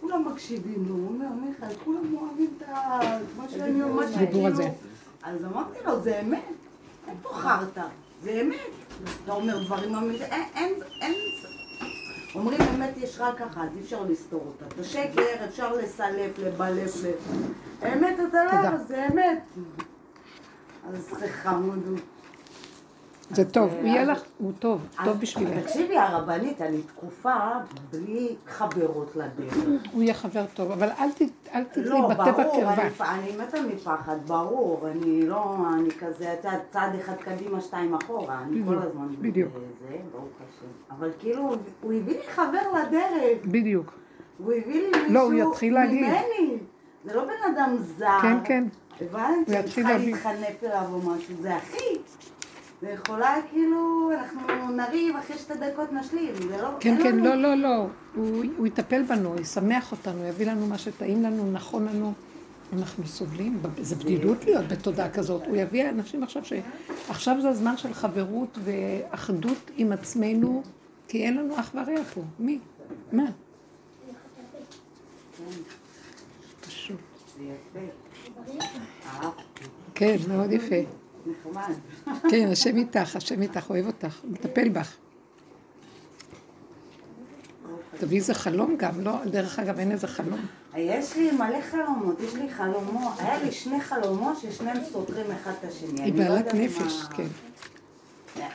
כולם 0.00 0.32
מקשיבים 0.32 0.84
לו, 0.88 0.94
הוא 0.94 1.08
אומר, 1.08 1.26
מיכאל, 1.44 1.76
כולם 1.84 2.14
אוהבים 2.14 2.50
את 2.56 2.68
ה... 2.68 3.00
מה 3.36 3.48
שאני 3.48 3.82
אומר, 3.82 3.94
מה 3.94 4.04
הדיבור 4.04 4.46
הזה. 4.46 4.62
שכאילו... 4.62 4.76
אז 5.22 5.44
אמרתי 5.44 5.78
לו, 5.86 6.00
זה 6.00 6.20
אמת, 6.20 6.42
אין 7.08 7.14
פה 7.22 7.28
חרטא, 7.28 7.84
זה 8.22 8.40
אמת. 8.40 8.56
אתה 9.24 9.32
אומר 9.32 9.64
דברים 9.64 9.94
אמיתיים, 9.94 10.32
אין, 10.32 10.42
אין, 10.54 10.74
אין... 11.00 11.14
אומרים 12.34 12.60
אמת 12.60 12.96
יש 12.96 13.16
רק 13.20 13.42
אחת, 13.42 13.68
אי 13.76 13.80
אפשר 13.80 14.02
לסתור 14.02 14.44
אותה. 14.46 14.74
את 14.74 14.80
השקר 14.80 15.44
אפשר 15.48 15.72
לסלף, 15.72 16.38
לבלף, 16.38 17.04
ל... 17.04 17.06
אמת 17.86 18.16
אתה. 18.28 18.44
לא, 18.44 18.76
זה 18.76 19.06
אמת. 19.12 19.42
אז 20.88 21.10
זה 21.20 21.28
חמוד. 21.28 22.00
זה 23.32 23.50
טוב, 23.50 23.70
אז, 23.70 23.76
הוא 23.78 23.86
יהיה 23.86 24.04
לך, 24.04 24.22
הוא 24.38 24.52
טוב, 24.58 24.88
טוב 25.04 25.20
בשבילך. 25.20 25.58
תקשיבי, 25.64 25.98
הרבנית, 25.98 26.62
אני 26.62 26.82
תקופה 26.82 27.34
בלי 27.92 28.34
חברות 28.46 29.16
לדרך. 29.16 29.54
הוא 29.92 30.02
יהיה 30.02 30.14
חבר 30.14 30.44
טוב, 30.54 30.70
אבל 30.70 30.88
אל 30.98 31.10
תתני 31.10 31.84
לא, 31.84 32.08
בטבע 32.08 32.32
ברור, 32.32 32.60
קרבה. 32.60 32.82
אני, 32.82 32.90
אני 33.00 33.36
מתה 33.36 33.58
מפחד, 33.74 34.16
ברור. 34.26 34.88
אני 34.88 35.26
לא, 35.26 35.56
אני 35.74 35.90
כזה, 35.90 36.32
את 36.32 36.44
יודעת, 36.44 36.60
צעד 36.70 36.94
אחד 36.94 37.14
קדימה, 37.14 37.60
שתיים 37.60 37.94
אחורה. 37.94 38.42
אני 38.42 38.60
כל 38.66 38.78
הזמן 38.78 39.08
בדיוק. 39.20 39.50
בזה, 39.50 39.96
ברוך 40.12 40.24
השם. 40.38 40.96
אבל 40.98 41.10
כאילו, 41.18 41.54
הוא 41.82 41.92
הביא 41.92 42.16
לי 42.18 42.26
חבר 42.34 42.72
לדרך. 42.82 43.44
בדיוק. 43.44 43.92
הוא 44.38 44.52
הביא 44.52 44.82
לי 44.82 44.90
מישהו 44.90 45.12
לא, 45.14 45.20
הוא 45.20 45.32
יתחיל 45.32 45.74
להגיד. 45.74 46.04
ממני. 46.04 46.58
זה 47.04 47.14
לא 47.14 47.24
בן 47.24 47.54
אדם 47.54 47.76
זר. 47.98 48.18
כן, 48.22 48.36
כן. 48.44 48.64
הבנת? 49.00 49.22
הוא 49.46 49.46
שאני 49.46 49.58
יתחיל 49.58 49.84
צריכה. 49.86 49.98
להתחנף 49.98 50.64
אליו 50.64 50.84
או 50.92 50.98
משהו. 50.98 51.34
זה 51.40 51.56
אחי. 51.56 51.98
זה 52.82 52.88
יכולה 52.90 53.34
כאילו, 53.50 54.10
אנחנו 54.18 54.70
נריב, 54.76 55.16
אחרי 55.16 55.38
שתי 55.38 55.54
דקות 55.54 55.92
נשלים. 55.92 56.34
זה 56.34 56.62
לא... 56.62 56.68
כן, 56.80 56.90
אין 56.96 57.02
כן, 57.02 57.16
לנו- 57.16 57.24
לא, 57.24 57.34
לא, 57.34 57.54
לא. 57.56 57.86
הוא 58.14 58.44
הוא 58.58 58.66
יטפל 58.66 59.02
בנו, 59.02 59.40
ישמח 59.40 59.92
אותנו, 59.92 60.24
יביא 60.26 60.46
לנו 60.50 60.66
מה 60.66 60.78
שטעים 60.78 61.22
לנו, 61.22 61.52
נכון 61.52 61.84
לנו. 61.88 62.12
אנחנו 62.72 63.06
סובלים, 63.06 63.62
זה 63.80 63.96
בדידות 63.96 64.44
להיות 64.44 64.68
בתודעה 64.68 65.10
כזאת. 65.10 65.42
הוא 65.46 65.56
יביא 65.56 65.88
אנשים 65.88 66.22
עכשיו 66.22 66.44
ש... 66.44 66.52
עכשיו 67.08 67.36
זה 67.42 67.48
הזמן 67.48 67.76
של 67.76 67.94
חברות 67.94 68.58
ואחדות 68.64 69.70
עם 69.76 69.92
עצמנו, 69.92 70.62
כי 71.08 71.24
אין 71.24 71.36
לנו 71.36 71.60
אח 71.60 71.74
ורע 71.74 72.04
פה. 72.14 72.20
מי? 72.38 72.58
מה? 73.12 73.24
פשוט. 76.66 76.96
כן, 79.94 80.16
מאוד 80.28 80.52
יפה. 80.52 81.01
נחמד. 81.26 81.74
כן, 82.30 82.48
השם 82.52 82.76
איתך, 82.76 83.16
השם 83.16 83.42
איתך, 83.42 83.70
אוהב 83.70 83.86
אותך, 83.86 84.20
הוא 84.22 84.30
מטפל 84.32 84.68
בך. 84.68 84.96
תביא 87.98 88.18
איזה 88.18 88.34
חלום 88.34 88.76
גם, 88.76 89.00
לא? 89.00 89.24
דרך 89.24 89.58
אגב, 89.58 89.78
אין 89.78 89.92
איזה 89.92 90.06
חלום. 90.06 90.40
יש 90.76 91.16
לי 91.16 91.30
מלא 91.30 91.60
חלומות, 91.70 92.20
יש 92.20 92.34
לי 92.34 92.50
חלומות, 92.50 93.12
היה 93.18 93.42
לי 93.42 93.52
שני 93.52 93.80
חלומות 93.80 94.38
ששניהם 94.38 94.84
סותרים 94.92 95.26
אחד 95.30 95.52
את 95.60 95.64
השני. 95.64 96.02
היא 96.02 96.12
לא 96.14 96.24
בעלת 96.24 96.54
נפש, 96.54 97.02
כן. 97.16 97.26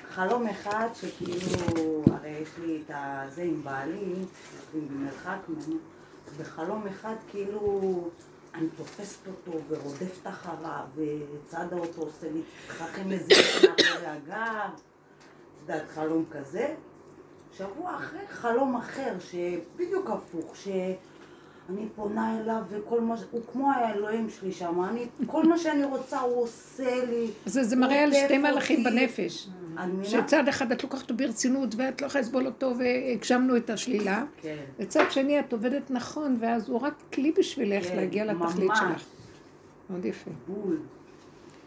חלום 0.10 0.48
אחד 0.48 0.88
שכאילו, 0.94 2.04
הרי 2.12 2.30
יש 2.30 2.50
לי 2.62 2.82
את 2.86 2.92
הזה 2.96 3.42
עם 3.42 3.64
בעלי, 3.64 4.14
במרחק 4.74 5.38
ממנו, 5.50 5.78
בחלום 6.40 6.88
אחד 6.88 7.16
כאילו 7.32 8.10
אני 8.54 8.68
תופסת 8.78 9.28
אותו 9.28 9.60
ורודפת 9.70 10.28
אחריו, 10.28 10.86
וצד 10.96 11.66
האוטו 11.72 12.02
עושה 12.02 12.32
לי 12.32 12.42
תככים 12.68 13.10
מזיקים 13.10 13.70
מאחורי 13.78 14.08
הגב, 14.08 14.70
את 14.76 15.62
יודעת, 15.62 15.90
חלום 15.90 16.26
כזה. 16.32 16.76
שבוע 17.58 17.96
אחרי 17.98 18.28
חלום 18.28 18.76
אחר, 18.76 19.14
שבדיוק 19.20 20.10
הפוך, 20.10 20.56
שאני 21.68 21.88
פונה 21.96 22.40
אליו 22.40 22.62
וכל 22.70 23.02
מה, 23.02 23.18
ש- 23.18 23.24
הוא 23.32 23.42
כמו 23.52 23.72
האלוהים 23.72 24.30
שלי 24.30 24.52
שם, 24.52 24.84
אני, 24.90 25.06
כל 25.26 25.44
מה 25.48 25.58
שאני 25.58 25.84
רוצה 25.84 26.20
הוא 26.20 26.44
עושה 26.44 27.06
לי. 27.06 27.28
זה, 27.46 27.64
זה 27.64 27.76
מראה 27.76 28.04
על 28.04 28.14
שתי 28.14 28.38
מהלכים. 28.38 28.84
בנפש. 28.84 29.48
אני? 29.78 30.06
שצד 30.06 30.48
אחד 30.48 30.72
את 30.72 30.84
לוקחת 30.84 31.02
אותו 31.02 31.16
ברצינות 31.18 31.76
ואת 31.78 32.02
לא 32.02 32.08
יכולה 32.08 32.22
לסבול 32.22 32.46
אותו 32.48 32.74
והגשמנו 32.78 33.58
את 33.58 33.70
השלילה. 33.70 34.24
כן. 34.42 34.56
וצד 34.80 35.04
שני 35.10 35.40
את 35.40 35.54
עובדת 35.54 35.92
נכון 35.92 36.38
ואז 36.40 36.70
הוא 36.70 36.80
רק 36.80 36.94
כלי 37.14 37.32
בשבילך 37.32 37.84
כן, 37.88 37.96
להגיע 37.96 38.26
לתכלית 38.26 38.70
ממש. 38.70 38.80
שלך. 38.80 39.04
מאוד 39.90 40.06
יפה. 40.06 40.32
בול. 40.48 40.78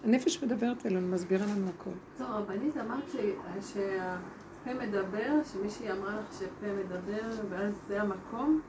הנפש 0.05 0.43
מדברת 0.43 0.87
אלינו, 0.87 1.09
מסבירה 1.09 1.47
לנו 1.47 1.67
הכל. 1.79 1.91
טוב, 2.19 2.27
רבנית, 2.31 2.77
אמרת 2.77 3.03
ש- 3.13 3.73
שהפה 3.73 4.79
מדבר, 4.87 5.33
שמישהי 5.53 5.91
אמרה 5.93 6.11
לך 6.21 6.39
שפה 6.39 6.67
מדבר, 6.85 7.29
ואז 7.51 7.73
זה 7.89 8.03
המקום 8.03 8.61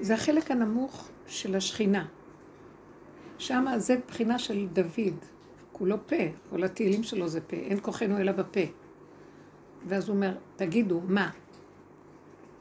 זה 0.00 0.14
החלק 0.14 0.50
הנמוך 0.50 1.08
של 1.26 1.54
השכינה. 1.54 2.06
שם 3.38 3.66
זה 3.76 3.96
בחינה 4.08 4.38
של 4.38 4.66
דוד, 4.72 5.24
כולו 5.72 5.96
פה, 6.06 6.16
כל 6.50 6.64
התהילים 6.64 7.02
שלו 7.02 7.28
זה 7.28 7.40
פה, 7.40 7.56
אין 7.56 7.78
כוחנו 7.82 8.18
אלא 8.18 8.32
בפה. 8.32 8.60
ואז 9.86 10.08
הוא 10.08 10.16
אומר, 10.16 10.34
תגידו, 10.56 11.00
מה? 11.08 11.30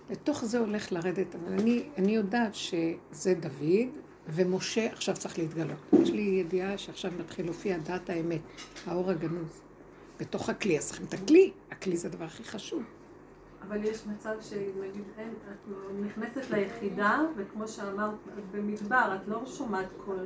לתוך 0.10 0.46
זה 0.46 0.60
הולך 0.60 0.92
לרדת, 0.92 1.36
אבל 1.36 1.54
אני, 1.54 1.84
אני 1.98 2.16
יודעת 2.16 2.56
שזה 2.56 3.34
דוד, 3.40 3.90
ומשה 4.28 4.88
עכשיו 4.92 5.16
צריך 5.16 5.40
להתגלות. 5.40 5.78
יש 6.02 6.10
לי 6.10 6.22
ידיעה 6.22 6.78
שעכשיו 6.78 7.12
מתחיל 7.20 7.46
להופיע 7.46 7.78
דעת 7.78 8.10
האמת, 8.10 8.42
האור 8.86 9.12
הגנוז. 9.12 9.62
בתוך 10.20 10.50
הכלי. 10.50 10.78
אז 10.78 10.88
צריכים 10.88 11.06
את 11.06 11.14
הכלי. 11.14 11.52
הכלי 11.72 11.98
זה 11.98 12.08
הדבר 12.08 12.26
הכי 12.26 12.44
חשוב. 12.44 12.84
אבל 13.68 13.84
יש 13.84 14.06
מצב 14.08 14.34
שנגיד 14.42 15.04
אין, 15.18 15.34
את 15.52 15.72
נכנסת 16.06 16.52
ליחידה, 16.52 17.22
וכמו 17.36 17.68
שאמרת, 17.68 18.14
את 18.38 18.44
במדבר, 18.52 19.18
את 19.22 19.28
לא 19.28 19.46
שומעת 19.46 19.88
קול. 20.06 20.26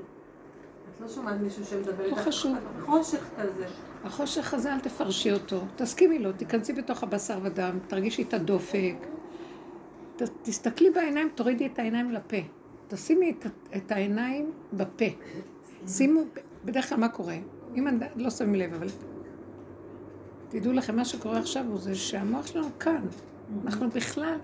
את 0.96 1.02
לא 1.02 1.08
שומעת 1.08 1.42
מישהו 1.42 1.66
שמדבר 1.66 2.08
לא 2.08 2.16
חשוב. 2.16 2.58
את 2.58 2.84
חושך 2.86 3.30
כזה. 3.38 3.66
החושך 4.04 4.54
הזה, 4.54 4.74
אל 4.74 4.80
תפרשי 4.80 5.32
אותו. 5.32 5.62
תסכימי 5.76 6.20
לו, 6.20 6.32
תיכנסי 6.32 6.74
בתוך 6.74 7.04
הבשר 7.04 7.40
ודם, 7.44 7.80
תרגישי 7.88 8.22
את 8.22 8.34
הדופק. 8.34 8.96
ת, 10.16 10.22
תסתכלי 10.42 10.90
בעיניים, 10.90 11.30
תורידי 11.36 11.66
את 11.66 11.80
העיניים 11.80 12.12
לפה. 12.12 12.38
תשימי 12.88 13.30
את, 13.30 13.46
את 13.76 13.92
העיניים 13.92 14.52
בפה. 14.74 15.06
שימו, 15.88 16.22
בדרך 16.66 16.90
כלל 16.90 16.98
מה 16.98 17.10
קורה? 17.10 17.36
אם 17.76 17.88
אני 17.88 18.06
לא 18.16 18.30
שמים 18.30 18.56
לב, 18.56 18.74
אבל 18.74 18.88
תדעו 20.50 20.74
לכם, 20.74 20.96
מה 20.96 21.06
שקורה 21.06 21.40
עכשיו 21.40 21.66
הוא 21.70 21.80
זה 21.80 21.96
שהמוח 21.96 22.48
שלנו 22.48 22.68
כאן. 22.80 23.02
אנחנו 23.64 23.90
בכלל, 23.90 24.38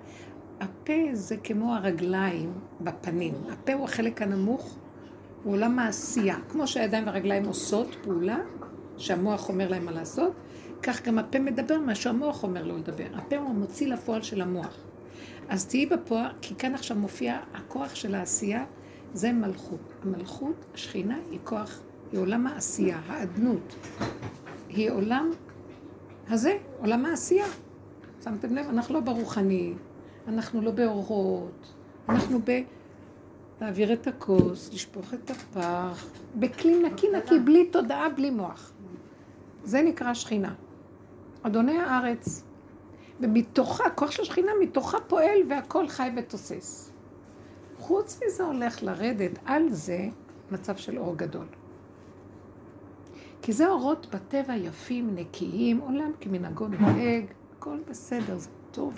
הפה 0.60 0.94
זה 1.14 1.38
כמו 1.38 1.76
הרגליים 1.76 2.54
בפנים. 2.82 3.34
הפה 3.52 3.74
הוא 3.74 3.84
החלק 3.84 4.22
הנמוך, 4.22 4.78
הוא 5.44 5.54
עולם 5.54 5.80
העשייה. 5.80 6.36
כמו 6.50 6.68
שהידיים 6.68 7.06
והרגליים 7.08 7.46
עושות 7.46 7.96
פעולה, 8.04 8.38
שהמוח 8.98 9.50
אומר 9.50 9.70
להם 9.70 9.86
מה 9.86 9.92
לעשות, 9.92 10.34
כך 10.84 11.08
גם 11.08 11.20
הפה 11.20 11.40
מדבר 11.40 11.80
מה 11.80 11.96
שהמוח 11.96 12.44
אומר 12.44 12.64
לו 12.64 12.78
לדבר. 12.78 13.08
הפה 13.16 13.38
הוא 13.38 13.50
המוציא 13.50 13.88
לפועל 13.88 14.22
של 14.22 14.42
המוח. 14.42 14.78
אז 15.50 15.66
תהיי 15.66 15.86
בפועל, 15.86 16.32
כי 16.42 16.56
כאן 16.56 16.76
עכשיו 16.76 16.98
מופיע 16.98 17.40
הכוח 17.54 17.96
של 17.96 18.16
העשייה, 18.16 18.66
זה 19.14 19.32
מלכות. 19.32 19.94
המלכות, 20.04 20.66
השכינה, 20.74 21.18
היא 21.32 21.40
כוח, 21.44 21.82
היא 22.12 22.20
עולם 22.20 22.48
העשייה, 22.48 23.00
האדנות. 23.08 23.76
היא 24.70 24.92
עולם 24.92 25.32
הזה, 26.30 26.58
עולם 26.80 27.06
העשייה. 27.06 27.46
שמתם 28.26 28.56
לב? 28.56 28.70
אנחנו 28.70 28.94
לא 28.94 29.00
ברוחני, 29.00 29.74
אנחנו 30.28 30.62
לא 30.62 30.72
באורות, 30.72 31.74
אנחנו 32.10 32.40
ב... 32.46 32.62
להעביר 33.62 33.94
את 33.94 34.08
הכוס, 34.08 34.74
לשפוך 34.74 35.14
את 35.14 35.30
הפח, 35.30 36.08
בכלי 36.36 36.84
נקי 36.84 37.08
נקי, 37.18 37.40
בלי 37.40 37.70
תודעה, 37.72 38.10
בלי 38.10 38.30
מוח. 38.30 38.74
זה 39.64 39.82
נקרא 39.82 40.14
שכינה. 40.14 40.54
אדוני 41.44 41.78
הארץ, 41.78 42.44
ומתוכה, 43.20 43.90
כוח 43.90 44.12
של 44.12 44.24
שכינה, 44.24 44.52
מתוכה 44.62 44.98
פועל 45.08 45.40
והכל 45.50 45.88
חי 45.88 46.10
ותוסס. 46.18 46.92
חוץ 47.80 48.20
מזה 48.26 48.44
הולך 48.44 48.84
לרדת 48.84 49.40
על 49.46 49.70
זה 49.70 50.08
מצב 50.52 50.76
של 50.76 51.00
אור 51.00 51.18
גדול. 51.18 51.46
כי 53.42 53.54
זה 53.54 53.68
אורות 53.68 54.08
בטבע 54.16 54.56
יפים, 54.56 55.16
נקיים, 55.16 55.80
עולם 55.80 56.12
כמנהגו 56.22 56.68
נוהג, 56.68 57.26
הכל 57.66 57.78
בסדר, 57.90 58.38
זה 58.38 58.50
טוב. 58.72 58.94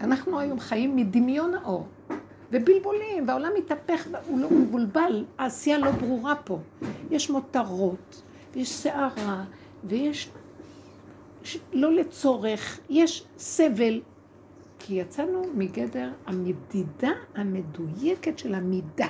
אנחנו 0.00 0.38
היום 0.40 0.60
חיים 0.60 0.96
מדמיון 0.96 1.54
האור, 1.54 1.88
ובלבולים, 2.52 3.28
והעולם 3.28 3.50
מתהפך, 3.58 4.08
הוא 4.26 4.38
לא 4.38 4.50
מבולבל, 4.50 5.24
העשייה 5.38 5.78
לא 5.78 5.90
ברורה 5.90 6.34
פה. 6.44 6.58
יש 7.10 7.30
מותרות, 7.30 8.22
ויש 8.54 8.72
סערה, 8.72 9.44
ויש 9.84 10.30
לא 11.72 11.92
לצורך, 11.92 12.80
יש 12.90 13.24
סבל, 13.38 14.00
כי 14.78 14.94
יצאנו 14.94 15.42
מגדר 15.54 16.12
המדידה 16.26 17.12
המדויקת 17.34 18.38
של 18.38 18.54
המידה. 18.54 19.08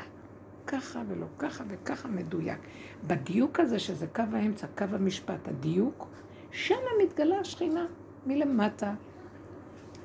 ככה 0.67 1.03
ולא 1.09 1.27
ככה 1.39 1.65
וככה 1.69 2.09
מדויק. 2.09 2.59
בדיוק 3.07 3.61
הזה, 3.61 3.79
שזה 3.79 4.07
קו 4.07 4.23
האמצע, 4.33 4.67
קו 4.67 4.85
המשפט, 4.93 5.49
הדיוק, 5.49 6.09
שם 6.51 6.75
מתגלה 7.03 7.41
השכינה 7.41 7.87
מלמטה. 8.29 8.95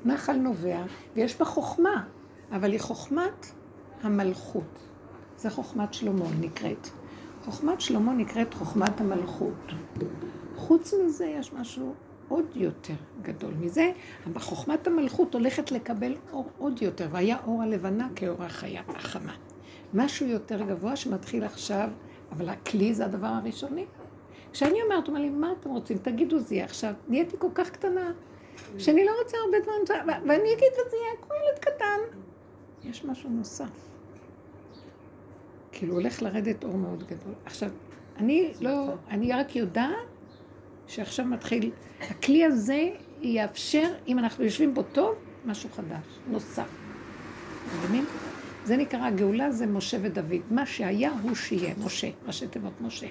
נחל 0.05 0.34
נובע, 0.34 0.84
ויש 1.15 1.39
בה 1.39 1.45
חוכמה, 1.45 2.03
אבל 2.51 2.71
היא 2.71 2.80
חוכמת 2.80 3.45
המלכות. 4.01 4.80
זה 5.38 5.49
חוכמת 5.49 5.93
שלמה 5.93 6.26
נקראת. 6.39 6.88
חוכמת 7.45 7.82
שלמה 7.82 8.13
נקראת 8.13 8.53
חוכמת 8.53 9.01
המלכות. 9.01 9.71
חוץ 10.55 10.93
מזה 11.05 11.26
יש 11.26 11.53
משהו 11.53 11.93
עוד 12.28 12.45
יותר 12.55 12.93
גדול 13.21 13.53
מזה. 13.59 13.91
חוכמת 14.36 14.88
המלכות 14.88 15.34
הולכת 15.34 15.71
לקבל 15.71 16.15
אור 16.32 16.49
עוד 16.57 16.82
יותר, 16.82 17.07
והיה 17.11 17.38
אור 17.47 17.61
הלבנה 17.61 18.07
כאור 18.15 18.43
החיה, 18.43 18.82
החמה. 18.88 19.34
משהו 19.93 20.28
יותר 20.28 20.61
גבוה 20.61 20.95
שמתחיל 20.95 21.43
עכשיו, 21.43 21.89
אבל 22.32 22.49
הכלי 22.49 22.93
זה 22.93 23.05
הדבר 23.05 23.28
הראשוני. 23.28 23.86
כשאני 24.54 24.82
אומרת, 24.82 25.08
אומר 25.08 25.20
לי, 25.20 25.30
מה 25.30 25.54
אתם 25.60 25.70
רוצים? 25.70 25.97
תגידו 25.97 26.39
זה 26.39 26.56
יהיה 26.56 26.66
עכשיו. 26.66 26.93
נהייתי 27.08 27.36
כל 27.39 27.47
כך 27.56 27.70
קטנה, 27.70 28.12
שאני 28.78 29.06
לא 29.06 29.12
רוצה 29.24 29.38
הרבה 29.45 29.58
דברים, 29.60 30.06
ואני 30.08 30.54
אגיד 30.54 30.74
זה 30.89 30.97
יהיה 30.97 31.16
כמו 31.22 31.34
ילד 31.36 31.60
קטן. 31.60 31.99
יש 32.84 33.06
משהו 33.06 33.30
נוסף. 33.30 33.70
כאילו 35.72 35.93
הולך 35.93 36.22
לרדת 36.22 36.64
אור 36.64 36.78
מאוד 36.78 37.04
גדול. 37.04 37.34
עכשיו, 37.45 37.70
אני 38.18 38.54
לא, 38.62 38.93
אני 39.10 39.34
רק 39.34 39.56
יודעת 39.56 39.95
שעכשיו 40.88 41.26
מתחיל, 41.26 41.72
הכלי 42.01 42.45
הזה 42.45 42.89
יאפשר, 43.22 43.93
אם 44.08 44.20
אנחנו 44.20 44.43
יושבים 44.43 44.74
בו 44.74 44.84
טוב, 44.84 45.16
משהו 45.45 45.70
חדש, 45.70 46.20
נוסף. 46.28 46.70
מבינים? 47.78 48.06
זה 48.66 48.78
נקרא, 48.78 49.06
הגאולה 49.06 49.51
זה 49.51 49.66
משה 49.66 49.97
ודוד. 50.01 50.41
מה 50.49 50.66
שהיה 50.66 51.12
הוא 51.22 51.36
שיהיה, 51.36 51.74
משה, 51.86 52.10
ראשי 52.26 52.47
תיבות 52.47 52.82
משה. 52.82 53.08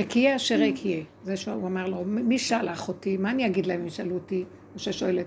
אקיה 0.00 0.36
אשר 0.36 0.68
אקיה. 0.68 1.02
זה 1.24 1.36
שהוא 1.36 1.66
אמר 1.66 1.86
לו, 1.86 2.04
מי 2.04 2.38
שלח 2.38 2.88
אותי? 2.88 3.16
מה 3.16 3.30
אני 3.30 3.46
אגיד 3.46 3.66
להם 3.66 3.80
אם 3.80 3.86
ישאלו 3.86 4.14
אותי? 4.14 4.44
משה 4.76 4.92
שואלת, 4.92 5.26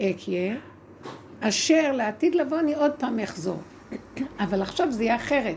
אקיה, 0.00 0.56
אשר 1.40 1.92
לעתיד 1.92 2.34
לבוא 2.34 2.58
אני 2.58 2.74
עוד 2.74 2.92
פעם 2.98 3.18
אחזור. 3.18 3.58
אבל 4.38 4.62
עכשיו 4.62 4.92
זה 4.92 5.04
יהיה 5.04 5.16
אחרת. 5.16 5.56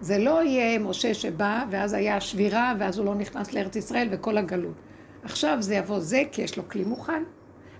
זה 0.00 0.18
לא 0.18 0.44
יהיה 0.44 0.78
משה 0.78 1.14
שבא, 1.14 1.64
ואז 1.70 1.92
היה 1.92 2.20
שבירה, 2.20 2.74
ואז 2.78 2.98
הוא 2.98 3.06
לא 3.06 3.14
נכנס 3.14 3.52
לארץ 3.52 3.76
ישראל 3.76 4.08
וכל 4.10 4.38
הגלות. 4.38 4.74
עכשיו 5.22 5.56
זה 5.60 5.74
יבוא 5.74 6.00
זה, 6.00 6.22
כי 6.32 6.42
יש 6.42 6.56
לו 6.56 6.68
כלי 6.68 6.84
מוכן. 6.84 7.22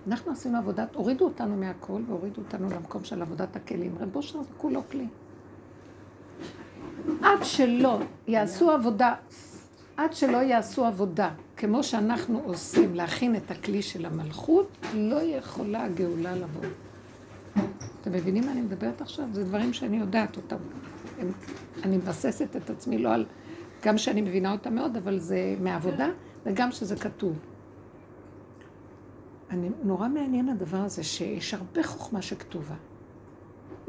אנחנו 0.07 0.31
עשינו 0.31 0.57
עבודת, 0.57 0.95
הורידו 0.95 1.25
אותנו 1.25 1.55
מהכל 1.55 2.01
והורידו 2.07 2.41
אותנו 2.41 2.69
למקום 2.69 3.03
של 3.03 3.21
עבודת 3.21 3.55
הכלים. 3.55 3.95
רב 3.99 4.15
אושר 4.15 4.41
זה 4.41 4.49
כולו 4.57 4.81
כלי. 4.91 5.07
עד 7.21 7.43
שלא 7.43 7.99
יעשו 8.27 8.71
עבודה, 8.71 9.13
עד 9.97 10.13
שלא 10.13 10.37
יעשו 10.37 10.85
עבודה, 10.85 11.29
כמו 11.57 11.83
שאנחנו 11.83 12.41
עושים, 12.45 12.95
להכין 12.95 13.35
את 13.35 13.51
הכלי 13.51 13.81
של 13.81 14.05
המלכות, 14.05 14.77
לא 14.93 15.21
יכולה 15.21 15.83
הגאולה 15.83 16.35
לבוא. 16.35 16.65
אתם 18.01 18.11
מבינים 18.11 18.45
מה 18.45 18.51
אני 18.51 18.61
מדברת 18.61 19.01
עכשיו? 19.01 19.25
זה 19.33 19.43
דברים 19.43 19.73
שאני 19.73 19.97
יודעת 19.97 20.37
אותם. 20.37 20.57
הם, 21.19 21.31
אני 21.83 21.97
מבססת 21.97 22.55
את 22.55 22.69
עצמי 22.69 22.97
לא 22.97 23.13
על... 23.13 23.25
גם 23.85 23.97
שאני 23.97 24.21
מבינה 24.21 24.51
אותם 24.51 24.75
מאוד, 24.75 24.97
אבל 24.97 25.19
זה 25.19 25.55
מעבודה, 25.61 26.07
וגם 26.45 26.71
שזה 26.71 26.95
כתוב. 26.95 27.39
אני, 29.49 29.69
נורא 29.83 30.07
מעניין 30.07 30.49
הדבר 30.49 30.77
הזה, 30.77 31.03
שיש 31.03 31.53
הרבה 31.53 31.83
חוכמה 31.83 32.21
שכתובה. 32.21 32.75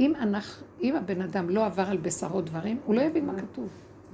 אם, 0.01 0.13
אנחנו, 0.17 0.67
אם 0.83 0.97
הבן 0.97 1.23
אדם 1.23 1.51
לא 1.51 1.67
עבר 1.67 1.91
על 1.91 1.97
בשרו 1.97 2.41
דברים, 2.41 2.79
הוא 2.85 2.95
לא 2.95 3.01
יבין 3.01 3.27
מה 3.27 3.33
כתוב. 3.39 3.69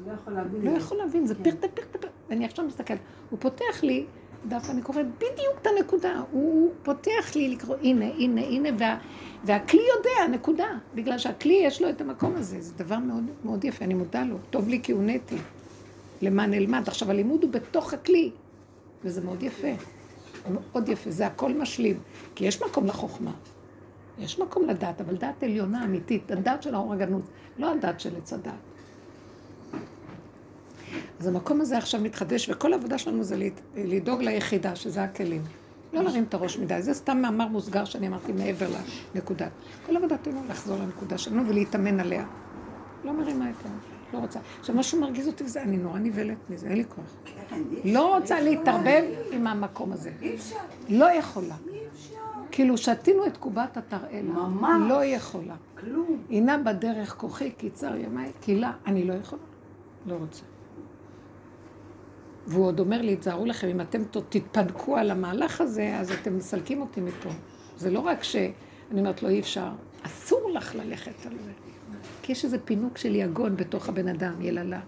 לא 0.06 0.12
יכול 0.12 0.32
להבין. 0.32 0.62
לא 0.62 0.70
יכול 0.70 0.98
להבין, 0.98 1.26
זה 1.26 1.34
פרטה 1.34 1.68
פרטה 1.68 1.82
פרטה. 1.90 2.08
אני 2.30 2.44
עכשיו 2.44 2.64
מסתכלת, 2.64 2.98
הוא 3.30 3.38
פותח 3.38 3.82
לי 3.82 4.06
דף, 4.48 4.70
אני 4.70 4.82
קוראת 4.82 5.06
בדיוק 5.16 5.58
את 5.62 5.66
הנקודה. 5.66 6.22
הוא 6.30 6.70
פותח 6.82 7.32
לי 7.34 7.48
לקרוא, 7.48 7.76
הנה, 7.82 8.04
הנה, 8.04 8.40
הנה, 8.40 8.68
וה, 8.78 8.98
והכלי 9.44 9.82
יודע, 9.96 10.36
נקודה. 10.36 10.68
בגלל 10.94 11.18
שהכלי 11.18 11.60
יש 11.64 11.82
לו 11.82 11.90
את 11.90 12.00
המקום 12.00 12.36
הזה. 12.36 12.60
זה 12.60 12.74
דבר 12.76 12.98
מאוד, 12.98 13.24
מאוד 13.44 13.64
יפה, 13.64 13.84
אני 13.84 13.94
מודה 13.94 14.24
לו. 14.24 14.36
טוב 14.50 14.68
לי 14.68 14.80
כי 14.82 14.92
הונאתי. 14.92 15.36
למען 16.22 16.54
אלמד. 16.54 16.88
עכשיו, 16.88 17.10
הלימוד 17.10 17.42
הוא 17.42 17.50
בתוך 17.50 17.94
הכלי, 17.94 18.30
וזה 19.04 19.20
מאוד 19.20 19.42
יפה. 19.42 19.72
מאוד 20.50 20.88
יפה, 20.88 21.10
זה 21.10 21.26
הכל 21.26 21.52
משלים. 21.52 21.98
כי 22.34 22.44
יש 22.44 22.62
מקום 22.62 22.86
לחוכמה. 22.86 23.32
יש 24.18 24.38
מקום 24.38 24.68
לדעת, 24.68 25.00
אבל 25.00 25.16
דעת 25.16 25.42
עליונה 25.42 25.84
אמיתית, 25.84 26.30
הדעת 26.30 26.62
של 26.62 26.74
האור 26.74 26.92
הגנוז, 26.92 27.22
לא 27.58 27.72
הדעת 27.72 28.00
של 28.00 28.16
עץ 28.16 28.32
הדעת. 28.32 28.54
אז 31.20 31.26
המקום 31.26 31.60
הזה 31.60 31.78
עכשיו 31.78 32.00
מתחדש, 32.00 32.48
וכל 32.48 32.72
העבודה 32.72 32.98
שלנו 32.98 33.22
זה 33.22 33.36
לדאוג 33.76 34.22
ליחידה, 34.22 34.76
שזה 34.76 35.02
הכלים. 35.02 35.42
לא 35.92 36.02
להרים 36.02 36.24
את 36.24 36.34
הראש 36.34 36.58
מדי, 36.58 36.82
זה 36.82 36.94
סתם 36.94 37.22
מאמר 37.22 37.48
מוסגר 37.48 37.84
שאני 37.84 38.08
אמרתי 38.08 38.32
מעבר 38.32 38.66
לנקודה. 39.14 39.48
כל 39.86 39.96
עבודתנו 39.96 40.42
לחזור 40.48 40.78
לנקודה 40.78 41.18
שלנו 41.18 41.48
ולהתאמן 41.48 42.00
עליה. 42.00 42.24
לא 43.04 43.12
מרימה 43.12 43.50
את 43.50 43.54
הראש, 43.64 43.84
לא 44.12 44.18
רוצה. 44.18 44.40
עכשיו, 44.60 44.74
משהו 44.74 45.00
מרגיז 45.00 45.26
אותי 45.26 45.44
וזה, 45.44 45.62
אני 45.62 45.76
נורא 45.76 45.98
נבהלת 45.98 46.50
מזה, 46.50 46.66
אין 46.66 46.76
לי 46.76 46.84
כוח. 46.84 47.14
לא 47.84 48.16
רוצה 48.16 48.40
להתערבב 48.40 49.04
עם 49.32 49.46
המקום 49.46 49.92
הזה. 49.92 50.10
לא 50.88 51.12
יכולה. 51.12 51.54
כאילו, 52.56 52.78
שתינו 52.78 53.26
את 53.26 53.36
קובת 53.36 53.76
התרעלה. 53.76 54.22
ממש. 54.22 54.90
לא 54.90 55.04
יכולה. 55.04 55.54
כלום. 55.80 56.22
הנה 56.30 56.58
בדרך 56.58 57.14
כוחי 57.16 57.50
קיצר 57.50 57.96
ימיי, 57.96 58.32
כי 58.40 58.56
לה, 58.56 58.72
אני 58.86 59.04
לא 59.04 59.12
יכולה. 59.12 59.42
לא 60.06 60.14
רוצה. 60.14 60.44
והוא 62.46 62.66
עוד 62.66 62.80
אומר 62.80 63.02
לי, 63.02 63.16
תזהרו 63.16 63.46
לכם, 63.46 63.68
אם 63.68 63.80
אתם 63.80 64.02
תתפנקו 64.28 64.96
על 64.96 65.10
המהלך 65.10 65.60
הזה, 65.60 65.96
אז 65.96 66.12
אתם 66.12 66.36
מסלקים 66.36 66.80
אותי 66.80 67.00
מפה. 67.00 67.30
זה 67.76 67.90
לא 67.90 68.00
רק 68.00 68.22
שאני 68.22 68.52
אומרת 68.98 69.22
לו, 69.22 69.28
אי 69.28 69.40
אפשר, 69.40 69.68
אסור 70.02 70.50
לך 70.54 70.74
ללכת 70.74 71.26
על 71.26 71.38
זה. 71.44 71.52
כי 72.22 72.32
יש 72.32 72.44
איזה 72.44 72.58
פינוק 72.58 72.98
של 72.98 73.14
יגון 73.14 73.56
בתוך 73.56 73.88
הבן 73.88 74.08
אדם, 74.08 74.42
יללה. 74.42 74.80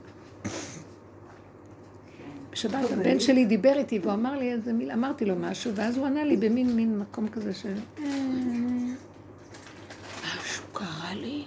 בשבת 2.58 2.90
הבן 2.92 3.20
שלי 3.20 3.44
דיבר 3.44 3.72
איתי 3.76 3.98
והוא 3.98 4.12
אמר 4.12 4.38
לי 4.38 4.52
איזה 4.52 4.72
מילה, 4.72 4.94
אמרתי 4.94 5.24
לו 5.24 5.34
משהו, 5.36 5.72
ואז 5.74 5.96
הוא 5.96 6.06
ענה 6.06 6.24
לי 6.24 6.36
במין 6.36 6.76
מין 6.76 6.98
מקום 6.98 7.28
כזה 7.28 7.54
של... 7.54 7.74
"אה, 7.98 8.04
משהו 10.24 10.64
קרה 10.72 11.14
לי, 11.14 11.44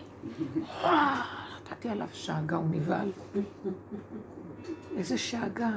נתתי 1.65 1.89
עליו 1.89 2.07
שאגה, 2.13 2.55
הוא 2.55 2.65
נבהל. 2.71 3.11
איזה 4.97 5.17
שאגה. 5.17 5.69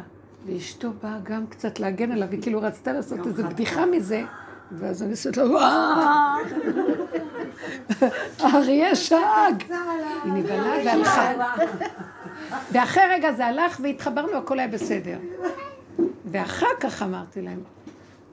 ואשתו 0.47 0.91
באה 1.03 1.19
גם 1.23 1.47
קצת 1.47 1.81
להגן 1.81 2.13
עליו, 2.13 2.29
היא 2.31 2.43
כאילו 2.43 2.61
רצתה 2.63 2.93
לעשות 2.93 3.27
איזו 3.27 3.45
בדיחה 3.45 3.87
מזה, 3.87 4.25
ואז 4.73 5.03
אני 5.03 5.11
עושה 5.11 5.31
לו, 5.37 5.51
וואו, 5.51 5.61
האריה 8.41 8.97
שאג. 8.97 9.63
היא 10.25 10.33
נבהלה 10.33 10.75
והלכה. 10.85 11.33
ואחרי 12.73 13.03
רגע 13.11 13.33
זה 13.33 13.47
הלך 13.47 13.81
והתחברנו, 13.83 14.37
הכל 14.37 14.59
היה 14.59 14.69
בסדר. 14.69 15.19
ואחר 16.25 16.67
כך 16.81 17.03
אמרתי 17.03 17.43
להם, 17.43 17.61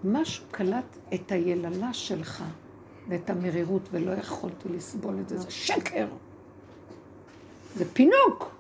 משהו 0.03 0.45
קלט 0.51 0.97
את 1.13 1.32
היללה 1.32 1.93
שלך 1.93 2.43
ואת 3.07 3.30
המרירות, 3.30 3.82
ולא 3.91 4.11
יכולתי 4.11 4.69
לסבול 4.69 5.19
את 5.19 5.30
זה, 5.30 5.38
זה 5.38 5.51
שקר. 5.51 6.07
זה 7.76 7.86
פינוק. 7.93 8.51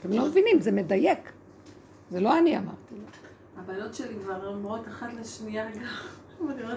אתם 0.00 0.12
לא 0.12 0.26
מבינים, 0.26 0.60
זה 0.60 0.72
מדייק. 0.72 1.32
זה 2.10 2.20
לא 2.20 2.38
אני 2.38 2.58
אמרתי 2.58 2.94
לו. 2.94 3.02
הבנות 3.56 3.94
שלי 3.94 4.14
כבר 4.24 4.46
אומרות 4.46 4.88
אחת 4.88 5.08
לשנייה 5.20 5.70
גם. 5.70 5.82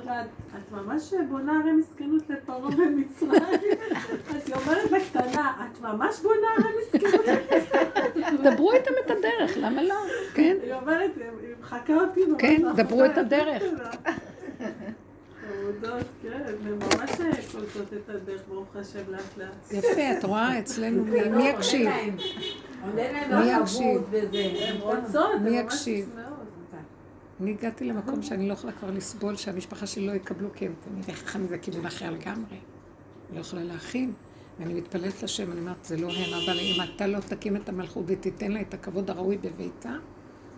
לה, 0.05 0.21
את 0.23 0.71
ממש 0.71 1.13
בונה 1.29 1.59
הרי 1.59 1.71
מסכנות 1.71 2.29
לפרעה 2.29 2.71
במצרים. 2.71 3.31
אז 4.35 4.47
היא 4.47 4.55
אומרת 4.55 4.91
לקטנה, 4.91 5.67
את 5.71 5.81
ממש 5.81 6.19
בונה 6.19 6.47
הרי 6.57 6.73
מסכנות 6.81 7.12
דברו 8.51 8.73
איתם 8.73 8.91
את 9.05 9.11
הדרך, 9.11 9.57
למה 9.57 9.83
לא? 9.83 9.95
כן, 10.33 10.57
היא 10.63 10.73
אומרת, 10.73 11.11
היא 11.17 11.25
מחקה 11.61 11.93
אותי. 11.93 12.21
כן. 12.37 12.61
דברו 12.75 13.05
את 13.05 13.17
הדרך. 13.17 13.63
חמודות, 15.47 16.05
כן, 16.21 16.41
הן 16.47 16.71
ממש 16.71 17.11
קולטות 17.51 17.93
את 17.93 18.09
הדרך, 18.09 18.41
ברוך 18.47 18.75
השם, 18.75 18.99
לאט 19.11 19.37
לאט. 19.37 19.71
יפה, 19.71 20.11
את 20.19 20.23
רואה 20.25 20.59
אצלנו, 20.59 21.03
מי- 21.11 21.29
מי 21.29 21.49
יקשיב? 21.49 21.89
מי 22.95 23.01
על 23.01 23.61
יקשיב? 23.61 24.01
הן 25.33 25.43
מי 25.43 25.49
יקשיב? 25.59 26.15
אני 27.41 27.51
הגעתי 27.51 27.85
למקום 27.85 28.21
שאני 28.21 28.47
לא 28.47 28.53
יכולה 28.53 28.73
כבר 28.73 28.91
לסבול 28.91 29.35
שהמשפחה 29.35 29.87
שלי 29.87 30.07
לא 30.07 30.11
יקבלו 30.11 30.49
כי 30.55 30.65
הם 30.65 30.73
אני 30.93 31.01
איך 31.07 31.35
מזה 31.35 31.57
כיוון 31.57 31.85
אחר 31.85 32.11
לגמרי. 32.11 32.57
לא 33.33 33.39
יכולה 33.39 33.63
להכין. 33.63 34.13
ואני 34.59 34.73
מתפללת 34.73 35.23
לשם, 35.23 35.51
אני 35.51 35.59
אומרת, 35.59 35.85
זה 35.85 35.97
לא 35.97 36.07
הם, 36.07 36.33
אבל 36.43 36.59
אם 36.59 36.81
אתה 36.95 37.07
לא 37.07 37.19
תקים 37.19 37.55
את 37.55 37.69
המלכות 37.69 38.03
ותיתן 38.07 38.51
לה 38.51 38.61
את 38.61 38.73
הכבוד 38.73 39.09
הראוי 39.09 39.37
בביתה, 39.37 39.91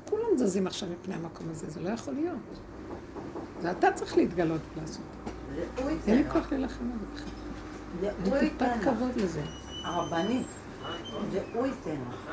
כולם 0.10 0.38
זזים 0.38 0.68
עכשיו 0.68 0.90
מפני 0.90 1.16
המקום 1.16 1.48
הזה, 1.52 1.70
זה 1.70 1.80
לא 1.82 1.90
יכול 1.90 2.14
להיות. 2.14 2.38
זה 3.62 3.72
אתה 3.72 3.92
צריך 3.92 4.18
להתגלות 4.18 4.62
ולעשות. 4.78 5.02
אין 6.08 6.18
לי. 6.18 6.24
כוח 6.32 6.52
להילחם 6.52 6.84
על 6.92 7.00
זה 7.00 7.06
בכלל. 7.14 8.34
אין 8.34 8.40
טיפת. 8.50 8.66
כבוד 8.84 9.12
לזה. 9.18 9.42
הרבנית. 9.84 10.48
זה 11.32 11.42
הוא 11.54 11.66
ייתן 11.66 11.96
לך. 12.10 12.32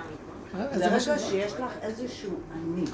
זה 0.75 0.89
ברגע 0.89 1.19
שיש 1.19 1.53
לך 1.53 1.73
איזשהו 1.83 2.39
אני, 2.53 2.85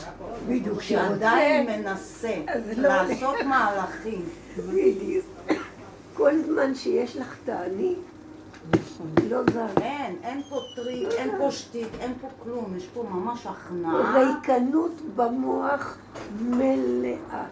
בדיוק, 0.49 0.83
שעדיין 0.83 1.67
שרוצה, 1.67 1.89
מנסה 1.91 2.43
לא- 2.77 2.89
לעשות 2.89 3.37
מהלכים, 3.49 4.25
בדיוק. 4.59 5.25
כל 6.15 6.33
זמן 6.47 6.75
שיש 6.75 7.17
לך 7.17 7.37
את 7.45 7.49
האני. 7.49 7.95
לא 9.31 9.43
זז. 9.51 9.79
אין, 9.81 10.17
אין 10.23 10.43
פה 10.49 10.61
טריק, 10.77 11.09
אין 11.11 11.31
פה 11.39 11.51
שטיק, 11.51 11.89
אין 12.01 12.13
פה 12.21 12.29
כלום, 12.43 12.77
יש 12.77 12.87
פה 12.95 13.03
ממש 13.11 13.47
הכנעה. 13.47 14.25
ריקנות 14.25 14.93
במוח 15.17 15.99
מלאה. 16.41 17.45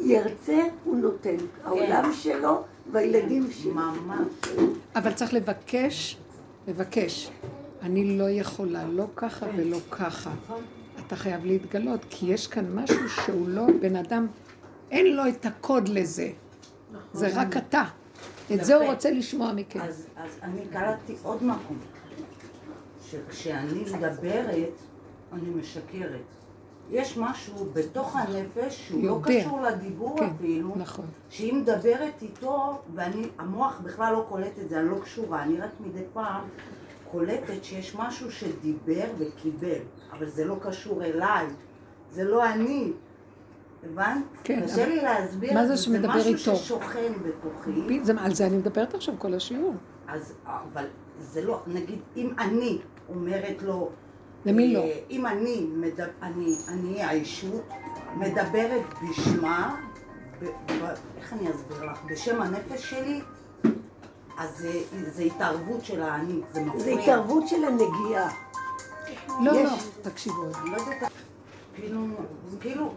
ירצה, 0.00 0.62
הוא 0.84 0.96
נותן. 0.96 1.36
העולם 1.64 2.12
שלו 2.12 2.62
והילדים 2.92 3.50
שלו. 3.50 3.74
ממש. 3.74 4.28
אבל 4.96 5.12
צריך 5.12 5.34
לבקש, 5.34 6.16
לבקש. 6.68 7.30
אני 7.82 8.18
לא 8.18 8.30
יכולה, 8.30 8.84
לא 8.84 9.04
ככה 9.16 9.46
ולא 9.56 9.78
ככה. 9.90 10.30
אתה 11.06 11.16
חייב 11.16 11.44
להתגלות, 11.44 12.00
כי 12.10 12.26
יש 12.26 12.46
כאן 12.46 12.74
משהו 12.74 13.08
שהוא 13.08 13.48
לא 13.48 13.66
בן 13.80 13.96
אדם, 13.96 14.26
אין 14.90 15.16
לו 15.16 15.28
את 15.28 15.46
הקוד 15.46 15.88
לזה. 15.88 16.30
זה 17.12 17.28
רק 17.34 17.56
אתה. 17.56 17.84
את 18.52 18.64
זה 18.64 18.74
הוא. 18.74 18.84
רוצה 18.84 19.10
לשמוע 19.10 19.52
מכם. 19.52 19.80
אז, 19.80 20.06
אז 20.16 20.38
אני 20.42 20.60
קלטתי 20.72 21.14
עוד 21.22 21.44
מקום, 21.44 21.78
שכשאני 23.10 23.84
מדברת, 23.94 24.72
אני 25.32 25.50
משקרת. 25.50 26.20
יש 26.90 27.16
משהו 27.18 27.66
בתוך 27.72 28.16
הנפש 28.16 28.88
שהוא 28.88 29.04
לא 29.04 29.12
יודע. 29.12 29.40
קשור 29.40 29.60
לדיבור 29.60 30.18
כן, 30.18 30.30
אפילו, 30.36 30.72
נכון. 30.76 31.04
שהיא 31.30 31.54
מדברת 31.54 32.22
איתו, 32.22 32.78
ואני, 32.94 33.28
המוח 33.38 33.80
בכלל 33.84 34.12
לא 34.12 34.26
קולט 34.28 34.58
את 34.58 34.68
זה, 34.68 34.80
אני 34.80 34.88
לא 34.88 34.98
קשורה, 34.98 35.42
אני 35.42 35.60
רק 35.60 35.70
מדי 35.80 36.02
פעם 36.12 36.42
קולטת 37.12 37.64
שיש 37.64 37.94
משהו 37.94 38.32
שדיבר 38.32 39.06
וקיבל, 39.18 39.78
אבל 40.12 40.28
זה 40.28 40.44
לא 40.44 40.56
קשור 40.62 41.04
אליי, 41.04 41.46
זה 42.10 42.24
לא 42.24 42.50
אני. 42.50 42.92
הבנת? 43.92 44.24
כן, 44.44 44.60
קשה 44.64 44.86
לי 44.86 44.96
להסביר 45.02 45.54
מה 45.54 45.66
זה 45.66 45.76
זה, 45.76 45.82
שמדבר 45.82 46.12
זה 46.20 46.28
איתו? 46.28 46.34
משהו 46.36 46.56
ששוכן 46.56 47.12
בתוכי. 47.22 48.00
זה- 48.04 48.12
על 48.18 48.34
זה 48.34 48.46
אני 48.46 48.56
מדברת 48.56 48.94
עכשיו 48.94 49.14
כל 49.18 49.34
השיעור. 49.34 49.74
אז, 50.08 50.32
אבל 50.46 50.84
זה 51.20 51.42
לא, 51.42 51.60
נגיד, 51.66 51.98
אם 52.16 52.30
אני 52.38 52.78
אומרת 53.08 53.62
לו... 53.62 53.90
למי 54.46 54.74
לא? 54.74 54.80
אה, 54.80 54.98
אם 55.10 55.26
אני, 55.26 55.66
מדבר, 55.76 56.04
אני, 56.22 56.54
אני 56.68 57.04
הישות, 57.04 57.68
מדברת 58.16 58.82
בשמה, 59.10 59.76
ב, 60.40 60.44
ב, 60.44 60.84
איך 61.18 61.32
אני 61.32 61.50
אסביר 61.50 61.84
לך? 61.90 61.98
בשם 62.06 62.42
הנפש 62.42 62.90
שלי, 62.90 63.20
אז 64.38 64.58
זה, 64.58 64.72
זה 65.12 65.22
התערבות 65.22 65.84
של 65.84 66.02
האני, 66.02 66.40
זה 66.52 66.60
מפריע. 66.60 66.82
זה 66.84 66.90
התערבות 66.90 67.48
של 67.48 67.64
הנגיעה. 67.64 68.30
לא, 69.42 69.50
יש- 69.52 69.70
לא, 69.70 70.10
תקשיבו. 70.10 70.42
לא 70.44 70.76
יודעת, 70.76 71.12
כאילו, 71.74 72.00
זה 72.48 72.56
כאילו, 72.60 72.94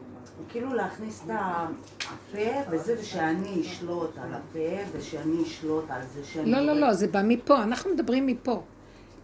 כאילו 0.50 0.74
להכניס 0.74 1.24
את 1.26 1.32
הפה 1.32 2.72
וזה, 2.72 2.96
ושאני 3.00 3.62
אשלוט 3.62 4.18
על 4.18 4.34
הפה, 4.34 4.98
ושאני 4.98 5.44
אשלוט 5.44 5.86
על 5.90 6.02
זה 6.14 6.24
שאני... 6.24 6.52
לא, 6.52 6.60
לא. 6.60 6.74
לא, 6.74 6.94
זה 6.94 7.08
בא 7.08 7.22
מפה, 7.24 7.64
אנחנו 7.64 7.94
מדברים 7.94 8.28
מפה. 8.28 8.62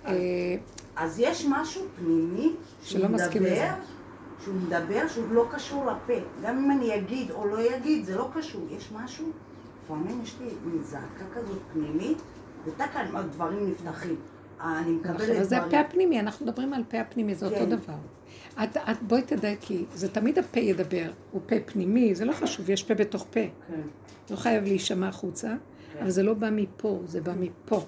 אה, 0.06 0.14
אז 0.96 1.20
יש 1.20 1.46
משהו 1.50 1.82
פנימי 1.96 2.52
שלא 2.84 3.10
מסכים 3.10 3.44
לזה. 3.44 3.70
שהוא 4.44 4.56
מדבר 4.56 5.08
שהוא 5.08 5.32
לא 5.32 5.46
קשור 5.52 5.86
לפה. 5.86 6.14
גם 6.44 6.58
אם 6.58 6.72
אני 6.72 6.96
אגיד 6.96 7.32
או 7.32 7.48
לא 7.48 7.58
אגיד, 7.76 8.06
זה 8.06 8.18
לא 8.18 8.30
קשור. 8.34 8.62
יש 8.72 8.92
משהו, 8.92 9.26
לפעמים 9.84 10.22
יש 10.24 10.36
לי 10.42 10.50
מין 10.66 10.84
זעקה 10.84 11.26
כזאת 11.36 11.60
פנימית, 11.74 12.18
וטקה 12.66 13.00
הדברים 13.14 13.70
נפתחים. 13.70 14.16
אני 14.62 14.92
מקבלת 14.92 15.16
דברים. 15.16 15.44
זה 15.44 15.58
הפה 15.58 15.80
הפנימי, 15.80 16.20
אנחנו 16.20 16.46
מדברים 16.46 16.74
על 16.74 16.84
פה 16.90 17.00
הפנימי, 17.00 17.36
זה 17.36 17.46
אותו 17.46 17.58
כן. 17.58 17.70
דבר. 17.70 17.94
את, 18.64 18.78
את 18.78 19.02
בואי 19.02 19.22
תדייקי, 19.22 19.86
זה 19.94 20.10
תמיד 20.10 20.40
הפה 20.40 20.60
ידבר, 20.60 21.12
הוא 21.32 21.42
פה 21.46 21.56
פנימי, 21.66 22.16
זה 22.16 22.26
לא 22.26 22.34
חשוב, 22.34 22.70
יש 22.70 22.84
פה 22.84 22.94
בתוך 22.94 23.24
פה. 23.32 23.40
כן. 23.68 23.82
לא 24.32 24.36
חייב 24.36 24.64
להישמע 24.64 25.08
החוצה, 25.08 25.56
אבל 26.02 26.10
זה 26.10 26.24
לא 26.24 26.34
בא 26.34 26.50
מפה, 26.52 27.02
זה 27.06 27.22
בא 27.22 27.34
מפה. 27.40 27.86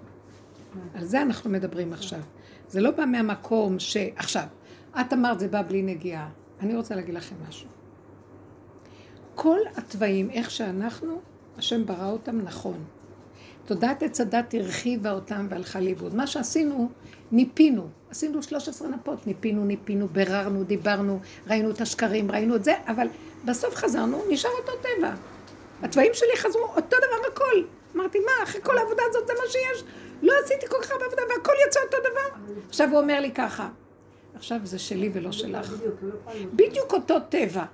על 0.94 1.06
זה 1.06 1.22
אנחנו 1.22 1.50
מדברים 1.50 1.94
עכשיו. 1.94 2.20
זה 2.70 2.82
לא 2.82 2.92
בא 2.92 3.06
מהמקום 3.06 3.80
ש... 3.80 3.98
עכשיו, 4.16 4.46
את 5.02 5.14
אמרת 5.14 5.40
זה 5.40 5.48
בא 5.48 5.62
בלי 5.62 5.82
נגיעה. 5.82 6.30
אני 6.60 6.76
רוצה 6.76 6.96
להגיד 6.96 7.14
לכם 7.14 7.36
משהו. 7.50 7.68
כל 9.36 9.60
התוואים, 9.76 10.30
איך 10.30 10.52
שאנחנו, 10.52 11.20
השם 11.58 11.86
ברא 11.86 12.12
אותם 12.12 12.42
נכון. 12.42 12.78
תודעת 13.66 14.04
עץ 14.04 14.22
הדת 14.22 14.54
הרחיבה 14.54 15.12
אותם 15.12 15.48
והלכה 15.50 15.80
לאיבוד. 15.80 16.16
מה 16.16 16.28
שעשינו, 16.28 16.90
ניפינו. 17.36 17.88
עשינו 18.10 18.44
13 18.44 18.88
נפות, 18.88 19.28
ניפינו, 19.28 19.66
ניפינו, 19.66 20.08
ביררנו, 20.08 20.64
דיברנו, 20.64 21.20
ראינו 21.48 21.72
את 21.72 21.82
השקרים, 21.82 22.32
ראינו 22.32 22.56
את 22.56 22.64
זה, 22.64 22.74
אבל 22.88 23.08
בסוף 23.46 23.76
חזרנו, 23.76 24.22
נשאר 24.30 24.52
אותו 24.60 24.72
טבע. 24.82 25.14
התוואים 25.82 26.12
שלי 26.14 26.38
חזרו 26.38 26.64
אותו 26.64 26.98
דבר 26.98 27.28
הכל. 27.34 27.64
אמרתי, 27.96 28.20
מה, 28.20 28.44
אחרי 28.44 28.62
כל 28.64 28.78
העבודה 28.78 29.04
הזאת 29.10 29.28
זה 29.28 29.34
מה 29.34 29.50
שיש? 29.50 29.84
לא 30.22 30.34
עשיתי 30.44 30.68
כל 30.68 30.78
כך 30.82 30.92
הרבה 30.92 31.06
עבודה 31.06 31.22
והכל 31.30 31.52
יצא 31.68 31.80
אותו 31.86 31.98
דבר. 32.00 32.56
עכשיו 32.70 32.90
הוא 32.90 33.00
אומר 33.00 33.20
לי 33.20 33.32
ככה, 33.32 33.70
עכשיו 34.36 34.60
זה 34.64 34.80
שלי 34.80 35.10
ולא 35.14 35.32
שלך. 35.32 35.74
בדיוק, 36.54 36.94
לא 36.94 36.98
אותו 36.98 37.16
טבע. 37.30 37.66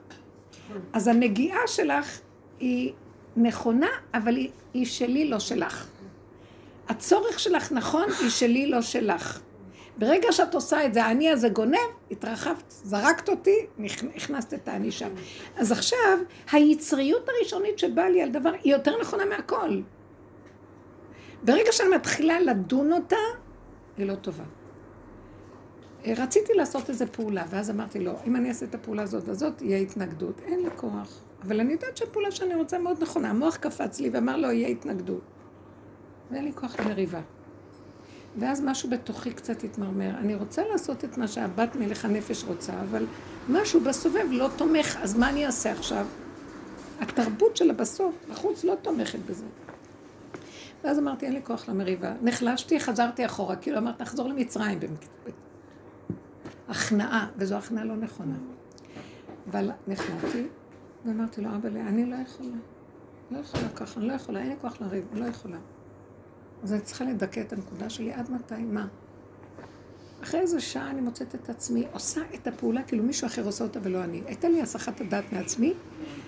אז 0.93 1.07
הנגיעה 1.07 1.67
שלך 1.67 2.19
היא 2.59 2.93
נכונה, 3.37 3.89
אבל 4.13 4.35
היא, 4.35 4.49
היא 4.73 4.85
שלי, 4.85 5.29
לא 5.29 5.39
שלך. 5.39 5.87
הצורך 6.89 7.39
שלך 7.39 7.71
נכון, 7.71 8.05
היא 8.19 8.29
שלי, 8.29 8.67
לא 8.67 8.81
שלך. 8.81 9.39
ברגע 10.01 10.31
שאת 10.31 10.55
עושה 10.55 10.85
את 10.85 10.93
זה, 10.93 11.03
האני 11.03 11.29
הזה 11.29 11.49
גונב, 11.49 11.77
התרחבת, 12.11 12.63
זרקת 12.69 13.29
אותי, 13.29 13.65
הכנסת 14.15 14.53
את 14.53 14.67
האני 14.67 14.91
שם. 14.91 15.09
אז 15.57 15.71
עכשיו, 15.71 16.19
היצריות 16.51 17.29
הראשונית 17.29 17.79
שבאה 17.79 18.09
לי 18.09 18.21
על 18.21 18.29
דבר, 18.29 18.51
היא 18.63 18.73
יותר 18.73 19.01
נכונה 19.01 19.25
מהכל. 19.25 19.81
ברגע 21.43 21.71
שאני 21.71 21.89
מתחילה 21.95 22.39
לדון 22.39 22.93
אותה, 22.93 23.15
היא 23.97 24.05
לא 24.05 24.15
טובה. 24.15 24.43
רציתי 26.07 26.53
לעשות 26.53 26.89
איזו 26.89 27.05
פעולה, 27.11 27.43
ואז 27.49 27.69
אמרתי 27.69 27.99
לו, 27.99 28.11
אם 28.27 28.35
אני 28.35 28.49
אעשה 28.49 28.65
את 28.65 28.75
הפעולה 28.75 29.03
הזאת 29.03 29.27
והזאת, 29.27 29.61
יהיה 29.61 29.77
התנגדות. 29.77 30.41
אין 30.45 30.59
לי 30.59 30.69
כוח. 30.75 31.23
אבל 31.43 31.59
אני 31.59 31.73
יודעת 31.73 31.97
שהפעולה 31.97 32.31
שאני 32.31 32.55
רוצה 32.55 32.79
מאוד 32.79 33.03
נכונה. 33.03 33.29
המוח 33.29 33.55
קפץ 33.55 33.99
לי 33.99 34.09
ואמר 34.09 34.37
לו, 34.37 34.51
יהיה 34.51 34.67
התנגדות. 34.67 35.23
ואין 36.31 36.45
לי 36.45 36.53
כוח 36.53 36.79
למריבה. 36.79 37.21
ואז 38.37 38.61
משהו 38.65 38.89
בתוכי 38.89 39.33
קצת 39.33 39.63
התמרמר. 39.63 40.17
אני 40.17 40.35
רוצה 40.35 40.63
לעשות 40.71 41.03
את 41.03 41.17
מה 41.17 41.27
שהבת 41.27 41.75
מלך 41.75 42.05
הנפש 42.05 42.43
רוצה, 42.43 42.73
אבל 42.81 43.05
משהו 43.49 43.79
בסובב 43.79 44.25
לא 44.31 44.49
תומך, 44.55 44.97
אז 45.01 45.17
מה 45.17 45.29
אני 45.29 45.45
אעשה 45.45 45.71
עכשיו? 45.71 46.05
התרבות 46.99 47.57
שלה 47.57 47.73
בסוף, 47.73 48.15
בחוץ 48.29 48.63
לא 48.63 48.75
תומכת 48.81 49.19
בזה. 49.19 49.45
ואז 50.83 50.99
אמרתי, 50.99 51.25
אין 51.25 51.33
לי 51.33 51.41
כוח 51.43 51.69
למריבה. 51.69 52.13
נחלשתי, 52.21 52.79
חזרתי 52.79 53.25
אחורה, 53.25 53.55
כאילו 53.55 53.77
אמרת, 53.77 54.01
נחזור 54.01 54.29
למצרים. 54.29 54.79
הכנעה, 56.69 57.29
וזו 57.37 57.55
הכנעה 57.55 57.83
לא 57.83 57.95
נכונה. 57.95 58.35
אבל 59.49 59.71
נכנעתי, 59.87 60.47
ואמרתי 61.05 61.41
לו, 61.41 61.49
אבא, 61.55 61.69
אני 61.69 62.05
לא 62.05 62.15
יכולה. 62.15 62.57
לא 63.31 63.37
יכולה 63.37 63.69
ככה, 63.69 63.99
אני 63.99 64.07
לא 64.07 64.13
יכולה, 64.13 64.39
אין 64.39 64.49
לי 64.49 64.55
כוח 64.61 64.81
לריב, 64.81 65.05
לא 65.13 65.25
יכולה. 65.25 65.57
אז 66.63 66.73
אני 66.73 66.81
צריכה 66.81 67.05
לדכא 67.05 67.39
את 67.39 67.53
הנקודה 67.53 67.89
שלי 67.89 68.13
עד 68.13 68.31
מתי, 68.31 68.55
מה? 68.55 68.87
אחרי 70.23 70.39
איזה 70.39 70.59
שעה 70.59 70.89
אני 70.89 71.01
מוצאת 71.01 71.35
את 71.35 71.49
עצמי, 71.49 71.85
עושה 71.93 72.21
את 72.35 72.47
הפעולה 72.47 72.83
כאילו 72.83 73.03
מישהו 73.03 73.27
אחר 73.27 73.45
עושה 73.45 73.63
אותה 73.63 73.79
ולא 73.83 74.03
אני. 74.03 74.21
הייתה 74.25 74.49
לי 74.49 74.61
הסחת 74.61 75.01
הדעת 75.01 75.33
מעצמי, 75.33 75.73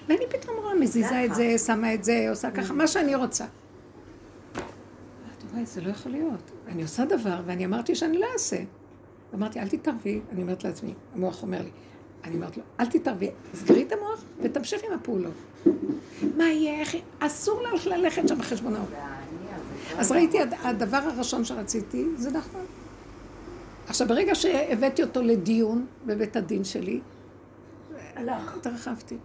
ואני 0.08 0.26
פתאום 0.30 0.58
רואה, 0.58 0.76
מזיזה 0.76 1.26
את 1.26 1.36
זה, 1.36 1.58
שמה 1.58 1.94
את 1.94 2.04
זה, 2.04 2.26
עושה 2.30 2.52
ככה, 2.52 2.74
מה 2.74 2.88
שאני 2.88 3.16
רוצה. 3.16 3.46
וואי, 5.54 5.66
זה 5.66 5.82
לא 5.82 5.90
יכול 5.90 6.12
להיות. 6.12 6.52
אני 6.68 6.82
עושה 6.82 7.06
דבר, 7.06 7.42
ואני 7.46 7.66
אמרתי 7.66 7.96
שאני 7.96 8.18
לא 8.18 8.26
אעשה. 8.34 8.58
אמרתי, 9.34 9.60
אל 9.60 9.68
תתערבי, 9.68 10.22
אני 10.32 10.42
אומרת 10.42 10.64
לעצמי, 10.64 10.94
המוח 11.16 11.44
אומר 11.44 11.62
לי, 11.62 11.70
אני 12.24 12.36
אומרת 12.36 12.58
לו, 12.58 12.64
אל 12.80 12.86
תתערבי, 12.86 13.30
סגרי 13.54 13.84
את 13.84 13.92
המוח 13.92 14.24
ותמשיכי 14.42 14.86
עם 14.88 14.94
הפעולות. 14.94 15.34
מה 16.38 16.44
יהיה, 16.44 16.80
איך, 16.80 16.96
אסור 17.20 17.62
לך 17.62 17.88
ללכת 17.88 18.28
שם 18.28 18.38
בחשבונאות. 18.38 18.90
אז 19.98 20.12
ראיתי, 20.12 20.42
הד- 20.42 20.54
הדבר 20.64 20.98
הראשון 20.98 21.46
שרציתי, 21.46 22.06
זה 22.16 22.32
נכון. 22.32 22.62
עכשיו, 23.88 24.08
ברגע 24.08 24.36
שהבאתי 24.36 25.04
אותו 25.04 25.22
לדיון 25.22 25.86
בבית 26.06 26.36
הדין 26.36 26.64
שלי, 26.64 27.00
הלך. 28.16 28.56
התרחבתי. 28.58 29.18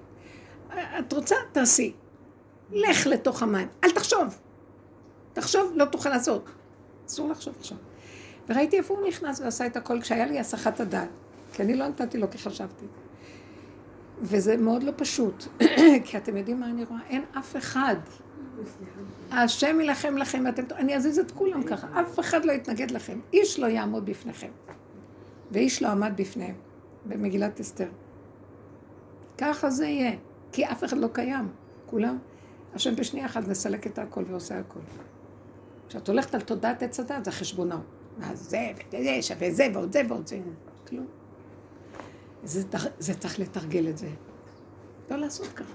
את 0.99 1.13
רוצה? 1.13 1.35
תעשי. 1.53 1.93
לך 2.73 3.07
לתוך 3.07 3.43
המים. 3.43 3.69
אל 3.85 3.91
תחשוב. 3.91 4.39
תחשוב, 5.33 5.73
לא 5.75 5.85
תוכל 5.85 6.09
לעשות. 6.09 6.45
אסור 7.07 7.29
לחשוב 7.31 7.55
עכשיו. 7.59 7.79
וראיתי 8.49 8.79
איפה 8.79 8.95
הוא 8.95 9.09
נכנס 9.09 9.41
ועשה 9.41 9.67
את 9.67 9.77
הכל 9.77 10.01
כשהיה 10.01 10.27
לי 10.27 10.39
הסחת 10.41 10.81
הדעת. 10.81 11.09
כי 11.53 11.63
אני 11.63 11.75
לא 11.77 11.89
נתתי 11.89 12.19
לו 12.19 12.31
כי 12.31 12.39
חשבתי. 12.39 12.85
וזה 14.21 14.57
מאוד 14.57 14.83
לא 14.83 14.93
פשוט. 14.97 15.45
כי 16.05 16.17
אתם 16.17 16.37
יודעים 16.37 16.61
מה 16.61 16.67
אני 16.67 16.85
רואה? 16.85 17.01
אין 17.09 17.25
אף 17.39 17.57
אחד. 17.57 17.97
השם 19.31 19.81
יילחם 19.81 20.17
לכם 20.17 20.43
ואתם... 20.47 20.63
אני 20.77 20.97
אזיז 20.97 21.19
את 21.19 21.31
כולם 21.31 21.63
ככה. 21.63 22.01
אף 22.01 22.21
אחד 22.21 22.45
לא 22.45 22.53
יתנגד 22.53 22.91
לכם. 22.91 23.19
איש 23.33 23.59
לא 23.59 23.67
יעמוד 23.67 24.07
בפניכם. 24.07 24.51
ואיש 25.51 25.83
לא 25.83 25.89
עמד 25.89 26.13
בפניהם. 26.17 26.55
במגילת 27.07 27.61
אסתר. 27.61 27.89
ככה 29.39 29.71
זה 29.71 29.87
יהיה. 29.87 30.13
כי 30.53 30.65
אף 30.65 30.85
אחד 30.85 30.99
לא 30.99 31.09
קיים. 31.13 31.49
כולם, 31.87 32.19
השם 32.75 32.97
בשנייה 32.97 33.27
אחת 33.27 33.49
מסלק 33.49 33.87
את 33.87 33.99
הכל 33.99 34.25
ועושה 34.29 34.59
הכל. 34.59 34.81
כשאת 35.89 36.09
הולכת 36.09 36.35
על 36.35 36.41
תודעת 36.41 36.83
עץ 36.83 37.01
הדת, 37.01 37.25
זה 37.25 37.31
חשבונאות. 37.31 37.81
מה 38.19 38.35
זה, 38.35 38.73
וזה, 38.93 39.23
שווה 39.23 39.51
זה, 39.51 39.69
ועוד 39.75 39.93
זה, 39.93 40.03
ועוד 40.09 40.27
זה. 40.27 40.41
כלום. 40.89 41.07
זה, 42.45 42.63
זה 42.99 43.15
צריך 43.15 43.39
לתרגל 43.39 43.89
את 43.89 43.99
זה. 43.99 44.09
לא 45.11 45.17
לעשות 45.17 45.47
ככה. 45.47 45.75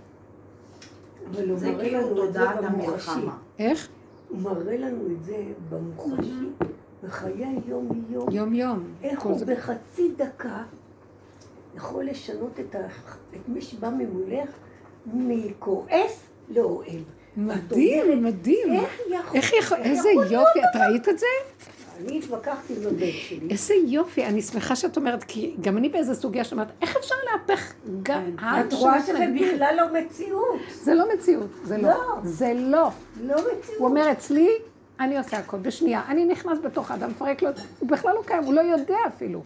אבל 1.31 1.49
הוא 1.49 1.59
זה 1.59 1.71
מראה 1.71 1.83
כאילו 1.83 1.99
לנו 1.99 2.09
את 2.25 2.33
זה 2.33 2.39
תודעת 2.39 2.57
במוחשי. 2.63 3.11
המלחמה. 3.11 3.37
איך? 3.59 3.87
הוא 4.29 4.41
מראה 4.41 4.77
לנו 4.77 5.05
את 5.11 5.23
זה 5.23 5.43
במוחשי, 5.69 6.49
בחיי 7.03 7.45
היום-יום. 7.45 8.27
יום-יום. 8.31 8.83
איך 9.03 9.21
הוא 9.21 9.37
בחצי 9.45 10.11
דקה 10.17 10.63
יכול 11.75 12.05
לשנות 12.05 12.59
את, 12.59 12.75
ה... 12.75 12.79
את 13.35 13.49
מי 13.49 13.61
שבא 13.61 13.89
ממולך 13.89 14.49
מכועס 15.05 16.23
לאוהב. 16.49 17.03
מדהים, 17.37 18.23
מדהים. 18.23 18.83
איך 19.33 19.53
יכול... 19.53 19.77
איזה 19.77 20.09
יופי, 20.09 20.59
את 20.59 20.81
ראית 20.89 21.09
את 21.09 21.19
זה? 21.19 21.25
אני 21.99 22.17
התווכחתי 22.17 22.73
עם 22.73 22.87
הבן 22.87 23.11
שלי. 23.11 23.47
איזה 23.49 23.73
יופי, 23.87 24.25
אני 24.25 24.41
שמחה 24.41 24.75
שאת 24.75 24.97
אומרת, 24.97 25.23
כי 25.23 25.55
גם 25.61 25.77
אני 25.77 25.89
באיזה 25.89 26.15
סוגיה 26.15 26.43
שאומרת, 26.43 26.67
איך 26.81 26.97
אפשר 26.97 27.15
להפך 27.31 27.73
גם 28.03 28.23
העם 28.37 28.67
את 28.67 28.73
רואה 28.73 29.01
שזה? 29.01 29.13
בכלל 29.35 29.75
לא 29.77 29.99
מציאות. 29.99 30.59
זה 30.69 30.93
לא 30.93 31.05
מציאות, 31.13 31.49
זה 31.63 31.77
לא. 31.77 31.89
לא. 31.89 32.15
זה 32.23 32.53
לא. 32.55 32.89
לא 33.23 33.35
מציאות. 33.35 33.77
הוא 33.79 33.87
אומר, 33.87 34.11
אצלי, 34.11 34.49
אני 34.99 35.17
עושה 35.17 35.37
הכל, 35.37 35.57
בשנייה. 35.57 36.01
אני 36.07 36.25
נכנס 36.25 36.59
בתוך 36.63 36.91
האדם, 36.91 37.09
מפרק 37.09 37.41
לו, 37.41 37.49
הוא 37.79 37.89
בכלל 37.89 38.13
לא 38.15 38.21
קיים, 38.25 38.43
הוא 38.43 38.53
לא 38.53 38.61
יודע 38.61 38.97
אפילו. 39.07 39.43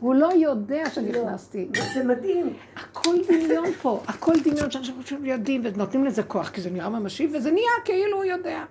הוא 0.00 0.14
לא 0.14 0.30
יודע 0.34 0.90
שנכנסתי. 0.90 1.68
זה 1.94 2.04
מדהים. 2.04 2.52
הכל 2.76 3.16
דמיון 3.28 3.72
פה, 3.72 4.00
הכל 4.06 4.32
דמיון 4.44 4.70
שאנשים 4.70 4.94
חושבים 5.02 5.24
יודעים, 5.26 5.60
ונותנים 5.64 6.04
לזה 6.04 6.22
כוח, 6.22 6.48
כי 6.48 6.60
זה 6.60 6.70
נראה 6.70 6.88
ממשי, 6.88 7.28
וזה 7.32 7.50
נהיה 7.50 7.70
כאילו 7.84 8.16
הוא 8.16 8.24
יודע. 8.24 8.64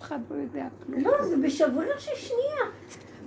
אף 0.00 0.06
אחד 0.06 0.18
לא 0.30 0.36
יודע 0.36 0.66
כלום. 0.86 1.00
לא, 1.00 1.26
זה 1.26 1.36
בשבריר 1.36 1.98
של 1.98 2.16
שנייה. 2.16 2.64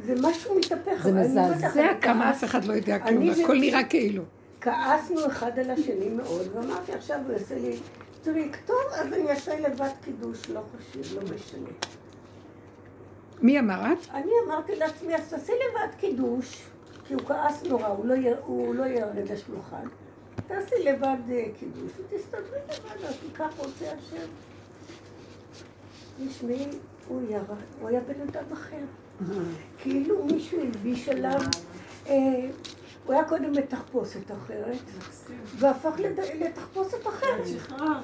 זה 0.05 0.15
משהו 0.21 0.55
מתהפך. 0.55 1.03
זה 1.03 1.11
מזעזע 1.11 1.88
כמה 2.01 2.32
אף 2.32 2.43
אחד 2.43 2.65
לא 2.65 2.74
יודע 2.74 2.99
כלום, 2.99 3.30
הכל 3.43 3.59
נראה 3.59 3.84
כאילו. 3.84 4.24
כעסנו 4.61 5.28
אחד 5.28 5.59
על 5.59 5.71
השני 5.71 6.09
מאוד, 6.09 6.47
ואמרתי 6.53 6.91
עכשיו 6.93 7.19
הוא 7.26 7.34
יעשה 7.34 7.55
לי, 7.55 7.78
תראי, 8.21 8.49
כתוב, 8.51 8.78
אז 8.91 9.13
אני 9.13 9.30
אעשה 9.30 9.59
לבד 9.59 9.89
קידוש, 10.03 10.49
לא 10.49 10.61
חשוב, 10.78 11.17
לא 11.17 11.36
משנה. 11.36 11.69
מי 13.41 13.59
אמר 13.59 13.93
את? 13.93 14.07
אני 14.13 14.32
אמרתי 14.47 14.76
לעצמי, 14.76 15.15
אז 15.15 15.30
תעשי 15.30 15.51
לבד 15.51 15.95
קידוש, 15.99 16.63
כי 17.07 17.13
הוא 17.13 17.21
כעס 17.28 17.63
נורא, 17.63 17.88
הוא 17.88 18.05
לא, 18.05 18.15
לא 18.76 18.86
ירד 18.86 19.32
לשולחן. 19.32 19.88
תעשי 20.47 20.76
לבד 20.84 21.17
אה, 21.32 21.45
קידוש, 21.59 21.91
ותסתדרי 21.99 22.59
לבד, 22.65 23.05
אז 23.07 23.13
כי 23.21 23.34
כך 23.34 23.59
רוצה 23.59 23.86
השם. 23.86 24.28
תשמעי, 26.28 26.68
הוא 27.07 27.22
היה, 27.28 27.41
הוא 27.82 27.89
היה 27.89 27.99
בן 27.99 28.22
אדם 28.30 28.43
אחר. 28.53 28.78
כאילו 29.78 30.26
מישהו 30.26 30.61
הלביש 30.61 31.09
עליו, 31.09 31.39
אה, 32.07 32.14
הוא 33.05 33.14
היה 33.14 33.24
קודם 33.24 33.53
בתחפושת 33.53 34.32
אחרת, 34.32 34.78
והפך 35.57 35.99
לד- 35.99 36.20
לתחפושת 36.45 37.07
אחרת. 37.07 37.47
שחררת. 37.47 38.03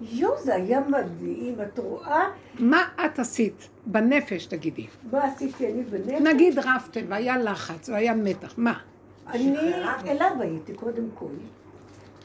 יואו, 0.00 0.42
זה 0.42 0.54
היה 0.54 0.80
מדהים, 0.80 1.54
את 1.62 1.78
רואה 1.78 2.24
מה 2.58 2.82
את 3.06 3.18
עשית? 3.18 3.68
בנפש 3.86 4.46
תגידי. 4.46 4.86
מה 5.12 5.24
עשיתי 5.24 5.72
אני 5.72 5.82
בנפש? 5.82 6.20
נגיד 6.22 6.58
רבתם 6.58 7.00
והיה 7.08 7.38
לחץ 7.38 7.88
והיה 7.88 8.14
מתח, 8.14 8.54
מה? 8.56 8.78
אני 9.26 9.56
אליו 10.08 10.32
הייתי 10.40 10.74
קודם 10.74 11.04
כל. 11.14 11.26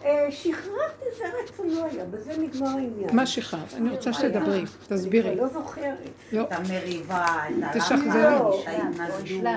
אה, 0.06 0.32
שחררתי, 0.32 1.06
זה 1.18 1.24
רצונו 1.44 1.86
היה, 1.86 2.06
בזה 2.06 2.38
נגמר 2.38 2.68
העניין. 2.68 3.16
מה 3.16 3.26
שחררת? 3.26 3.74
אני 3.74 3.90
רוצה 3.90 4.14
שתדברי, 4.14 4.60
אני 4.60 4.66
תסבירי. 4.88 5.36
כבר 5.36 5.44
לא 5.44 5.50
זוכרת. 5.50 5.98
לא. 6.32 6.42
את 6.42 6.52
המריבה, 6.52 7.26
את 7.48 7.78
תשחזרי. 7.78 8.26
הלחץ, 8.26 9.52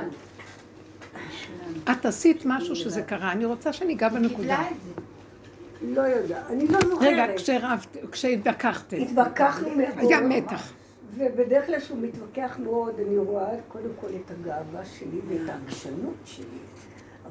את 1.91 2.07
עשית 2.07 2.43
משהו 2.45 2.77
שזה 2.77 3.03
קרה, 3.03 3.33
אני 3.33 3.45
רוצה 3.45 3.73
שניגע 3.73 4.09
בנקודה. 4.09 4.63
לא 5.83 6.01
יודע, 6.03 6.43
אני 6.51 6.69
לא 6.69 6.81
זוכרת. 6.81 7.09
רגע, 7.09 7.27
כשרבת, 7.37 7.97
כשהתווכחתם, 8.13 8.97
התווכחנו 8.97 9.69
מאוד. 9.71 9.99
היה 9.99 10.21
מתח. 10.21 10.73
ובדרך 11.17 11.67
כלל 11.67 11.81
כשהוא 11.81 11.99
מתווכח 12.03 12.59
מאוד, 12.63 12.95
אני 13.07 13.19
רואה 13.19 13.51
קודם 13.69 13.91
כל 14.01 14.07
את 14.07 14.31
הגאווה 14.31 14.85
שלי 14.85 15.21
ואת 15.29 15.49
העקשנות 15.49 16.15
שלי. 16.25 16.45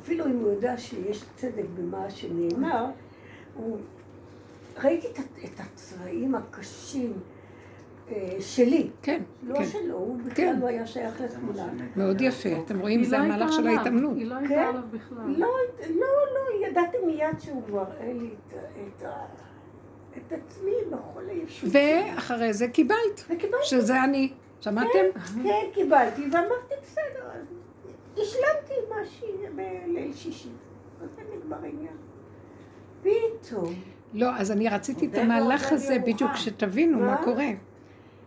אפילו 0.03 0.25
אם 0.25 0.39
הוא 0.39 0.51
יודע 0.51 0.77
שיש 0.77 1.23
צדק 1.35 1.63
במה 1.77 2.09
שנאמר, 2.09 2.85
הוא... 3.55 3.77
ראיתי 4.83 5.07
את, 5.43 5.59
הצבעים 5.59 6.35
הקשים 6.35 7.13
אה, 8.11 8.35
שלי. 8.39 8.89
כן, 9.01 9.21
לא 9.43 9.55
כן. 9.57 9.65
שלו, 9.65 9.95
הוא 9.97 10.17
בכלל 10.21 10.33
כן. 10.35 10.59
לא 10.61 10.67
היה 10.67 10.87
שייך 10.87 11.21
לתמונה. 11.21 11.67
מאוד 11.95 12.21
יפה. 12.21 12.49
אתם 12.65 12.79
רואים, 12.79 12.99
היא 12.99 13.09
זה 13.09 13.17
לא 13.17 13.23
המהלך 13.23 13.53
של 13.53 13.67
ההתאמנות. 13.67 14.17
היא 14.17 14.25
לא 14.27 14.35
כן? 14.35 14.45
הייתה 14.47 14.69
עליו 14.69 14.81
בכלל. 14.91 15.17
לא, 15.37 15.47
לא, 15.89 16.07
לא, 16.33 16.67
ידעתי 16.67 16.97
מיד 17.05 17.39
שהוא 17.39 17.63
מראה 17.69 18.13
לי 18.13 18.29
את, 18.47 18.53
ה- 18.53 18.57
את, 18.97 19.03
ה- 19.05 19.25
את 20.17 20.33
עצמי 20.33 20.71
בכל 20.91 21.23
הישות. 21.29 21.69
ואחרי 21.73 22.53
זה 22.53 22.67
קיבלת, 22.67 23.23
וקיבלתי, 23.29 23.65
שזה 23.65 24.03
אני. 24.03 24.31
שמעתם? 24.61 24.99
כן, 25.43 25.65
קיבלתי, 25.73 26.21
ואמרתי, 26.21 26.73
בסדר, 26.83 27.25
אז 27.33 27.45
השלמתי 28.13 28.73
מה 28.89 28.95
שהיא 29.05 29.29
בליל 29.55 30.13
שישי. 30.13 30.49
וזה 30.99 31.21
נגמר 31.37 31.57
העניין. 31.63 31.93
פתאום, 33.01 33.73
לא, 34.13 34.35
אז 34.37 34.51
אני 34.51 34.69
רציתי 34.69 35.05
את 35.05 35.15
המהלך 35.15 35.71
הזה. 35.71 35.97
בדיוק, 35.99 36.31
שתבינו 36.35 36.99
מה? 36.99 37.17
קורה. 37.23 37.47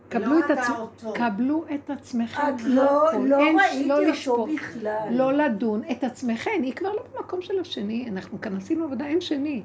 קבלו 0.09 0.39
את 0.39 0.43
עצמכם. 0.51 1.11
קבלו 1.13 1.63
את 1.75 1.89
עצמכם. 1.89 2.41
את 2.55 2.61
לא. 2.63 2.83
לא 3.25 3.37
אין- 3.39 3.57
ראיתי 3.59 3.87
לא 3.87 3.97
אותו. 4.27 4.47
בכלל. 4.55 5.07
לא 5.11 5.33
לדון 5.33 5.81
את 5.91 6.03
עצמכם, 6.03 6.51
היא 6.63 6.73
כבר 6.73 6.93
לא 6.93 7.03
במקום 7.15 7.41
של 7.41 7.59
השני, 7.59 8.09
אנחנו 8.09 8.41
כאן 8.41 8.57
עשינו 8.57 8.83
עבודה, 8.83 9.05
אין 9.05 9.21
שני. 9.21 9.63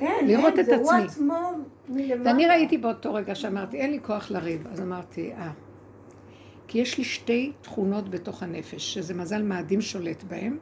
אין, 0.00 0.26
לראות 0.26 0.52
אין, 0.52 0.60
את 0.60 0.66
זה 0.66 0.76
הוא 0.76 0.92
עצמי. 0.92 1.28
ואני 2.24 2.46
ראיתי 2.46 2.78
באותו 2.78 3.14
רגע 3.14 3.34
שאמרתי, 3.34 3.76
אין 3.76 3.90
לי 3.90 3.98
כוח 4.02 4.30
לריב, 4.30 4.66
אז 4.72 4.80
אמרתי, 4.80 5.32
אה. 5.32 5.50
כי 6.68 6.78
יש 6.78 6.98
לי 6.98 7.04
שתי 7.04 7.52
תכונות 7.62 8.08
בתוך 8.08 8.42
הנפש, 8.42 8.94
שזה 8.94 9.14
מזל 9.14 9.42
מאדים 9.42 9.80
שולט 9.80 10.24
בהם, 10.24 10.58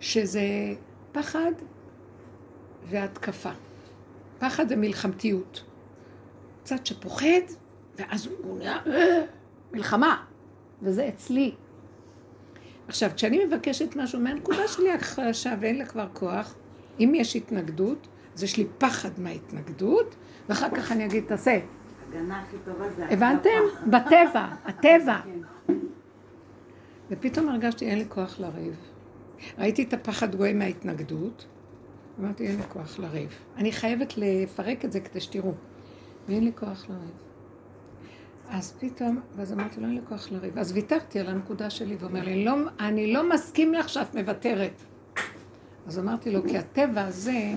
שזה 0.00 0.42
פחד 1.12 1.52
והתקפה. 2.84 3.50
פחד 4.38 4.68
זה 4.68 4.76
מלחמתיות. 4.76 5.64
צד 6.64 6.86
שפוחד, 6.86 7.42
ואז 7.96 8.26
הוא 8.26 8.58
נהיה 8.58 8.78
מלחמה, 9.72 10.24
וזה 10.82 11.08
אצלי. 11.08 11.54
עכשיו, 12.88 13.10
כשאני 13.16 13.44
מבקשת 13.44 13.96
משהו 13.96 14.20
מהנקודה 14.20 14.68
שלי 14.68 14.92
החלשה 14.92 15.54
ואין 15.60 15.78
לה 15.78 15.86
כבר 15.86 16.08
כוח, 16.12 16.54
אם 17.00 17.12
יש 17.16 17.36
התנגדות, 17.36 18.08
אז 18.34 18.42
יש 18.42 18.56
לי 18.56 18.66
פחד 18.78 19.10
מההתנגדות, 19.18 20.14
ואחר 20.48 20.68
כך 20.76 20.92
אני 20.92 21.04
אגיד, 21.06 21.24
תעשה. 21.26 21.58
הגנה 22.12 22.42
הכי 22.42 22.56
טובה 22.64 22.90
זה... 22.96 23.06
הבנתם? 23.10 23.48
בטבע, 23.86 24.48
הטבע. 24.64 25.20
ופתאום 27.10 27.48
הרגשתי, 27.48 27.86
אין 27.86 27.98
לי 27.98 28.04
כוח 28.08 28.40
לריב. 28.40 28.76
ראיתי 29.58 29.82
את 29.82 29.92
הפחד 29.92 30.34
גואה 30.34 30.52
מההתנגדות, 30.52 31.46
אמרתי, 32.20 32.46
אין 32.46 32.56
לי 32.56 32.62
כוח 32.68 32.98
לריב. 32.98 33.38
אני 33.56 33.72
חייבת 33.72 34.14
לפרק 34.16 34.84
את 34.84 34.92
זה 34.92 35.00
כדי 35.00 35.20
שתראו. 35.20 35.52
ואין 36.28 36.44
לי 36.44 36.52
כוח 36.54 36.86
לריב. 36.88 37.22
אז 38.48 38.74
פתאום, 38.80 39.20
ואז 39.36 39.52
אמרתי 39.52 39.80
לו, 39.80 39.86
אין 39.86 39.94
לי 39.94 40.00
כוח 40.08 40.32
לריב. 40.32 40.58
אז 40.58 40.72
ויתרתי 40.72 41.20
על 41.20 41.26
הנקודה 41.26 41.70
שלי, 41.70 41.96
ואומר 41.98 42.24
לי, 42.24 42.44
לא, 42.44 42.54
אני 42.80 43.12
לא 43.12 43.28
מסכים 43.28 43.74
לך 43.74 43.88
שאת 43.88 44.14
מוותרת. 44.14 44.82
אז 45.86 45.98
אמרתי 45.98 46.30
לו, 46.30 46.42
כי 46.42 46.58
הטבע 46.58 47.04
הזה, 47.04 47.52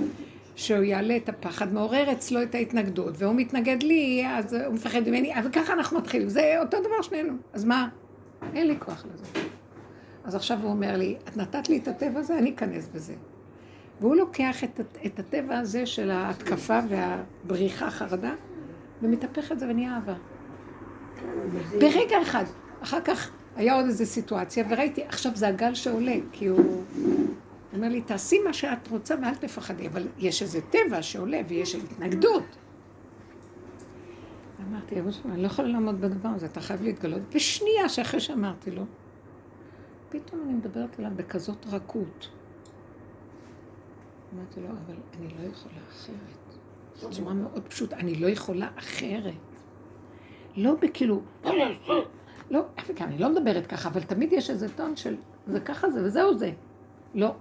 שהוא 0.56 0.84
יעלה 0.84 1.18
את 1.18 1.30
הפחד, 1.30 1.74
מעורר 1.74 2.12
אצלו 2.12 2.44
את 2.44 2.56
ההתנגדות, 2.56 3.14
והוא 3.18 3.36
מתנגד 3.36 3.84
לי, 3.84 4.24
אז 4.28 4.54
הוא 4.54 4.74
מפחד 4.74 5.00
ממני, 5.00 5.40
אבל 5.40 5.52
ככה 5.52 5.74
אנחנו 5.74 5.98
מתחילים, 5.98 6.30
זה 6.30 6.56
אותו 6.62 6.78
דבר 6.80 7.02
שנינו. 7.02 7.34
אז 7.54 7.66
מה? 7.66 7.88
אין 8.54 8.68
לי 8.68 8.76
כוח 8.80 9.06
לזה. 9.14 9.26
אז 10.24 10.36
עכשיו 10.36 10.60
הוא 10.62 10.72
אומר 10.72 10.98
לי, 10.98 11.16
את 11.30 11.38
נתת 11.38 11.70
לי 11.70 11.78
את 11.78 11.88
הטבע 11.88 12.20
הזה, 12.20 12.38
אני 12.38 12.54
אכנס 12.56 12.88
בזה. 12.94 13.14
והוא 14.02 14.16
לוקח 14.16 14.64
את, 14.64 14.80
את 15.06 15.20
הטבע 15.20 15.58
הזה 15.58 15.86
של 15.86 16.12
ההתקפה 16.12 16.80
והבריחה, 16.90 17.92
חרדה, 17.92 18.34
ומתהפך 19.02 19.52
את 19.52 19.60
זה 19.60 19.66
ונהיה 19.70 19.96
אהבה. 19.96 20.14
ברגע 21.80 22.22
אחד. 22.22 22.44
אחר 22.84 23.02
כך 23.02 23.32
היה 23.56 23.76
עוד 23.76 23.86
איזו 23.86 24.06
סיטואציה, 24.06 24.66
וראיתי, 24.70 25.04
עכשיו 25.04 25.32
זה 25.36 25.48
הגל 25.48 25.74
שעולה, 25.74 26.16
כי 26.32 26.46
הוא 26.46 26.84
אומר 27.76 27.90
לי, 27.90 28.02
תעשי 28.02 28.40
מה 28.40 28.54
שאת 28.54 28.88
רוצה 28.88 29.16
ואל 29.22 29.36
תפחדי, 29.36 29.88
אבל 29.88 30.08
יש 30.18 30.42
איזה 30.42 30.62
טבע 30.62 31.02
שעולה 31.02 31.42
ויש 31.48 31.76
התנגדות. 31.76 32.44
אמרתי, 34.70 35.00
אבא 35.00 35.12
שלי, 35.12 35.32
אני 35.32 35.42
לא 35.42 35.48
יכולה 35.48 35.68
לעמוד 35.68 36.02
בדבר 36.02 36.30
הזה, 36.30 36.46
אתה 36.46 36.62
חייב 36.62 36.82
להתגלות. 36.82 37.22
בשנייה 37.36 37.90
שאחרי 37.90 38.20
שאמרתי 38.20 38.72
לו, 38.72 38.84
פתאום 40.10 40.42
אני 40.46 40.54
מדברת 40.54 41.00
אליו 41.00 41.12
בכזאת 41.16 41.66
רכות. 41.72 42.30
אמרתי 44.36 44.60
לו, 44.60 44.68
אבל 44.68 44.96
אני 45.20 45.28
לא 45.28 45.50
יכולה 45.50 45.80
אחרת. 45.90 46.56
בצורה 47.04 47.34
מאוד 47.34 47.64
פשוטה, 47.68 47.96
אני 47.96 48.16
לא 48.16 48.28
יכולה 48.28 48.70
אחרת. 48.76 49.34
לא 50.58 50.76
בכאילו, 50.82 51.22
לא, 52.52 52.66
אני 53.02 53.18
לא 53.18 53.30
מדברת 53.30 53.68
ככה, 53.68 53.90
אבל 53.90 54.04
תמיד 54.04 54.34
יש 54.34 54.50
איזה 54.50 54.70
טון 54.76 54.96
של, 54.96 55.16
זה 55.48 55.60
ככה 55.60 55.90
זה 55.90 56.04
וזהו 56.06 56.38
זה. 56.38 56.52
לא. 57.14 57.36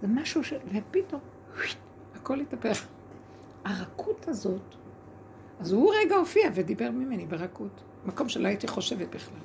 זה 0.00 0.08
משהו 0.08 0.44
ש... 0.44 0.52
ופתאום, 0.74 1.20
הכל 2.14 2.40
התהפך. 2.40 2.86
הרכות 3.64 4.28
הזאת, 4.28 4.74
אז 5.60 5.72
הוא 5.72 5.92
רגע 6.00 6.16
הופיע 6.16 6.50
ודיבר 6.54 6.90
ממני 6.90 7.26
ברכות. 7.26 7.82
מקום 8.04 8.28
שלא 8.28 8.48
הייתי 8.48 8.68
חושבת 8.68 9.14
בכלל. 9.14 9.38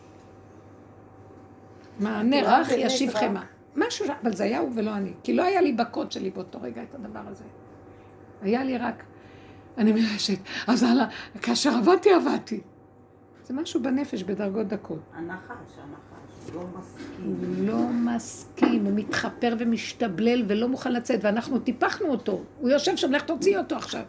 מענה 2.00 2.38
רך 2.42 2.68
ישיב 2.72 3.14
חמא. 3.14 3.42
משהו, 3.76 4.06
אבל 4.22 4.34
זה 4.34 4.44
היה 4.44 4.60
הוא 4.60 4.72
ולא 4.76 4.96
אני. 4.96 5.14
כי 5.24 5.34
לא 5.34 5.44
היה 5.44 5.62
לי 5.62 5.74
בקוד 5.74 6.12
שלי 6.12 6.30
באותו 6.30 6.62
רגע 6.62 6.84
את 6.84 6.96
הדבר 6.96 7.22
הזה. 7.28 7.44
היה 8.42 8.64
לי 8.64 8.78
רק, 8.78 9.04
אני 9.78 9.92
מרשת, 9.92 10.40
אז 10.68 10.84
הלאה, 10.84 11.06
כאשר 11.42 11.70
עבדתי, 11.70 12.14
עבדתי. 12.14 12.62
זה 13.44 13.54
משהו 13.54 13.84
בנפש 13.84 14.24
בדרגות 14.24 14.68
דקות. 14.68 15.00
הנחש, 15.14 15.50
הנחש, 15.78 16.15
לא 16.54 16.62
מסכים. 16.80 17.26
הוא 17.26 17.68
לא 17.68 17.78
מסכים, 18.16 18.86
הוא 18.86 18.94
מתחפר 18.96 19.56
ומשתבלל 19.60 20.44
ולא 20.48 20.68
מוכן 20.68 20.94
לצאת, 20.94 21.20
ואנחנו 21.24 21.60
טיפחנו 21.60 22.08
אותו. 22.08 22.44
הוא 22.60 22.70
יושב 22.70 22.96
שם, 22.96 23.12
לך 23.12 23.22
תוציא 23.22 23.58
אותו 23.58 23.76
עכשיו. 23.76 24.04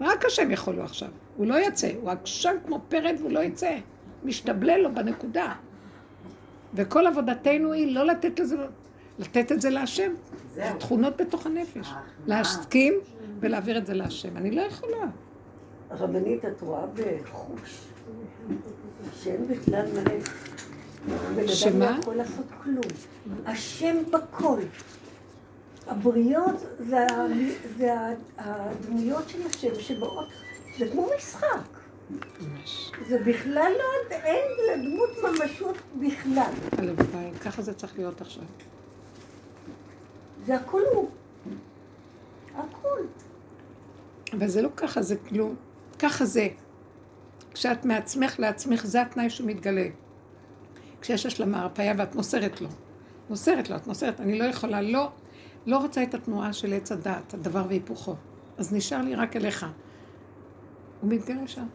רק 0.00 0.24
השם 0.24 0.50
יכול 0.50 0.74
לו 0.74 0.82
עכשיו. 0.82 1.08
הוא 1.36 1.46
לא 1.46 1.66
יצא, 1.66 1.90
הוא 2.00 2.10
עקשן 2.10 2.56
כמו 2.66 2.80
פרד 2.88 3.14
והוא 3.18 3.30
לא 3.30 3.40
יצא. 3.40 3.76
משתבלל 4.24 4.80
לו 4.80 4.94
בנקודה. 4.94 5.52
וכל 6.74 7.06
עבודתנו 7.06 7.72
היא 7.72 7.94
לא 7.94 8.06
לתת 8.06 8.40
לזה, 8.40 8.56
לתת 9.18 9.52
את 9.52 9.60
זה 9.60 9.70
להשם. 9.70 10.12
זה. 10.54 10.72
תכונות 10.78 11.16
בתוך 11.16 11.46
הנפש. 11.46 11.76
ההכנעה. 11.76 12.02
להסכים 12.26 12.94
ולהעביר 13.40 13.78
את 13.78 13.86
זה 13.86 13.94
להשם. 13.94 14.36
אני 14.36 14.50
לא 14.50 14.60
יכולה. 14.60 15.06
רבנית, 15.90 16.44
את 16.44 16.60
רואה 16.60 16.86
בחוש 16.86 17.86
שאין 19.22 19.48
בכלל 19.48 19.86
מלא. 19.92 20.14
בן 21.06 21.12
אדם 21.38 21.48
שמה? 21.48 21.98
יכול 22.00 22.14
לעשות 22.14 22.46
כלום. 22.62 22.84
השם 23.46 23.96
בכל. 24.10 24.60
הבריות 25.86 26.54
זה, 26.78 27.06
זה 27.78 27.94
הדמויות 28.38 29.28
של 29.28 29.46
השם 29.46 29.80
שבאות, 29.80 30.28
זה 30.78 30.88
כמו 30.92 31.08
משחק. 31.16 31.46
ממש. 32.40 32.92
זה 33.08 33.18
בכלל 33.18 33.72
לא, 33.78 34.14
אין 34.16 34.48
לדמות 34.72 35.10
ממשות 35.22 35.76
בכלל. 36.00 36.52
הלוואי, 36.78 37.30
ככה 37.44 37.62
זה 37.62 37.74
צריך 37.74 37.98
להיות 37.98 38.20
עכשיו. 38.20 38.42
זה 40.46 40.56
הכל 40.56 40.82
הוא. 40.92 41.10
הכל. 42.54 42.98
אבל 44.32 44.48
זה 44.48 44.62
לא 44.62 44.68
ככה, 44.76 45.02
זה 45.02 45.16
כאילו, 45.16 45.52
ככה 45.98 46.24
זה. 46.24 46.48
כשאת 47.54 47.84
מעצמך 47.84 48.40
לעצמך, 48.40 48.86
זה 48.86 49.02
התנאי 49.02 49.30
שהוא 49.30 49.46
מתגלה. 49.46 49.86
כשיש 51.00 51.26
השלמה, 51.26 51.62
הרפאיה 51.62 51.94
ואת 51.98 52.14
מוסרת 52.14 52.60
לו. 52.60 52.68
מוסרת 53.30 53.70
לו, 53.70 53.76
את 53.76 53.86
מוסרת, 53.86 54.20
אני 54.20 54.38
לא 54.38 54.44
יכולה, 54.44 54.82
לא, 54.82 55.10
לא 55.66 55.78
רוצה 55.78 56.02
את 56.02 56.14
התנועה 56.14 56.52
של 56.52 56.72
עץ 56.72 56.92
הדעת, 56.92 57.34
הדבר 57.34 57.64
והיפוכו. 57.68 58.14
אז 58.58 58.72
נשאר 58.72 59.02
לי 59.02 59.14
רק 59.14 59.36
אליך. 59.36 59.66
הוא 61.00 61.10
מתגלה 61.10 61.46
שם. 61.48 61.66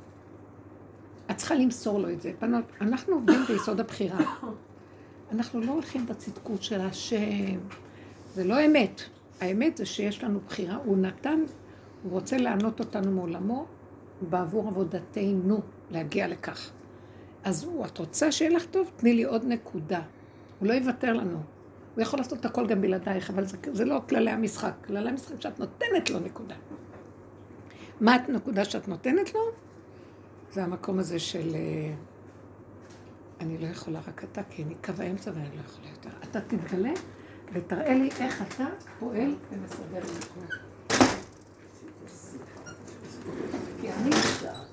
את 1.32 1.38
צריכה 1.38 1.56
למסור 1.56 2.00
לו 2.00 2.10
את 2.10 2.22
זה. 2.22 2.32
בנות, 2.42 2.66
אנחנו 2.82 3.16
עובדים 3.16 3.40
ביסוד 3.48 3.80
הבחירה. 3.80 4.20
אנחנו 5.32 5.62
לא 5.62 5.72
הולכים 5.72 6.06
בצדקות 6.06 6.64
של 6.64 6.82
השם. 6.82 7.60
זה 8.34 8.44
לא 8.44 8.66
אמת. 8.66 9.02
האמת 9.42 9.78
זה 9.78 9.86
שיש 9.86 10.24
לנו 10.24 10.40
בחירה. 10.48 10.76
הוא 10.76 10.98
נתן, 10.98 11.40
הוא 12.04 12.12
רוצה 12.12 12.38
לענות 12.38 12.80
אותנו 12.80 13.12
מעולמו 13.12 13.66
בעבור 14.22 14.68
עבודתנו 14.68 15.62
להגיע 15.92 16.28
לכך. 16.28 16.72
אז 17.46 17.64
הוא, 17.64 17.86
את 17.86 17.98
רוצה 17.98 18.32
שיהיה 18.32 18.52
לך 18.52 18.66
טוב? 18.66 18.92
תני 18.96 19.14
לי 19.14 19.24
עוד 19.24 19.46
נקודה. 19.46 20.02
הוא 20.60 20.68
לא 20.68 20.74
יוותר 20.74 21.14
לנו. 21.14 21.38
הוא 21.96 22.02
יכול 22.02 22.20
לעשות 22.20 22.40
את 22.40 22.46
הכל 22.46 22.68
גם 22.68 22.82
בלעדייך, 22.82 23.30
אבל 23.30 23.46
זה, 23.46 23.58
זה 23.72 23.86
לא 23.86 24.02
כללי 24.10 24.32
המשחק. 24.32 24.74
כללי 24.86 25.10
המשחק 25.10 25.42
שאת 25.42 25.60
נותנת 25.60 26.10
לו 26.10 26.20
נקודה. 26.20 26.56
מה 28.02 28.16
הנקודה 28.16 28.66
שאת 28.66 28.88
נותנת 28.88 29.34
לו? 29.34 29.40
זה 30.52 30.64
המקום 30.64 31.00
הזה 31.00 31.20
של... 31.20 31.56
אה, 31.56 31.94
אני 33.42 33.58
לא 33.58 33.68
יכולה, 33.68 34.00
רק 34.08 34.24
אתה, 34.24 34.42
כי 34.50 34.64
אני 34.64 34.76
קו 34.76 34.94
האמצע 35.00 35.32
ואני 35.34 35.50
לא 35.56 35.62
יכולה 35.66 35.90
יותר. 35.90 36.10
אתה 36.24 36.42
תתגלה 36.42 36.94
ותראה 37.54 37.94
לי 37.94 38.10
איך 38.20 38.42
אתה 38.42 38.66
פועל 39.00 39.36
ומסדר 39.52 40.00
לי 40.04 40.18
הכל. 40.20 40.56
כי 43.82 43.90
אני... 43.92 44.10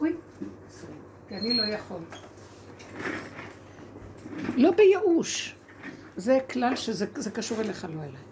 אוי, 0.01 0.17
כי 1.29 1.37
אני 1.37 1.57
לא 1.57 1.63
יכול. 1.63 2.01
לא 4.57 4.71
בייאוש. 4.71 5.57
זה 6.17 6.39
כלל 6.51 6.77
שזה 6.77 7.07
זה 7.15 7.31
קשור 7.31 7.61
אליך, 7.61 7.85
לא 7.85 8.01
אליי. 8.01 8.23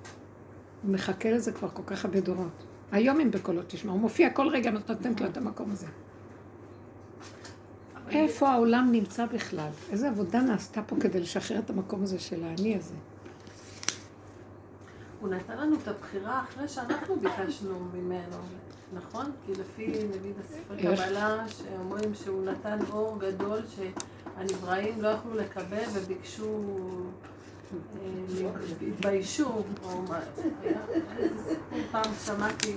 הוא 0.83 0.93
מחכה 0.93 1.31
לזה 1.31 1.53
כבר 1.53 1.69
כל 1.69 1.83
כך 1.87 2.05
הרבה 2.05 2.21
דורות. 2.21 2.65
היום 2.93 3.21
אם 3.21 3.31
בקולו 3.31 3.63
תשמע, 3.67 3.93
הוא 3.93 4.01
מופיע 4.01 4.31
כל 4.31 4.49
רגע, 4.49 4.71
נותנת 4.71 5.21
לו 5.21 5.27
את 5.27 5.37
המקום 5.37 5.71
הזה. 5.71 5.87
איפה 8.11 8.49
העולם 8.49 8.89
נמצא 8.93 9.27
בכלל? 9.27 9.71
איזה 9.91 10.09
עבודה 10.09 10.41
נעשתה 10.41 10.83
פה 10.83 10.97
כדי 11.01 11.21
לשחרר 11.21 11.59
את 11.59 11.71
המקום 11.71 12.03
הזה 12.03 12.19
של 12.19 12.45
האני 12.45 12.77
הזה? 12.77 12.95
הוא 15.21 15.29
נתן 15.29 15.59
לנו 15.59 15.77
את 15.83 15.89
הבחירה 15.89 16.43
אחרי 16.49 16.69
שאנחנו 16.69 17.17
ביקשנו 17.17 17.79
ממנו, 17.95 18.37
נכון? 18.95 19.33
כי 19.47 19.53
לפי 19.53 19.87
נגיד 19.87 20.33
הספר 20.45 20.79
איך? 20.79 21.01
קבלה, 21.01 21.45
שאומרים 21.49 22.15
שהוא 22.15 22.45
נתן 22.45 22.79
אור 22.91 23.19
גדול 23.21 23.59
שהנבראים 24.49 25.03
לא 25.03 25.09
יכלו 25.09 25.35
לקבל 25.35 25.83
וביקשו, 25.93 26.65
אה, 27.73 28.51
התביישו, 28.89 29.49
או 29.85 30.03
מה, 30.03 30.21
פעם 31.91 32.13
שמעתי 32.27 32.75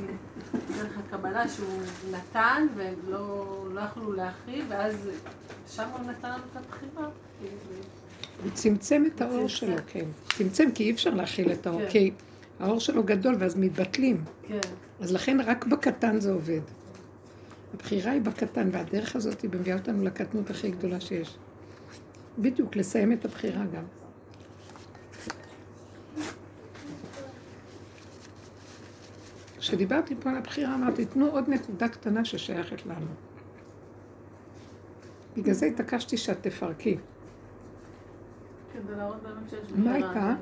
דרך 0.53 0.98
הקבלה 0.98 1.49
שהוא 1.49 1.81
נתן 2.11 2.68
והם 2.76 2.95
לא 3.07 3.81
יכלו 3.81 4.14
להכיל, 4.14 4.65
ואז 4.69 5.10
שם 5.68 5.90
הוא 5.98 6.10
נתן 6.10 6.30
לנו 6.30 6.44
את 6.52 6.57
הבחירה. 6.57 7.10
הוא 8.44 8.52
צמצם 8.53 9.03
את 9.15 9.22
האור. 9.22 9.48
שלו, 9.48 9.76
כן. 9.88 10.06
צמצם 10.38 10.72
כי 10.76 10.84
אי 10.84 10.91
אפשר 10.91 11.10
להכיל 11.10 11.52
את 11.52 11.68
האור, 11.68 11.81
כן. 11.81 11.90
כי 11.90 12.11
האור 12.60 12.80
שלו 12.80 13.03
גדול 13.03 13.35
ואז 13.40 13.57
מתבטלים. 13.57 14.23
כן. 14.48 14.60
אז 14.99 15.14
לכן 15.14 15.38
רק 15.41 15.65
בקטן 15.65 16.19
זה 16.19 16.31
עובד. 16.31 16.61
הבחירה 17.73 18.11
היא 18.11 18.22
בקטן, 18.22 18.69
והדרך 18.72 19.15
הזאת 19.15 19.41
היא 19.41 19.49
מביאה 19.53 19.77
אותנו 19.77 20.03
לקטנות 20.03 20.49
הכי 20.49 20.72
גדולה 20.72 21.02
שיש. 21.02 21.38
בדיוק, 22.38 22.76
לסיים 22.76 23.11
את 23.11 23.26
הבחירה 23.26 23.65
גם. 23.65 23.84
כשדיברתי 29.57 30.15
פה 30.15 30.30
על 30.30 30.38
הבחירה, 30.38 30.76
אמרתי, 30.76 31.05
תנו 31.05 31.27
עוד 31.27 31.49
נקודה 31.49 31.88
קטנה 31.88 32.26
ששייכת 32.26 32.85
לנו. 32.85 33.07
בגלל 35.38 35.53
זה 35.53 35.65
התעקשתי 35.65 36.18
שאת 36.18 36.38
תפרקי. 36.41 36.97
מה. 39.76 39.93
הייתה? 39.93 40.35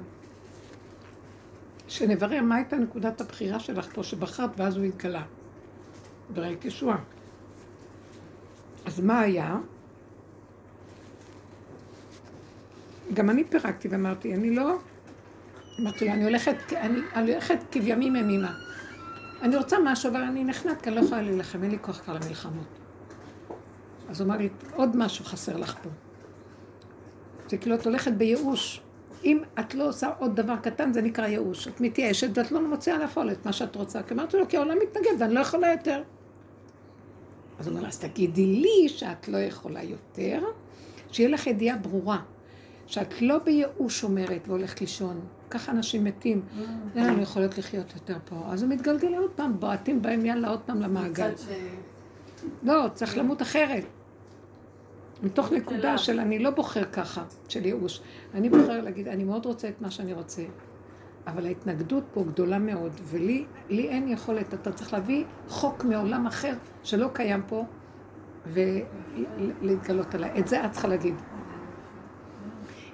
שנברר 1.87 2.41
מה 2.41 2.55
הייתה 2.55 2.75
נקודת 2.75 3.21
הבחירה 3.21 3.59
שלך 3.59 3.93
פה 3.93 4.03
שבחרת 4.03 4.49
ואז 4.57 4.77
הוא 4.77 4.85
התגלה. 4.85 5.23
וראית 6.33 6.65
ישועה. 6.65 6.97
אז 8.85 8.99
מה 8.99 9.19
היה? 9.19 9.57
גם 13.13 13.29
אני 13.29 13.43
פירקתי 13.43 13.87
ואמרתי, 13.87 14.35
אני 14.35 14.55
לא... 14.55 14.77
אמרתי 15.79 16.11
אני 16.11 16.23
הולכת, 16.23 16.55
אני 16.73 16.99
הולכת 17.15 17.57
כבימים 17.71 18.15
ימימה. 18.15 18.53
אני 19.41 19.55
רוצה 19.55 19.77
משהו, 19.83 20.09
אבל 20.09 20.21
אני 20.21 20.53
כי 20.81 20.89
אני 20.89 20.95
לא 20.95 21.01
יכולה 21.01 21.21
להילחם, 21.21 21.63
אין 21.63 21.71
לי 21.71 21.77
כוח 21.81 21.99
כבר 21.99 22.13
למלחמות. 22.13 22.65
אז 24.09 24.21
הוא 24.21 24.27
אמר 24.27 24.37
לי, 24.37 24.49
עוד 24.75 24.97
משהו 24.97 25.25
חסר 25.25 25.57
לך 25.57 25.75
פה. 25.83 25.89
זה 27.49 27.57
כאילו 27.57 27.75
את 27.75 27.85
הולכת 27.85 28.11
בייאוש. 28.11 28.81
אם 29.23 29.39
את 29.59 29.75
לא 29.75 29.89
עושה 29.89 30.09
עוד 30.19 30.35
דבר 30.35 30.55
קטן, 30.57 30.93
זה 30.93 31.01
נקרא 31.01 31.27
ייאוש. 31.27 31.67
את 31.67 31.81
מתייאשת 31.81 32.37
ואת 32.37 32.51
לא 32.51 32.67
מוציאה 32.67 32.97
לפועל 32.97 33.31
את 33.31 33.45
מה 33.45 33.53
שאת 33.53 33.75
רוצה. 33.75 34.03
כי 34.03 34.13
אמרתי 34.13 34.37
לו, 34.37 34.47
כי 34.47 34.57
העולם 34.57 34.77
מתנגד 34.83 35.11
ואני 35.19 35.33
לא 35.33 35.39
יכולה 35.39 35.71
יותר. 35.71 36.03
אז 37.59 37.67
הוא 37.67 37.77
אומר 37.77 37.87
אז 37.87 37.99
תגידי 37.99 38.45
לי 38.45 38.89
שאת 38.89 39.27
לא 39.27 39.37
יכולה 39.37 39.83
יותר, 39.83 40.43
שיהיה 41.11 41.29
לך 41.29 41.47
ידיעה 41.47 41.77
ברורה, 41.77 42.21
שאת 42.91 43.21
לא 43.21 43.37
בייאוש 43.37 44.03
אומרת 44.03 44.47
והולכת 44.47 44.81
לישון. 44.81 45.19
ככה 45.49 45.71
אנשים 45.71 46.03
מתים, 46.03 46.41
אין 46.95 47.05
לנו 47.07 47.21
יכולת 47.21 47.57
לחיות 47.57 47.93
יותר 47.93 48.17
פה. 48.25 48.35
אז 48.47 48.63
הם 48.63 48.69
מתגלגלים 48.69 49.21
עוד 49.21 49.31
פעם, 49.35 49.59
בועטים 49.59 50.01
בהם, 50.01 50.25
יאללה, 50.25 50.49
עוד 50.49 50.59
פעם 50.59 50.81
למעגל. 50.81 51.31
לא, 52.63 52.87
צריך 52.93 53.17
למות 53.17 53.41
אחרת. 53.41 53.85
מתוך 55.23 55.51
נקודה. 55.51 55.97
של 55.97 56.19
אני 56.19 56.39
לא 56.39 56.49
בוחר 56.49 56.83
ככה, 56.83 57.23
של 57.47 57.65
ייאוש. 57.65 58.01
אני 58.33 58.49
בוחר 58.49 58.81
להגיד, 58.81 59.07
אני 59.07 59.23
מאוד 59.23 59.45
רוצה 59.45 59.69
את 59.69 59.81
מה 59.81 59.91
שאני 59.91 60.13
רוצה, 60.13 60.41
אבל 61.27 61.45
ההתנגדות 61.45 62.03
פה 62.13 62.23
גדולה 62.23 62.59
מאוד, 62.59 62.91
ולי 63.03 63.45
לי 63.69 63.89
אין 63.89 64.07
יכולת. 64.07 64.53
אתה 64.53 64.71
צריך 64.71 64.93
להביא 64.93 65.23
חוק 65.47 65.83
מעולם 65.83 66.27
אחר 66.27 66.53
שלא 66.83 67.09
קיים 67.13 67.41
פה, 67.47 67.65
ולהתגלות 69.61 70.15
עליי. 70.15 70.39
את 70.39 70.47
זה 70.47 70.65
את 70.65 70.71
צריכה 70.71 70.87
להגיד. 70.87 71.15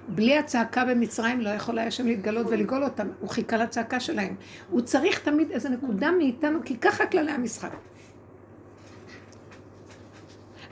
בלי 0.08 0.38
הצעקה 0.38 0.86
במצרים 0.86 1.42
לא 1.42 1.50
יכול 1.50 1.80
היה 1.80 1.92
שם 1.92 2.06
להתגלות 2.06 2.48
ולגאול 2.50 2.84
אותם. 2.84 3.08
הוא 3.20 3.30
חיכה 3.30 3.58
לצעקה 3.58 4.00
שלהם. 4.00 4.36
הוא 4.70 4.82
צריך 4.82 5.20
תמיד 5.20 5.52
איזו 5.52 5.70
נקודה 5.70 6.12
מאיתנו, 6.12 6.60
כי 6.66 6.78
ככה 6.78 7.06
כללי 7.06 7.32
המשחק. 7.32 7.72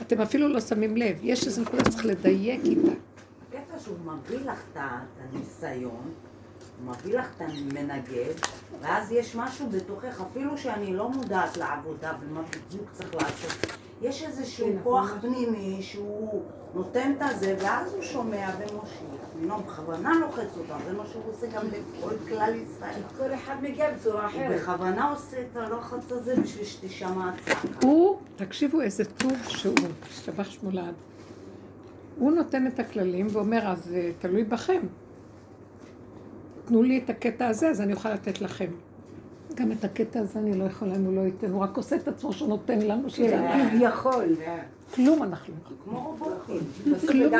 אתם 0.01 0.21
אפילו 0.21 0.47
לא 0.47 0.59
שמים 0.59 0.97
לב, 0.97 1.17
יש 1.21 1.47
איזו 1.47 1.61
נקודה 1.61 1.85
שצריך 1.85 2.05
לדייק 2.05 2.61
איתה. 2.63 2.91
הקטע 3.49 3.79
שהוא 3.79 3.97
מביא 3.99 4.39
לך 4.39 4.63
את 4.73 4.77
הניסיון, 5.19 6.11
מביא 6.85 7.19
לך 7.19 7.27
את 7.35 7.41
המנגד, 7.41 8.33
ואז 8.81 9.11
יש 9.11 9.35
משהו 9.35 9.69
בתוכך, 9.69 10.21
אפילו 10.21 10.57
שאני 10.57 10.93
לא 10.93 11.09
מודעת 11.09 11.57
לעבודה 11.57 12.13
ומה 12.21 12.41
בדיוק 12.41 12.91
צריך 12.91 13.15
לעשות. 13.15 13.84
יש 14.01 14.23
איזשהו 14.23 14.67
כן, 14.67 14.83
כוח 14.83 15.05
נכון. 15.05 15.19
פנימי 15.19 15.81
שהוא 15.81 16.43
נותן 16.73 17.13
את 17.17 17.21
הזה, 17.21 17.55
ואז 17.59 17.93
הוא 17.93 18.01
שומע 18.01 18.49
ומושיע. 18.57 19.07
אני 19.39 19.47
לא 19.47 19.57
בכוונה 19.57 20.11
לוחץ 20.19 20.57
אותם, 20.57 20.77
זה 20.85 20.93
מה 20.93 21.05
שהוא 21.05 21.23
עושה 21.31 21.47
גם 21.47 21.61
לכל 21.67 22.15
כלל 22.29 22.53
ישראל. 22.55 23.01
כל 23.17 23.33
אחד 23.33 23.55
מגיע 23.61 23.93
בצורה 23.93 24.21
הוא 24.21 24.29
אחרת. 24.29 24.61
בכוונה 24.61 25.09
עושה 25.09 25.37
את 25.41 25.57
הלחץ 25.57 26.11
הזה 26.11 26.35
בשביל 26.35 26.65
שתישמע 26.65 27.29
הצעקה. 27.29 27.87
הוא, 27.87 28.17
תקשיבו 28.35 28.81
איזה 28.81 29.05
טוב 29.05 29.33
שהוא, 29.47 29.75
השתבח 30.09 30.49
שמו 30.49 30.71
לעד. 30.71 30.93
הוא 32.17 32.31
נותן 32.31 32.67
את 32.67 32.79
הכללים 32.79 33.27
ואומר, 33.31 33.67
אז 33.67 33.93
אה, 33.93 34.11
תלוי 34.19 34.43
בכם. 34.43 34.81
תנו 36.65 36.83
לי 36.83 37.01
את 37.05 37.09
הקטע 37.09 37.47
הזה, 37.47 37.69
אז 37.69 37.81
אני 37.81 37.93
אוכל 37.93 38.13
לתת 38.13 38.41
לכם. 38.41 38.71
גם 39.55 39.71
את 39.71 39.83
הקטע 39.83 40.19
הזה 40.19 40.39
אני 40.39 40.59
לא 40.59 40.63
יכולה, 40.63 40.95
אם 40.95 41.05
הוא 41.05 41.15
לא 41.15 41.21
ייתן, 41.21 41.51
הוא 41.51 41.63
רק 41.63 41.77
עושה 41.77 41.95
את 41.95 42.07
עצמו 42.07 42.33
שהוא 42.33 42.49
נותן 42.49 42.79
לנו, 42.79 43.09
שזה 43.09 43.27
כן, 43.27 43.69
כביכול. 43.69 44.35
כלום 44.95 45.23
אנחנו 45.23 45.53
לא. 45.63 45.75
כמו 45.83 46.03
רובוטים. 46.03 46.61
כלום. 47.07 47.33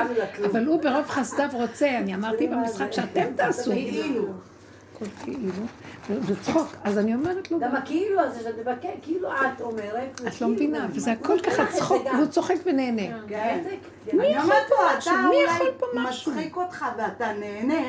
אבל 0.51 0.65
הוא 0.65 0.81
ברוב 0.81 1.05
חסדיו 1.05 1.49
רוצה, 1.53 1.99
אני 1.99 2.15
אמרתי 2.15 2.47
במשחק 2.47 2.91
שאתם 2.91 3.25
תעשו. 3.35 3.71
כאילו. 5.23 5.49
הכל 5.49 5.65
כאילו, 6.07 6.23
זה 6.23 6.41
צחוק. 6.41 6.67
אז 6.83 6.97
אני 6.97 7.15
אומרת 7.15 7.51
לו, 7.51 7.59
גם 7.59 7.75
הכאילו 7.75 8.19
הזה 8.19 8.43
שאת 8.43 8.55
מבקשת, 8.59 8.89
כאילו 9.01 9.31
את 9.31 9.61
אומרת. 9.61 10.21
את 10.27 10.41
לא 10.41 10.47
מבינה, 10.47 10.87
וזה 10.91 11.11
הכל 11.11 11.39
ככה 11.39 11.65
צחוק, 11.65 12.05
והוא 12.05 12.25
צוחק 12.25 12.55
ונהנה. 12.65 13.19
כן. 13.27 13.63
מי 14.13 14.27
אני 14.27 14.43
אומרת 14.43 14.69
לו, 14.69 14.77
משהו? 14.97 15.11
אתה 15.13 15.29
מי 15.29 15.35
יכול 15.45 15.71
פה 15.77 15.85
אולי 15.85 16.09
משהו?" 16.09 16.31
מצחיק 16.31 16.57
אותך 16.57 16.85
ואתה 16.97 17.33
נהנה, 17.39 17.83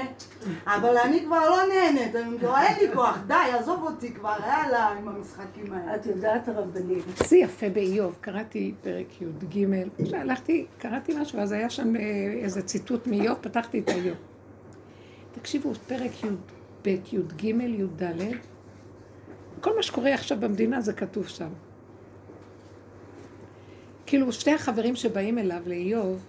אבל 0.66 0.96
אני 0.96 1.24
כבר 1.24 1.50
לא 1.50 1.62
נהנית, 1.68 2.16
אני 2.16 2.38
כבר 2.38 2.56
אין 2.58 2.78
לי 2.80 2.94
כוח, 2.94 3.18
די, 3.26 3.34
עזוב 3.58 3.82
אותי 3.82 4.12
כבר, 4.12 4.34
יאללה, 4.46 4.86
עם 4.86 5.08
המשחקים 5.08 5.72
האלה. 5.72 5.94
את 5.94 6.06
יודעת 6.06 6.48
הרבנית. 6.48 7.04
זה 7.28 7.36
יפה 7.36 7.68
באיוב, 7.68 8.16
קראתי 8.20 8.74
פרק 8.82 9.22
י"ג, 9.22 9.66
הלכתי, 10.14 10.66
קראתי 10.78 11.14
משהו, 11.20 11.40
אז 11.40 11.52
היה 11.52 11.70
שם 11.70 11.96
אה, 11.96 12.00
איזה 12.42 12.62
ציטוט 12.62 13.06
מאיוב, 13.06 13.38
פתחתי 13.40 13.78
את 13.78 13.88
האיוב. 13.88 14.16
תקשיבו, 15.32 15.72
פרק 15.86 16.10
י"ב, 16.86 17.14
י"ג, 17.14 17.44
י"ד, 17.44 18.02
כל 19.60 19.76
מה 19.76 19.82
שקורה 19.82 20.14
עכשיו 20.14 20.40
במדינה 20.40 20.80
זה 20.80 20.92
כתוב 20.92 21.28
שם. 21.28 21.48
כאילו, 24.06 24.32
שתי 24.32 24.50
החברים 24.50 24.96
שבאים 24.96 25.38
אליו, 25.38 25.62
לאיוב, 25.66 26.26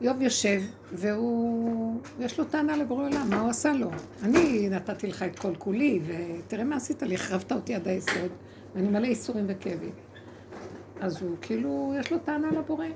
איוב 0.00 0.22
יושב, 0.22 0.62
והוא, 0.92 2.00
יש 2.20 2.38
לו 2.38 2.44
טענה 2.44 2.76
לבורא 2.76 3.06
עולם, 3.06 3.30
מה 3.30 3.40
הוא 3.40 3.50
עשה 3.50 3.72
לו? 3.72 3.90
אני 4.22 4.68
נתתי 4.68 5.06
לך 5.06 5.22
את 5.22 5.38
כל 5.38 5.54
כולי, 5.58 6.00
ותראה 6.06 6.64
מה 6.64 6.76
עשית 6.76 7.02
לי, 7.02 7.14
החרבת 7.14 7.52
אותי 7.52 7.74
עד 7.74 7.88
היסוד, 7.88 8.30
ואני 8.74 8.88
מלא 8.88 9.06
ייסורים 9.06 9.44
וכאבים. 9.48 9.92
אז 11.00 11.22
הוא 11.22 11.36
כאילו, 11.40 11.94
יש 12.00 12.12
לו 12.12 12.18
טענה 12.18 12.50
לבורא. 12.50 12.86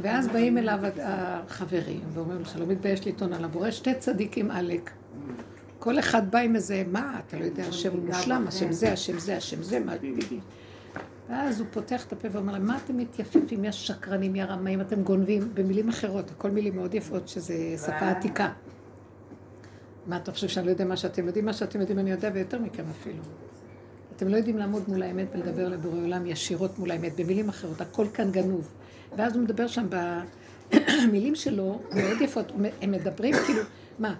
ואז 0.00 0.28
באים 0.28 0.58
אליו 0.58 0.78
החברים, 1.02 2.00
ואומרים 2.12 2.40
לך, 2.40 2.56
לא 2.58 2.66
מתבייש 2.66 3.06
לטעון 3.06 3.32
על 3.32 3.44
הבורא, 3.44 3.70
שתי 3.70 3.94
צדיקים 3.94 4.50
עלק. 4.50 4.90
כל 5.78 5.98
אחד 5.98 6.30
בא 6.30 6.38
עם 6.38 6.56
איזה, 6.56 6.84
מה, 6.92 7.20
אתה 7.26 7.38
לא 7.38 7.44
יודע, 7.44 7.62
השם 7.62 7.92
הוא 7.92 8.06
מושלם, 8.06 8.44
השם 8.48 8.72
זה, 8.72 8.92
השם 8.92 9.18
זה, 9.18 9.36
השם 9.36 9.62
זה, 9.62 9.80
מה... 9.80 9.92
ואז 11.30 11.60
הוא 11.60 11.68
פותח 11.70 12.04
את 12.06 12.12
הפה 12.12 12.28
ואומר 12.32 12.52
להם, 12.52 12.66
מה 12.66 12.78
אתם 12.84 12.96
מתייפפים, 12.96 13.64
יא 13.64 13.72
שקרנים, 13.72 14.36
יא 14.36 14.44
רמאים, 14.44 14.80
אתם 14.80 15.02
גונבים, 15.02 15.50
במילים 15.54 15.88
אחרות, 15.88 16.30
הכל 16.30 16.50
מילים 16.50 16.76
מאוד 16.76 16.94
יפות, 16.94 17.28
שזה 17.28 17.54
שפה 17.86 18.08
עתיקה. 18.08 18.48
מה 20.06 20.16
אתה 20.16 20.32
חושב 20.32 20.48
שאני 20.48 20.66
לא 20.66 20.70
יודע 20.70 20.84
מה 20.84 20.96
שאתם 20.96 21.26
יודעים? 21.26 21.44
מה 21.44 21.52
שאתם 21.52 21.80
יודעים 21.80 21.98
אני 21.98 22.10
יודע 22.10 22.30
ויותר 22.34 22.58
מכם 22.58 22.84
אפילו. 23.00 23.22
אתם 24.16 24.28
לא 24.28 24.36
יודעים 24.36 24.58
לעמוד 24.58 24.82
מול 24.88 25.02
האמת 25.02 25.26
ולדבר 25.34 25.68
לבורא 25.68 25.98
עולם 25.98 26.26
ישירות 26.26 26.78
מול 26.78 26.90
האמת, 26.90 27.20
במילים 27.20 27.48
אחרות, 27.48 27.80
הכל 27.80 28.06
כאן 28.14 28.30
גנוב. 28.30 28.68
ואז 29.16 29.36
הוא 29.36 29.42
מדבר 29.42 29.66
שם 29.66 29.86
במילים 30.70 31.34
שלו, 31.34 31.80
מאוד 31.94 32.20
יפות, 32.20 32.52
הם 32.82 32.90
מדברים 32.90 33.34
כאילו, 33.46 33.62
מה, 33.98 34.14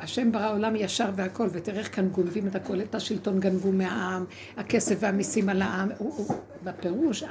השם 0.00 0.32
ברא 0.32 0.52
עולם 0.52 0.76
ישר 0.76 1.10
והכל, 1.14 1.48
ותראה 1.52 1.78
איך 1.78 1.96
כאן 1.96 2.08
גונבים 2.08 2.46
את 2.46 2.54
הכל, 2.54 2.80
את 2.80 2.94
השלטון 2.94 3.40
גנבו 3.40 3.72
מהעם, 3.72 4.24
הכסף 4.56 4.96
והמיסים 5.00 5.48
על 5.48 5.62
העם. 5.62 5.88
הוא, 5.98 6.14
הוא, 6.16 6.36
בפירוש, 6.64 7.24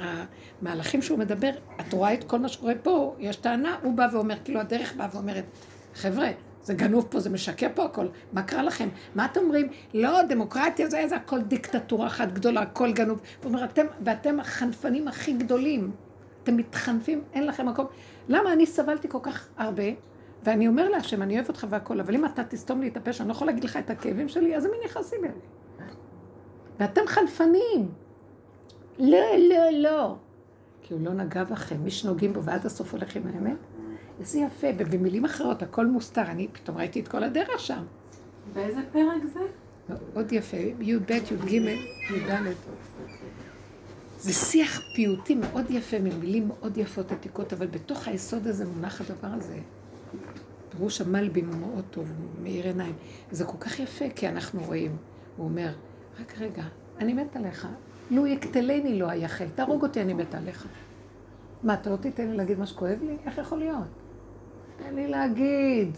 המהלכים 0.61 1.01
שהוא 1.01 1.19
מדבר, 1.19 1.51
את 1.79 1.93
רואה 1.93 2.13
את 2.13 2.23
כל 2.23 2.39
מה 2.39 2.49
שקורה 2.49 2.73
פה, 2.83 3.15
יש 3.19 3.35
טענה, 3.35 3.77
הוא 3.83 3.93
בא 3.93 4.07
ואומר, 4.13 4.35
כאילו 4.43 4.59
הדרך 4.59 4.93
באה 4.95 5.07
ואומרת, 5.13 5.43
חבר'ה, 5.95 6.27
זה 6.63 6.73
גנוב 6.73 7.07
פה, 7.09 7.19
זה 7.19 7.29
משקר 7.29 7.67
פה 7.75 7.85
הכל, 7.85 8.07
מה 8.33 8.43
קרה 8.43 8.63
לכם? 8.63 8.89
מה 9.15 9.25
אתם 9.25 9.41
אומרים? 9.41 9.67
לא, 9.93 10.21
דמוקרטיה 10.23 10.89
זה, 10.89 11.03
זה 11.09 11.15
הכל 11.15 11.41
דיקטטורה 11.41 12.07
אחת 12.07 12.31
גדולה, 12.31 12.61
הכל 12.61 12.91
גנוב. 12.91 13.19
הוא 13.43 13.49
אומר, 13.49 13.63
אתם, 13.63 13.85
ואתם 14.05 14.39
החנפנים 14.39 15.07
הכי 15.07 15.33
גדולים. 15.33 15.91
אתם 16.43 16.57
מתחנפים, 16.57 17.21
אין 17.33 17.47
לכם 17.47 17.69
מקום. 17.69 17.85
למה 18.29 18.53
אני 18.53 18.65
סבלתי 18.65 19.09
כל 19.09 19.19
כך 19.21 19.47
הרבה, 19.57 19.83
ואני 20.43 20.67
אומר 20.67 20.89
להשם, 20.89 21.21
אני 21.21 21.35
אוהב 21.35 21.47
אותך 21.47 21.67
והכל, 21.69 21.99
אבל 21.99 22.15
אם 22.15 22.25
אתה 22.25 22.43
תסתום 22.43 22.81
לי 22.81 22.87
את 22.87 22.97
הפה, 22.97 23.13
שאני 23.13 23.29
לא 23.29 23.33
יכול 23.33 23.47
להגיד 23.47 23.63
לך 23.63 23.77
את 23.77 23.89
הכאבים 23.89 24.29
שלי, 24.29 24.55
אז 24.55 24.65
הם 24.65 24.71
נכנסים 24.85 25.19
אליי. 25.19 25.35
ואתם 26.79 27.01
חנפנים. 27.07 27.91
לא, 28.99 29.17
לא, 29.49 29.69
לא. 29.71 30.15
כי 30.81 30.93
הוא 30.93 31.01
לא 31.01 31.13
נגע 31.13 31.43
בכם, 31.43 31.75
מי 31.83 31.91
שנוגעים 31.91 32.33
בו 32.33 32.43
ועד 32.43 32.65
הסוף 32.65 32.93
הולך 32.93 33.15
עם 33.15 33.23
האמת. 33.27 33.57
איזה 34.19 34.39
יפה, 34.39 34.67
ובמילים 34.77 35.25
אחרות, 35.25 35.63
הכל 35.63 35.85
מוסתר. 35.85 36.21
אני 36.21 36.47
פתאום 36.51 36.77
ראיתי 36.77 36.99
את 36.99 37.07
כל 37.07 37.23
הדרך 37.23 37.59
שם. 37.59 37.83
באיזה 38.53 38.81
פרק 38.91 39.25
זה? 39.33 39.39
מאוד 39.89 40.31
יפה, 40.31 40.57
י"ב, 40.57 41.11
י"ג, 41.11 41.53
י"ד. 41.53 42.31
זה 44.23 44.33
שיח 44.33 44.81
פיוטי 44.95 45.35
מאוד 45.35 45.65
יפה, 45.69 45.99
ממילים 45.99 46.47
מאוד 46.47 46.77
יפות 46.77 47.11
עתיקות, 47.11 47.53
אבל 47.53 47.67
בתוך 47.67 48.07
היסוד 48.07 48.47
הזה 48.47 48.65
מונח 48.65 49.01
הדבר 49.01 49.27
הזה. 49.27 49.57
פירוש 50.69 51.01
המלבים 51.01 51.49
הוא 51.49 51.57
מאוד 51.57 51.83
טוב, 51.91 52.11
הוא 52.19 52.43
מאיר 52.43 52.65
עיניים. 52.65 52.95
זה 53.31 53.45
כל 53.45 53.57
כך 53.59 53.79
יפה, 53.79 54.05
כי 54.15 54.27
אנחנו 54.27 54.63
רואים. 54.63 54.97
הוא 55.37 55.45
אומר, 55.45 55.69
רק 56.21 56.33
רגע, 56.39 56.63
אני 56.99 57.13
מת 57.13 57.35
עליך. 57.35 57.67
לו 58.11 58.27
יקטלני 58.27 58.99
לא 58.99 59.09
היחל, 59.09 59.45
תהרוג 59.55 59.83
אותי, 59.83 60.01
אני 60.01 60.13
מת 60.13 60.35
עליך. 60.35 60.67
מה, 61.63 61.73
אתה 61.73 61.89
לא 61.89 61.95
תיתן 61.95 62.27
לי 62.29 62.37
להגיד 62.37 62.59
מה 62.59 62.65
שכואב 62.65 62.97
לי? 63.01 63.17
איך 63.25 63.37
יכול 63.37 63.59
להיות? 63.59 63.87
תן 64.77 64.95
לי 64.95 65.07
להגיד. 65.07 65.97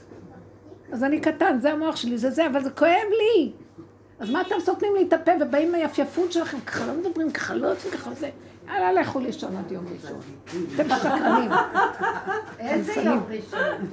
אז 0.92 1.04
אני 1.04 1.22
קטן, 1.22 1.60
זה 1.60 1.72
המוח 1.72 1.96
שלי, 1.96 2.18
זה 2.18 2.30
זה, 2.30 2.48
אבל 2.48 2.64
זה 2.64 2.70
כואב 2.70 3.08
לי. 3.10 3.52
אז 4.20 4.30
מה 4.30 4.42
אתם 4.42 4.56
סותמים 4.60 4.96
לי 4.96 5.04
את 5.08 5.14
הפה 5.14 5.32
ובאים 5.42 5.72
מהיפייפות 5.72 6.32
שלכם? 6.32 6.60
ככה 6.60 6.86
לא 6.86 6.94
מדברים, 6.94 7.32
ככה 7.32 7.56
לא 7.56 7.68
יוצאים, 7.68 7.94
ככה 7.94 8.14
זה. 8.14 8.30
יאללה, 8.68 8.94
לכו 8.94 9.20
לישון 9.20 9.58
עד 9.58 9.72
יום 9.72 9.86
ראשון. 9.94 10.20
אתם 10.76 10.96
שקרנים. 10.98 11.52
איזה. 12.60 12.94
יום 12.94 13.24
ראשון. 13.30 13.90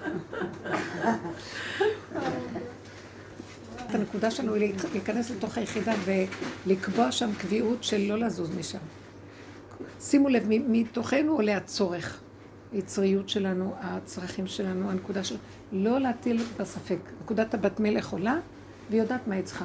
את 3.90 3.94
הנקודה 3.94 4.30
שלנו 4.30 4.54
היא 4.54 4.74
להיכנס 4.92 5.30
לתוך 5.30 5.58
היחידה 5.58 5.92
ולקבוע 6.66 7.12
שם 7.12 7.30
קביעות 7.38 7.84
של 7.84 8.00
לא 8.08 8.18
לזוז 8.18 8.50
משם. 8.58 8.78
שימו 10.00 10.28
לב, 10.28 10.44
מתוכנו 10.48 11.32
עולה 11.32 11.56
הצורך, 11.56 12.20
היצריות 12.72 13.28
שלנו, 13.28 13.74
הצרכים 13.80 14.46
שלנו, 14.46 14.90
הנקודה 14.90 15.24
של... 15.24 15.36
לא 15.72 16.00
להטיל 16.00 16.42
בספק. 16.58 16.98
נקודת 17.22 17.54
הבת 17.54 17.80
מלך 17.80 18.12
עולה, 18.12 18.36
והיא 18.90 19.02
יודעת 19.02 19.28
מה 19.28 19.34
היא 19.34 19.44
צריכה. 19.44 19.64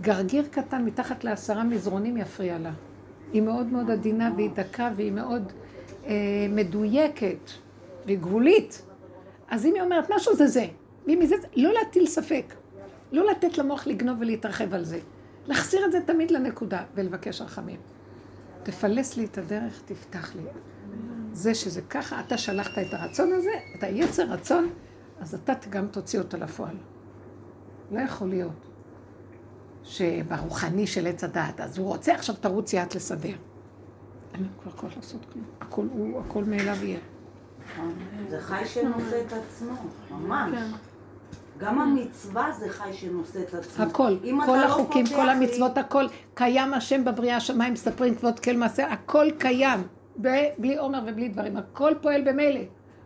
גרגיר 0.00 0.44
קטן 0.50 0.84
מתחת 0.84 1.24
לעשרה 1.24 1.64
מזרונים 1.64 2.16
יפריע 2.16 2.58
לה. 2.58 2.72
היא 3.32 3.42
מאוד 3.42 3.66
מאוד 3.66 3.90
עדינה 3.90 4.30
והיא 4.36 4.50
דקה 4.54 4.90
והיא 4.96 5.12
מאוד 5.12 5.52
אה, 6.06 6.12
מדויקת 6.48 7.50
והיא 8.06 8.18
גבולית. 8.18 8.82
אז 9.48 9.66
אם 9.66 9.74
היא 9.74 9.82
אומרת 9.82 10.10
משהו 10.14 10.36
זה 10.36 10.46
זה, 10.46 10.66
ואם 11.06 11.26
זה 11.26 11.36
זה, 11.40 11.46
לא 11.56 11.72
להטיל 11.72 12.06
ספק. 12.06 12.54
לא 13.12 13.30
לתת 13.30 13.58
למוח 13.58 13.86
לגנוב 13.86 14.16
ולהתרחב 14.20 14.74
על 14.74 14.84
זה. 14.84 14.98
להחזיר 15.46 15.84
את 15.84 15.92
זה 15.92 16.00
תמיד 16.00 16.30
לנקודה 16.30 16.82
ולבקש 16.94 17.40
רחמים. 17.40 17.80
תפלס 18.62 19.16
לי 19.16 19.24
את 19.24 19.38
הדרך, 19.38 19.82
תפתח 19.84 20.34
לי. 20.36 20.42
זה 21.32 21.54
שזה 21.54 21.82
ככה, 21.82 22.20
אתה 22.20 22.38
שלחת 22.38 22.78
את 22.78 22.94
הרצון 22.94 23.32
הזה, 23.32 23.50
את 23.78 23.82
היצר 23.82 24.22
רצון, 24.22 24.70
אז 25.20 25.34
אתה 25.34 25.52
גם 25.70 25.86
תוציא 25.86 26.18
אותו 26.18 26.36
לפועל. 26.36 26.76
לא 27.90 28.00
יכול 28.00 28.28
להיות 28.28 28.69
שברוחני 29.84 30.86
של 30.86 31.06
עץ 31.06 31.24
הדעת, 31.24 31.60
אז 31.60 31.78
הוא 31.78 31.86
רוצה 31.86 32.14
עכשיו 32.14 32.34
תרוצי 32.40 32.82
את 32.82 32.94
לסדר. 32.94 33.28
אין 33.28 34.40
לנו 34.40 34.48
כבר 34.62 34.72
כוח 34.72 34.96
לעשות 34.96 35.20
כלום. 35.32 35.44
הכל 35.60 35.86
הוא, 35.92 36.20
הכל 36.20 36.44
מאליו 36.44 36.84
יהיה. 36.84 36.98
זה 38.28 38.40
חי 38.40 38.66
שנושא 38.66 39.20
את 39.26 39.32
עצמו, 39.32 39.72
ממש. 40.10 40.50
כן. 40.52 40.70
גם 41.58 41.80
המצווה 41.80 42.52
זה 42.52 42.68
חי 42.68 42.92
שנושא 42.92 43.40
את 43.40 43.54
עצמו. 43.54 43.84
הכל, 43.84 44.16
כל 44.46 44.56
לא 44.56 44.64
החוקים, 44.64 45.06
כל 45.06 45.28
המצוות, 45.28 45.78
הכל 45.78 46.06
קיים 46.34 46.74
השם 46.74 47.04
בבריאה, 47.04 47.36
השמיים 47.36 47.72
מספרים 47.72 48.14
כבוד 48.14 48.40
כל 48.40 48.56
מעשה, 48.56 48.92
הכל 48.92 49.26
קיים, 49.38 49.80
בלי 50.58 50.76
עומר 50.78 51.02
ובלי 51.06 51.28
דברים, 51.28 51.56
הכל 51.56 51.94
פועל 52.02 52.22
במילא. 52.22 52.60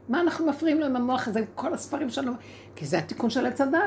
מה 0.09 0.21
אנחנו 0.21 0.47
מפריעים 0.47 0.81
לו 0.81 0.87
עם 0.87 0.97
המוח 0.97 1.29
הזה, 1.29 1.39
עם 1.39 1.45
כל 1.55 1.75
הספרים 1.75 2.11
שלנו? 2.11 2.33
כי 2.77 2.87
זה 2.87 2.99
התיקון 2.99 3.31
של 3.31 3.47
עץ 3.47 3.61
הדת. 3.61 3.81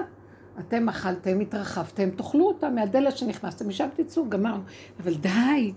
אתם 0.59 0.89
אכלתם, 0.89 1.39
התרחבתם, 1.39 2.09
תאכלו 2.09 2.47
אותה 2.47 2.69
מהדלת 2.69 3.17
שנכנסתם, 3.17 3.67
משם 3.67 3.87
תצאו, 3.95 4.29
גמרנו. 4.29 4.63
אבל 4.99 5.13
די. 5.13 5.73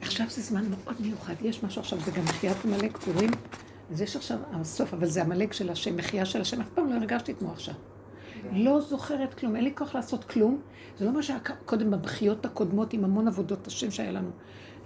עכשיו 0.00 0.26
זה 0.30 0.42
זמן 0.42 0.64
מאוד 0.70 0.94
מיוחד, 1.00 1.34
יש 1.42 1.62
משהו 1.62 1.80
עכשיו, 1.80 2.00
זה 2.00 2.10
גם 2.10 2.24
מחיית 2.24 2.56
עמלק 2.64 2.96
פורים, 2.96 3.30
אז 3.90 4.00
יש 4.00 4.16
עכשיו 4.16 4.38
הסוף, 4.52 4.94
אבל 4.94 5.06
זה 5.06 5.22
עמלק 5.22 5.52
של 5.52 5.70
השם, 5.70 5.96
מחייה 5.96 6.24
של 6.24 6.40
השם, 6.40 6.60
אף 6.60 6.68
פעם 6.74 6.90
לא 6.90 6.94
הרגשתי 6.94 7.34
כמו 7.34 7.52
עכשיו. 7.52 7.74
לא 8.52 8.80
זוכרת 8.80 9.34
כלום, 9.34 9.56
אין 9.56 9.64
לי 9.64 9.72
כוח 9.74 9.94
לעשות 9.94 10.24
כלום. 10.24 10.60
זה 10.98 11.04
לא 11.04 11.12
מה 11.12 11.22
שהיה 11.22 11.38
קודם 11.64 11.90
בבחיות 11.90 12.46
הקודמות 12.46 12.92
עם 12.92 13.04
המון 13.04 13.28
עבודות 13.28 13.66
השם 13.66 13.90
שהיה 13.90 14.12
לנו. 14.12 14.30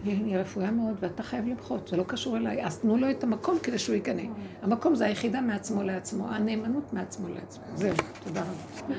אני, 0.03 0.17
אני 0.17 0.39
רפויה 0.39 0.71
מאוד 0.71 0.95
ואתה 1.01 1.23
חייב 1.23 1.47
למחות, 1.49 1.89
זה 1.89 1.97
לא 1.97 2.05
קשור 2.07 2.37
אליי. 2.37 2.65
אז 2.65 2.79
תנו 2.79 2.97
לו 2.97 3.11
את 3.11 3.25
המקום 3.25 3.59
כדי 3.63 3.79
שהוא 3.79 3.95
ייכנע. 3.95 4.23
המקום 4.63 4.95
זה 4.95 5.05
היחידה 5.05 5.41
מעצמו 5.41 5.83
לעצמו, 5.83 6.29
הנאמנות 6.29 6.93
מעצמו 6.93 7.29
לעצמו. 7.29 7.65
זהו, 7.75 7.95
תודה 8.25 8.41
רבה. 8.41 8.95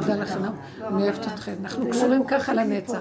תודה 0.00 0.16
לכם, 0.16 0.40
אני 0.44 1.02
אוהבת 1.02 1.26
אתכם. 1.26 1.54
אנחנו 1.60 1.90
קשורים 1.90 2.24
ככה 2.24 2.54
לנצח. 2.54 3.00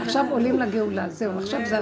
עכשיו 0.00 0.26
עולים 0.30 0.58
לגאולה, 0.58 1.08
זהו, 1.10 1.38
עכשיו 1.38 1.60
זה... 1.66 1.78